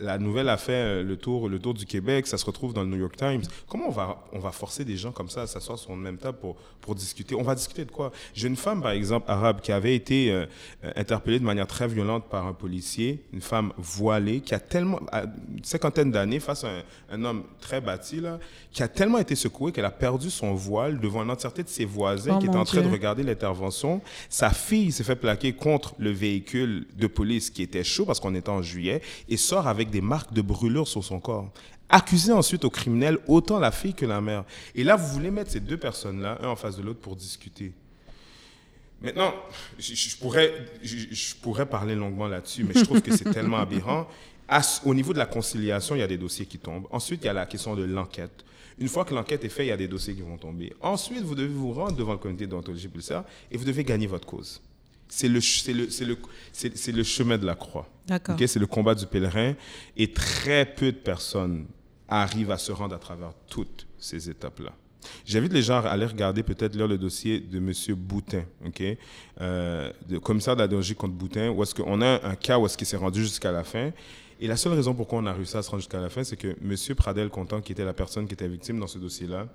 la 0.00 0.18
nouvelle 0.18 0.48
a 0.48 0.56
fait 0.56 1.02
le 1.02 1.16
tour, 1.16 1.48
le 1.48 1.58
tour 1.58 1.74
du 1.74 1.84
Québec, 1.84 2.26
ça 2.26 2.38
se 2.38 2.46
retrouve 2.46 2.72
dans 2.72 2.82
le 2.82 2.88
New 2.88 2.98
York 2.98 3.16
Times. 3.16 3.42
Comment 3.68 3.88
on 3.88 3.92
va, 3.92 4.24
on 4.32 4.38
va 4.38 4.52
forcer 4.52 4.84
des 4.84 4.96
gens 4.96 5.12
comme 5.12 5.28
ça 5.28 5.42
à 5.42 5.46
s'asseoir 5.46 5.78
sur 5.78 5.92
une 5.92 6.00
même 6.00 6.18
table 6.18 6.38
pour, 6.38 6.56
pour 6.80 6.94
discuter? 6.94 7.34
On 7.34 7.42
va 7.42 7.54
discuter 7.54 7.84
de 7.84 7.90
quoi? 7.90 8.10
J'ai 8.34 8.48
une 8.48 8.56
femme, 8.56 8.80
par 8.80 8.92
exemple, 8.92 9.30
arabe, 9.30 9.47
qui 9.54 9.72
avait 9.72 9.94
été 9.94 10.30
euh, 10.30 10.46
interpellée 10.96 11.38
de 11.38 11.44
manière 11.44 11.66
très 11.66 11.88
violente 11.88 12.28
par 12.28 12.46
un 12.46 12.52
policier, 12.52 13.24
une 13.32 13.40
femme 13.40 13.72
voilée, 13.76 14.40
qui 14.40 14.54
a 14.54 14.60
tellement, 14.60 15.00
à 15.12 15.22
une 15.22 15.64
cinquantaine 15.64 16.10
d'années, 16.10 16.40
face 16.40 16.64
à 16.64 16.68
un, 16.68 16.82
un 17.10 17.24
homme 17.24 17.44
très 17.60 17.80
bâti, 17.80 18.20
là, 18.20 18.38
qui 18.70 18.82
a 18.82 18.88
tellement 18.88 19.18
été 19.18 19.34
secouée 19.34 19.72
qu'elle 19.72 19.84
a 19.84 19.90
perdu 19.90 20.30
son 20.30 20.54
voile 20.54 21.00
devant 21.00 21.24
l'entièreté 21.24 21.62
de 21.62 21.68
ses 21.68 21.84
voisins 21.84 22.36
oh 22.36 22.38
qui 22.38 22.46
étaient 22.46 22.56
en 22.56 22.64
train 22.64 22.80
Dieu. 22.80 22.88
de 22.88 22.92
regarder 22.92 23.22
l'intervention. 23.22 24.00
Sa 24.28 24.50
fille 24.50 24.92
s'est 24.92 25.04
fait 25.04 25.16
plaquer 25.16 25.52
contre 25.52 25.94
le 25.98 26.10
véhicule 26.10 26.86
de 26.96 27.06
police 27.06 27.50
qui 27.50 27.62
était 27.62 27.84
chaud 27.84 28.04
parce 28.04 28.20
qu'on 28.20 28.34
était 28.34 28.50
en 28.50 28.62
juillet 28.62 29.00
et 29.28 29.36
sort 29.36 29.66
avec 29.66 29.90
des 29.90 30.00
marques 30.00 30.32
de 30.32 30.42
brûlure 30.42 30.86
sur 30.86 31.04
son 31.04 31.20
corps. 31.20 31.50
Accusé 31.88 32.32
ensuite 32.32 32.64
au 32.64 32.70
criminel, 32.70 33.18
autant 33.26 33.58
la 33.58 33.70
fille 33.70 33.94
que 33.94 34.04
la 34.04 34.20
mère. 34.20 34.44
Et 34.74 34.84
là, 34.84 34.96
vous 34.96 35.08
voulez 35.08 35.30
mettre 35.30 35.50
ces 35.50 35.60
deux 35.60 35.78
personnes-là, 35.78 36.38
un 36.42 36.48
en 36.48 36.56
face 36.56 36.76
de 36.76 36.82
l'autre, 36.82 37.00
pour 37.00 37.16
discuter. 37.16 37.72
Maintenant, 39.00 39.32
je, 39.78 39.94
je 39.94 40.16
pourrais, 40.16 40.52
je, 40.82 40.96
je, 41.10 41.34
pourrais 41.36 41.66
parler 41.66 41.94
longuement 41.94 42.26
là-dessus, 42.26 42.64
mais 42.64 42.74
je 42.74 42.84
trouve 42.84 43.00
que 43.00 43.16
c'est 43.16 43.30
tellement 43.32 43.58
aberrant. 43.66 44.08
À, 44.48 44.60
au 44.84 44.94
niveau 44.94 45.12
de 45.12 45.18
la 45.18 45.26
conciliation, 45.26 45.94
il 45.94 45.98
y 46.00 46.02
a 46.02 46.06
des 46.06 46.18
dossiers 46.18 46.46
qui 46.46 46.58
tombent. 46.58 46.86
Ensuite, 46.90 47.22
il 47.22 47.26
y 47.26 47.30
a 47.30 47.32
la 47.32 47.46
question 47.46 47.76
de 47.76 47.84
l'enquête. 47.84 48.44
Une 48.78 48.88
fois 48.88 49.04
que 49.04 49.14
l'enquête 49.14 49.44
est 49.44 49.48
faite, 49.48 49.66
il 49.66 49.68
y 49.68 49.72
a 49.72 49.76
des 49.76 49.88
dossiers 49.88 50.14
qui 50.14 50.22
vont 50.22 50.36
tomber. 50.36 50.72
Ensuite, 50.80 51.22
vous 51.22 51.34
devez 51.34 51.52
vous 51.52 51.72
rendre 51.72 51.96
devant 51.96 52.12
le 52.12 52.18
comité 52.18 52.46
d'ontologie 52.46 52.88
policière 52.88 53.24
et 53.50 53.56
vous 53.56 53.64
devez 53.64 53.84
gagner 53.84 54.06
votre 54.06 54.26
cause. 54.26 54.60
C'est 55.08 55.28
le, 55.28 55.40
le, 55.68 56.06
le, 56.06 56.92
le, 56.92 57.02
chemin 57.02 57.38
de 57.38 57.46
la 57.46 57.54
croix. 57.54 57.88
Okay? 58.10 58.46
C'est 58.46 58.58
le 58.58 58.66
combat 58.66 58.94
du 58.94 59.06
pèlerin. 59.06 59.54
Et 59.96 60.12
très 60.12 60.64
peu 60.66 60.92
de 60.92 60.96
personnes 60.98 61.66
arrivent 62.08 62.50
à 62.50 62.58
se 62.58 62.72
rendre 62.72 62.94
à 62.94 62.98
travers 62.98 63.32
toutes 63.48 63.86
ces 63.98 64.30
étapes-là. 64.30 64.72
J'invite 65.24 65.52
les 65.52 65.62
gens 65.62 65.78
à 65.78 65.88
aller 65.88 66.06
regarder 66.06 66.42
peut-être 66.42 66.74
là 66.74 66.86
le 66.86 66.98
dossier 66.98 67.40
de 67.40 67.58
M. 67.58 67.72
Boutin, 67.96 68.44
ok, 68.66 68.82
euh, 69.40 69.90
de 70.08 70.18
commissaire 70.18 70.56
d'adéologie 70.56 70.94
contre 70.94 71.14
Boutin, 71.14 71.50
où 71.50 71.62
est-ce 71.62 71.74
qu'on 71.74 72.00
a 72.02 72.26
un 72.26 72.34
cas 72.34 72.58
où 72.58 72.66
est-ce 72.66 72.76
qu'il 72.76 72.86
s'est 72.86 72.96
rendu 72.96 73.22
jusqu'à 73.22 73.52
la 73.52 73.64
fin. 73.64 73.90
Et 74.40 74.46
la 74.46 74.56
seule 74.56 74.72
raison 74.74 74.94
pourquoi 74.94 75.18
on 75.18 75.26
a 75.26 75.32
réussi 75.32 75.56
à 75.56 75.62
se 75.62 75.70
rendre 75.70 75.82
jusqu'à 75.82 76.00
la 76.00 76.10
fin, 76.10 76.22
c'est 76.22 76.36
que 76.36 76.48
M. 76.48 76.94
Pradel 76.94 77.28
Contant, 77.28 77.60
qui 77.60 77.72
était 77.72 77.84
la 77.84 77.92
personne 77.92 78.26
qui 78.26 78.34
était 78.34 78.46
victime 78.46 78.78
dans 78.78 78.86
ce 78.86 78.98
dossier-là, 78.98 79.48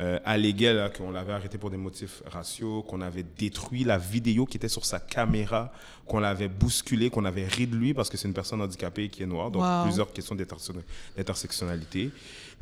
euh, 0.00 0.18
alléguait 0.24 0.90
qu'on 0.96 1.10
l'avait 1.10 1.32
arrêté 1.32 1.58
pour 1.58 1.70
des 1.70 1.76
motifs 1.76 2.22
raciaux, 2.26 2.82
qu'on 2.82 3.02
avait 3.02 3.22
détruit 3.22 3.84
la 3.84 3.98
vidéo 3.98 4.46
qui 4.46 4.56
était 4.56 4.68
sur 4.68 4.86
sa 4.86 4.98
caméra, 4.98 5.70
qu'on 6.06 6.18
l'avait 6.18 6.48
bousculé, 6.48 7.10
qu'on 7.10 7.26
avait 7.26 7.46
ri 7.46 7.66
de 7.66 7.76
lui 7.76 7.92
parce 7.92 8.08
que 8.08 8.16
c'est 8.16 8.26
une 8.26 8.34
personne 8.34 8.62
handicapée 8.62 9.08
qui 9.10 9.22
est 9.22 9.26
noire. 9.26 9.50
Donc 9.50 9.62
wow. 9.62 9.84
plusieurs 9.84 10.12
questions 10.12 10.34
d'intersectionnalité. 10.34 12.10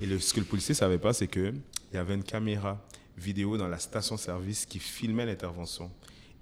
Et 0.00 0.06
le, 0.06 0.18
ce 0.18 0.34
que 0.34 0.40
le 0.40 0.46
policier 0.46 0.74
savait 0.74 0.98
pas, 0.98 1.12
c'est 1.12 1.28
que 1.28 1.52
il 1.92 1.96
y 1.96 1.98
avait 1.98 2.14
une 2.14 2.24
caméra 2.24 2.78
vidéo 3.16 3.56
dans 3.56 3.68
la 3.68 3.78
station-service 3.78 4.66
qui 4.66 4.78
filmait 4.78 5.26
l'intervention 5.26 5.90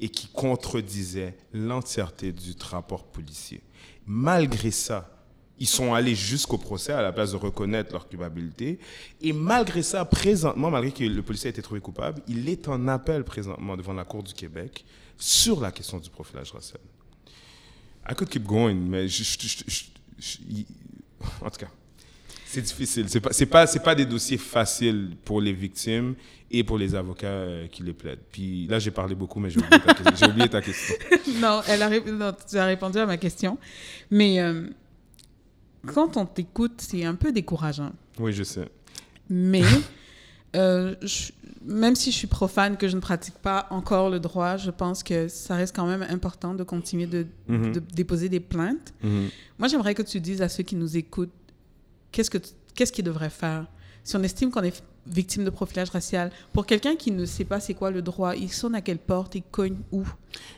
et 0.01 0.09
qui 0.09 0.29
contredisait 0.29 1.37
l'entièreté 1.53 2.33
du 2.33 2.55
rapport 2.61 3.05
policier. 3.05 3.61
Malgré 4.07 4.70
ça, 4.70 5.17
ils 5.61 5.66
sont 5.66 5.94
allés 5.94 6.14
jusqu'au 6.14 6.59
procès 6.59 6.92
à 6.92 7.03
la 7.03 7.12
place 7.12 7.33
de 7.33 7.37
reconnaître 7.37 7.92
leur 7.92 8.09
culpabilité. 8.09 8.79
Et 9.21 9.33
malgré 9.33 9.83
ça, 9.83 10.05
présentement, 10.05 10.71
malgré 10.71 10.92
que 10.92 11.05
le 11.05 11.23
policier 11.23 11.49
a 11.49 11.51
été 11.51 11.62
trouvé 11.62 11.81
coupable, 11.81 12.23
il 12.29 12.49
est 12.49 12.68
en 12.68 12.88
appel 12.88 13.25
présentement 13.25 13.77
devant 13.77 13.92
la 13.92 14.05
Cour 14.05 14.23
du 14.23 14.35
Québec 14.35 14.85
sur 15.16 15.61
la 15.61 15.73
question 15.73 15.99
du 15.99 16.11
profilage 16.11 16.53
racial. 16.53 16.81
I 18.09 18.14
could 18.14 18.29
keep 18.29 18.44
going, 18.44 18.75
mais 18.75 19.09
je, 19.09 19.23
en 21.42 21.51
tout 21.51 21.59
cas, 21.59 21.68
c'est 22.47 22.62
difficile. 22.62 23.07
Pas, 23.21 23.33
c'est 23.33 23.47
pas, 23.47 23.66
c'est 23.66 23.83
pas 23.83 23.94
des 23.94 24.07
dossiers 24.07 24.38
faciles 24.38 25.11
pour 25.25 25.40
les 25.40 25.53
victimes 25.53 26.14
et 26.51 26.64
pour 26.64 26.79
les 26.79 26.94
avocats 26.94 27.27
euh, 27.27 27.66
qui 27.66 27.83
les 27.83 27.92
plaident. 27.92 28.23
Puis 28.33 28.66
là, 28.66 28.79
j'ai 28.79 28.90
parlé 28.90 29.14
beaucoup, 29.14 29.38
mais 29.38 29.51
j'ai 29.51 29.59
oublié 30.27 30.49
ta, 30.49 30.62
question. 30.62 30.94
Non, 31.40 31.61
elle 31.68 31.83
a, 31.83 32.33
tu 32.33 32.57
as 32.57 32.64
répondu 32.64 32.99
à 32.99 33.05
ma 33.05 33.18
question. 33.18 33.59
Mais 34.11 34.40
euh, 34.40 34.68
quand 35.87 36.17
on 36.17 36.27
t'écoute, 36.27 36.75
c'est 36.79 37.05
un 37.05 37.14
peu 37.14 37.33
décourageant. 37.33 37.93
Oui, 38.19 38.33
je 38.33 38.43
sais. 38.43 38.69
Mais 39.31 39.62
euh, 40.57 40.95
je, 41.03 41.31
même 41.64 41.95
si 41.95 42.11
je 42.11 42.17
suis 42.17 42.27
profane, 42.27 42.77
que 42.77 42.88
je 42.88 42.97
ne 42.97 43.01
pratique 43.01 43.35
pas 43.35 43.67
encore 43.71 44.11
le 44.11 44.21
droit, 44.21 44.57
je 44.57 44.71
pense 44.71 45.03
que 45.03 45.29
ça 45.29 45.57
reste 45.57 45.75
quand 45.77 45.87
même 45.87 46.03
important 46.09 46.55
de 46.55 46.62
continuer 46.64 47.07
de, 47.07 47.27
Mhm. 47.49 47.73
de 47.73 47.81
déposer 47.81 48.29
des 48.29 48.41
plaintes. 48.41 48.93
Mhm. 49.03 49.29
Moi, 49.59 49.69
j'aimerais 49.69 49.95
que 49.95 50.03
tu 50.03 50.21
dises 50.21 50.43
à 50.43 50.49
ceux 50.49 50.62
qui 50.62 50.77
nous 50.77 50.97
écoutent 50.97 51.33
qu'est-ce 52.12 52.93
qu'ils 52.93 53.05
devraient 53.05 53.31
faire? 53.31 53.67
Si 54.05 54.17
on 54.17 54.23
estime 54.23 54.51
qu'on 54.51 54.62
est 54.62 54.83
victime 55.07 55.45
de 55.45 55.51
profilage 55.51 55.88
racial. 55.91 56.31
Pour 56.53 56.67
quelqu'un 56.67 56.95
qui 56.97 57.11
ne 57.11 57.25
sait 57.25 57.45
pas 57.45 57.61
c'est 57.61 57.73
quoi 57.75 57.91
le 57.91 58.03
droit, 58.03 58.35
il 58.37 58.53
sonne 58.53 58.75
à 58.75 58.81
quelle 58.83 58.99
porte, 58.99 59.35
il 59.35 59.43
cogne 59.43 59.77
où? 59.91 60.05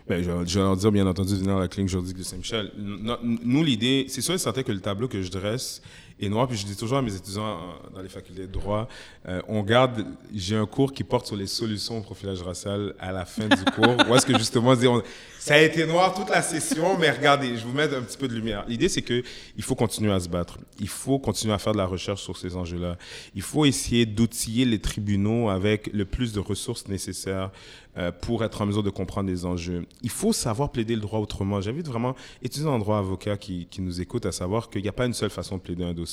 Ben, 0.09 0.23
je, 0.23 0.31
vais- 0.31 0.45
leur 0.61 0.77
dire, 0.77 0.93
bien 0.93 1.07
entendu, 1.07 1.35
venir 1.37 1.57
à 1.57 1.61
la 1.61 1.69
clinique 1.69 1.91
juridique 1.91 2.17
de 2.19 2.23
Saint-Michel. 2.23 2.73
No- 2.77 3.17
Nous, 3.23 3.63
l'idée, 3.65 4.07
c'est 4.09 4.21
sûr 4.21 4.35
et 4.35 4.39
certain 4.39 4.63
que 4.63 4.73
le 4.73 4.81
tableau 4.81 5.09
que 5.09 5.23
je 5.23 5.31
dresse 5.31 5.83
est 6.21 6.29
noir, 6.29 6.47
puis 6.49 6.57
je 6.57 6.67
dis 6.67 6.77
toujours 6.77 6.99
à 6.99 7.03
mes 7.03 7.15
étudiants 7.15 7.43
euh, 7.47 7.95
dans 7.95 8.03
les 8.03 8.09
facultés 8.09 8.43
de 8.47 8.53
droit, 8.53 8.89
euh, 9.29 9.41
on 9.49 9.63
garde, 9.63 10.05
j'ai 10.35 10.57
un 10.57 10.67
cours 10.67 10.93
qui 10.93 11.05
porte 11.05 11.27
sur 11.27 11.37
les 11.37 11.47
solutions 11.47 11.99
au 11.99 12.03
profilage 12.03 12.43
racial 12.43 12.95
à 12.99 13.13
la 13.13 13.25
fin 13.25 13.49
du 13.49 13.65
cours, 13.75 13.97
où 14.09 14.15
est-ce 14.15 14.27
que 14.27 14.37
justement, 14.39 14.73
on- 14.73 15.03
ça 15.39 15.55
a 15.55 15.59
été 15.59 15.87
noir 15.87 16.13
toute 16.15 16.29
la 16.29 16.43
session, 16.43 16.99
mais 16.99 17.11
regardez, 17.11 17.57
je 17.57 17.65
vous 17.65 17.73
mets 17.73 17.85
un 17.95 18.03
petit 18.03 18.19
peu 18.19 18.29
de 18.29 18.35
lumière. 18.35 18.65
L'idée, 18.69 18.89
c'est 18.91 19.01
que 19.03 19.23
il 19.57 19.63
faut 19.63 19.75
continuer 19.75 20.13
à 20.13 20.21
se 20.21 20.29
battre. 20.29 20.59
Il 20.79 20.89
faut 20.89 21.19
continuer 21.19 21.55
à 21.55 21.59
faire 21.59 21.73
de 21.73 21.79
la 21.79 21.87
recherche 21.87 22.23
sur 22.23 22.37
ces 22.37 22.57
enjeux-là. 22.57 22.99
Il 23.35 23.41
faut 23.41 23.65
essayer 23.65 24.05
d'outiller 24.05 24.67
les 24.67 24.79
tribunaux 24.81 25.49
avec 25.49 25.89
le 25.95 26.05
plus 26.05 26.35
de 26.35 26.41
ressources 26.41 26.89
nécessaires 26.89 27.51
euh, 27.97 28.13
pour 28.13 28.45
être 28.45 28.61
en 28.61 28.67
mesure 28.67 28.83
de 28.83 28.91
comprendre 28.91 29.31
les 29.31 29.47
enjeux. 29.47 29.87
Il 30.03 30.11
faut 30.11 30.33
savoir 30.35 30.71
plaider 30.71 30.95
le 30.95 31.01
droit 31.01 31.19
autrement. 31.21 31.61
J'invite 31.63 31.89
vraiment 31.89 32.15
étudiants 32.43 32.75
en 32.75 32.79
droit 32.79 32.99
avocat 32.99 33.39
qui, 33.39 33.67
qui 33.71 33.81
nous 33.81 34.01
écoutent 34.03 34.27
à 34.27 34.33
savoir 34.33 34.69
qu'il 34.69 34.83
n'y 34.83 34.89
a 34.89 34.93
pas 34.93 35.07
une 35.07 35.15
seule 35.15 35.31
façon 35.31 35.57
de 35.57 35.63
plaider 35.63 35.85
un 35.85 35.95
dossier. 35.95 36.10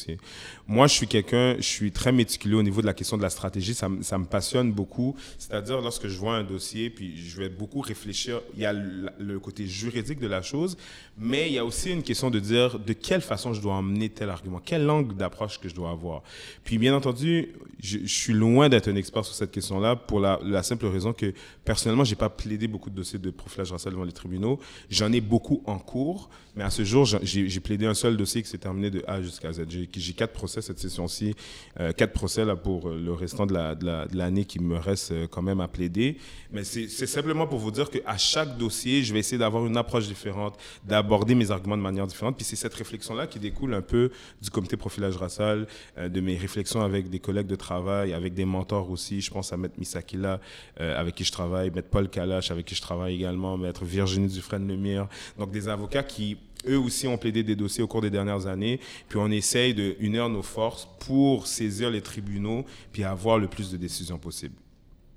Moi, 0.67 0.88
je 0.88 0.93
suis 0.93 1.07
quelqu'un, 1.07 1.55
je 1.57 1.62
suis 1.62 1.91
très 1.91 2.12
méticuleux 2.12 2.57
au 2.57 2.63
niveau 2.63 2.81
de 2.81 2.86
la 2.86 2.93
question 2.93 3.17
de 3.17 3.21
la 3.21 3.29
stratégie. 3.29 3.73
Ça, 3.73 3.89
me- 3.89 4.25
passionne 4.25 4.71
beaucoup. 4.71 5.15
C'est-à-dire, 5.38 5.79
lorsque 5.81 6.07
je 6.07 6.17
vois 6.17 6.36
un 6.36 6.43
dossier, 6.43 6.89
puis 6.89 7.17
je 7.17 7.38
vais 7.38 7.49
beaucoup 7.49 7.79
réfléchir, 7.79 8.41
il 8.55 8.62
y 8.62 8.65
a 8.65 8.73
le, 8.73 9.39
côté 9.39 9.65
juridique 9.65 10.19
de 10.19 10.27
la 10.27 10.41
chose, 10.41 10.77
mais 11.17 11.47
il 11.47 11.53
y 11.53 11.57
a 11.57 11.65
aussi 11.65 11.91
une 11.91 12.03
question 12.03 12.29
de 12.29 12.39
dire 12.39 12.79
de 12.79 12.93
quelle 12.93 13.21
façon 13.21 13.53
je 13.53 13.62
dois 13.62 13.73
emmener 13.73 14.10
tel 14.10 14.29
argument, 14.29 14.62
quel 14.63 14.89
angle 14.89 15.15
d'approche 15.15 15.60
que 15.60 15.69
je 15.69 15.75
dois 15.75 15.91
avoir? 15.91 16.23
Puis, 16.63 16.77
bien 16.77 16.95
entendu, 16.95 17.53
je, 17.81 17.99
suis 18.05 18.33
loin 18.33 18.69
d'être 18.69 18.89
un 18.89 18.95
expert 18.95 19.23
sur 19.23 19.36
cette 19.36 19.51
question-là 19.51 19.95
pour 19.95 20.19
la, 20.19 20.39
la 20.43 20.63
simple 20.63 20.88
raison 20.88 21.13
que 21.13 21.33
personnellement, 21.63 22.03
j'ai 22.03 22.15
pas 22.15 22.29
plaidé 22.29 22.67
beaucoup 22.67 22.89
de 22.89 22.95
dossiers 22.95 23.19
de 23.19 23.29
profilage 23.29 23.71
racial 23.71 23.93
devant 23.93 24.03
les 24.03 24.12
tribunaux. 24.12 24.60
J'en 24.89 25.12
ai 25.12 25.21
beaucoup 25.21 25.62
en 25.65 25.79
cours, 25.79 26.29
mais 26.55 26.63
à 26.63 26.69
ce 26.69 26.83
jour, 26.83 27.05
j'ai 27.05 27.60
plaidé 27.60 27.86
un 27.86 27.93
seul 27.93 28.17
dossier 28.17 28.41
qui 28.41 28.49
s'est 28.49 28.57
terminé 28.57 28.89
de 28.89 29.03
A 29.07 29.21
jusqu'à 29.21 29.53
Z. 29.53 29.62
J'ai 29.95 30.13
quatre 30.13 30.33
procès 30.33 30.61
cette 30.61 30.79
session-ci, 30.79 31.35
euh, 31.79 31.91
quatre 31.91 32.13
procès 32.13 32.45
là 32.45 32.55
pour 32.55 32.89
euh, 32.89 32.99
le 32.99 33.13
restant 33.13 33.45
de 33.45 33.53
la- 33.53 33.75
de 33.75 33.85
la- 33.85 34.07
de 34.07 34.17
l'année 34.17 34.45
qui 34.45 34.59
me 34.59 34.77
reste 34.77 35.11
euh, 35.11 35.27
quand 35.27 35.41
même 35.41 35.59
à 35.61 35.67
plaider. 35.67 36.17
Mais 36.51 36.63
c'est 36.63 36.87
simplement 36.87 37.45
pour 37.47 37.59
vous 37.59 37.71
dire 37.71 37.89
qu'à 37.89 38.17
chaque 38.17 38.57
dossier, 38.57 39.03
je 39.03 39.13
vais 39.13 39.19
essayer 39.19 39.37
d'avoir 39.37 39.65
une 39.65 39.77
approche 39.77 40.07
différente, 40.07 40.57
d'aborder 40.85 41.35
mes 41.35 41.51
arguments 41.51 41.77
de 41.77 41.81
manière 41.81 42.07
différente. 42.07 42.35
Puis 42.37 42.45
c'est 42.45 42.55
cette 42.55 42.73
réflexion-là 42.73 43.27
qui 43.27 43.39
découle 43.39 43.73
un 43.73 43.81
peu 43.81 44.11
du 44.41 44.49
comité 44.49 44.77
profilage 44.77 45.17
racial, 45.17 45.67
de 45.97 46.21
mes 46.21 46.37
réflexions 46.37 46.81
avec 46.81 47.09
des 47.09 47.19
collègues 47.19 47.47
de 47.47 47.55
travail, 47.55 48.13
avec 48.13 48.33
des 48.33 48.45
mentors 48.45 48.89
aussi. 48.89 49.21
Je 49.21 49.29
pense 49.31 49.51
à 49.53 49.57
Maître 49.57 49.75
Misakila, 49.77 50.39
euh, 50.79 50.99
avec 50.99 51.15
qui 51.15 51.23
je 51.23 51.31
travaille, 51.31 51.69
Maître 51.71 51.89
Paul 51.89 52.09
Kalash, 52.09 52.51
avec 52.51 52.65
qui 52.65 52.75
je 52.75 52.81
travaille 52.81 53.15
également, 53.15 53.57
Maître 53.57 53.83
Virginie 53.85 54.27
Dufresne-Lemire. 54.27 55.07
Donc 55.37 55.51
des 55.51 55.67
avocats 55.67 56.03
qui, 56.03 56.37
eux 56.69 56.80
aussi, 56.80 57.08
ont 57.08 57.17
plaidé 57.17 57.43
des 57.43 57.56
dossiers 57.56 57.84
au 57.84 57.88
cours 57.88 58.01
des 58.01 58.10
dernières 58.10 58.47
années. 58.47 58.80
Puis 59.08 59.19
on 59.19 59.30
essaye 59.32 59.73
de 59.73 59.95
unir 59.99 60.30
nos 60.30 60.41
forces 60.41 60.88
pour 60.99 61.47
saisir 61.47 61.89
les 61.89 62.01
tribunaux, 62.01 62.65
puis 62.91 63.03
avoir 63.03 63.38
le 63.38 63.47
plus 63.47 63.71
de 63.71 63.77
décisions 63.77 64.17
possibles. 64.17 64.56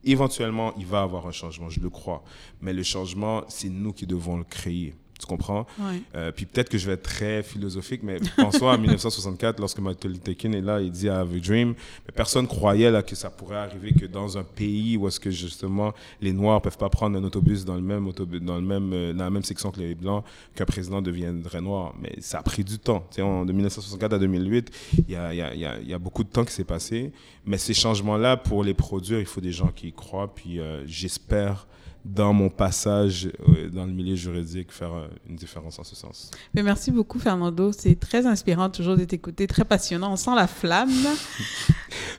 Éventuellement, 0.02 0.72
il 0.78 0.86
va 0.86 1.00
y 1.00 1.02
avoir 1.02 1.26
un 1.26 1.32
changement, 1.32 1.68
je 1.68 1.80
le 1.80 1.90
crois. 1.90 2.24
Mais 2.60 2.72
le 2.72 2.82
changement, 2.82 3.44
c'est 3.48 3.68
nous 3.68 3.92
qui 3.92 4.06
devons 4.06 4.38
le 4.38 4.44
créer. 4.44 4.94
Tu 5.20 5.26
comprends? 5.26 5.66
Ouais. 5.78 6.02
Euh, 6.14 6.32
puis 6.32 6.46
peut-être 6.46 6.70
que 6.70 6.78
je 6.78 6.86
vais 6.86 6.94
être 6.94 7.02
très 7.02 7.42
philosophique, 7.42 8.02
mais 8.02 8.18
pensons 8.36 8.68
à 8.68 8.78
1964, 8.78 9.60
lorsque 9.60 9.78
Luther 9.78 10.34
King 10.34 10.54
est 10.54 10.62
là, 10.62 10.80
il 10.80 10.90
dit 10.90 11.06
I 11.06 11.10
have 11.10 11.34
a 11.34 11.38
dream. 11.38 11.74
Mais 12.06 12.12
personne 12.14 12.46
croyait 12.46 12.90
là, 12.90 13.02
que 13.02 13.14
ça 13.14 13.28
pourrait 13.28 13.58
arriver 13.58 13.92
que 13.92 14.06
dans 14.06 14.38
un 14.38 14.44
pays 14.44 14.96
où 14.96 15.06
est-ce 15.08 15.20
que 15.20 15.30
justement 15.30 15.92
les 16.22 16.32
Noirs 16.32 16.62
peuvent 16.62 16.78
pas 16.78 16.88
prendre 16.88 17.18
un 17.18 17.24
autobus 17.24 17.64
dans 17.64 17.74
le 17.74 17.82
même 17.82 18.06
autobus, 18.06 18.40
dans 18.40 18.56
le 18.56 18.62
même 18.62 18.92
euh, 18.92 19.12
dans 19.12 19.24
la 19.24 19.30
même 19.30 19.44
section 19.44 19.70
que 19.70 19.80
les 19.80 19.94
Blancs, 19.94 20.24
qu'un 20.54 20.64
président 20.64 21.02
deviendrait 21.02 21.60
noir. 21.60 21.94
Mais 22.00 22.14
ça 22.20 22.38
a 22.38 22.42
pris 22.42 22.64
du 22.64 22.78
temps. 22.78 23.04
Tu 23.10 23.16
sais, 23.16 23.22
en, 23.22 23.44
de 23.44 23.52
1964 23.52 24.14
à 24.14 24.18
2008, 24.18 24.70
il 25.06 25.12
y 25.12 25.16
a, 25.16 25.34
il 25.34 25.36
y, 25.36 25.42
a, 25.42 25.54
il 25.54 25.60
y, 25.60 25.66
a, 25.66 25.80
y 25.80 25.92
a 25.92 25.98
beaucoup 25.98 26.24
de 26.24 26.30
temps 26.30 26.44
qui 26.44 26.52
s'est 26.52 26.64
passé. 26.64 27.12
Mais 27.44 27.58
ces 27.58 27.74
changements-là, 27.74 28.36
pour 28.36 28.64
les 28.64 28.74
produire, 28.74 29.20
il 29.20 29.26
faut 29.26 29.40
des 29.40 29.52
gens 29.52 29.68
qui 29.68 29.88
y 29.88 29.92
croient. 29.92 30.32
Puis 30.34 30.60
euh, 30.60 30.86
j'espère 30.86 31.66
dans 32.04 32.32
mon 32.32 32.48
passage 32.48 33.30
euh, 33.48 33.68
dans 33.68 33.84
le 33.84 33.92
milieu 33.92 34.14
juridique 34.14 34.72
faire 34.72 34.94
euh, 34.94 35.08
une 35.28 35.36
différence 35.36 35.78
en 35.78 35.84
ce 35.84 35.94
sens. 35.94 36.30
Mais 36.54 36.62
merci 36.62 36.90
beaucoup, 36.90 37.18
Fernando. 37.18 37.72
C'est 37.72 37.94
très 38.00 38.26
inspirant 38.26 38.70
toujours 38.70 38.96
de 38.96 39.04
t'écouter, 39.04 39.46
très 39.46 39.64
passionnant. 39.64 40.12
On 40.12 40.16
sent 40.16 40.34
la 40.34 40.46
flamme. 40.46 40.90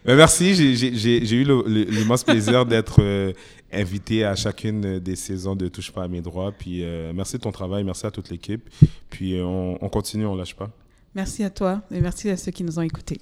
Ben, 0.04 0.16
merci, 0.16 0.56
j'ai- 0.56 1.32
eu 1.36 1.46
l'immense 1.68 2.24
plaisir 2.24 2.66
d'être 2.66 3.02
euh, 3.04 3.34
invité 3.72 4.26
à 4.26 4.36
chacune 4.36 4.98
des 5.00 5.16
saisons 5.16 5.56
de 5.56 5.68
Touche 5.68 5.92
pas 5.92 6.04
à 6.04 6.08
mes 6.08 6.22
droits. 6.22 6.52
Puis 6.52 6.84
euh, 6.84 7.14
merci 7.14 7.38
de 7.38 7.42
ton 7.42 7.52
travail, 7.52 7.84
merci 7.84 8.08
à 8.08 8.12
toute 8.12 8.30
l'équipe. 8.30 8.68
Puis 9.12 9.38
euh, 9.38 9.44
on, 9.46 9.78
on 9.80 9.90
continue, 9.90 10.26
on 10.26 10.36
lâche 10.36 10.56
pas. 10.56 10.72
Merci 11.14 11.44
à 11.44 11.50
toi 11.52 11.82
et 11.92 12.02
merci 12.02 12.30
à 12.30 12.38
ceux 12.38 12.52
qui 12.52 12.64
nous 12.64 12.80
ont 12.80 12.82
écoutés. 12.82 13.22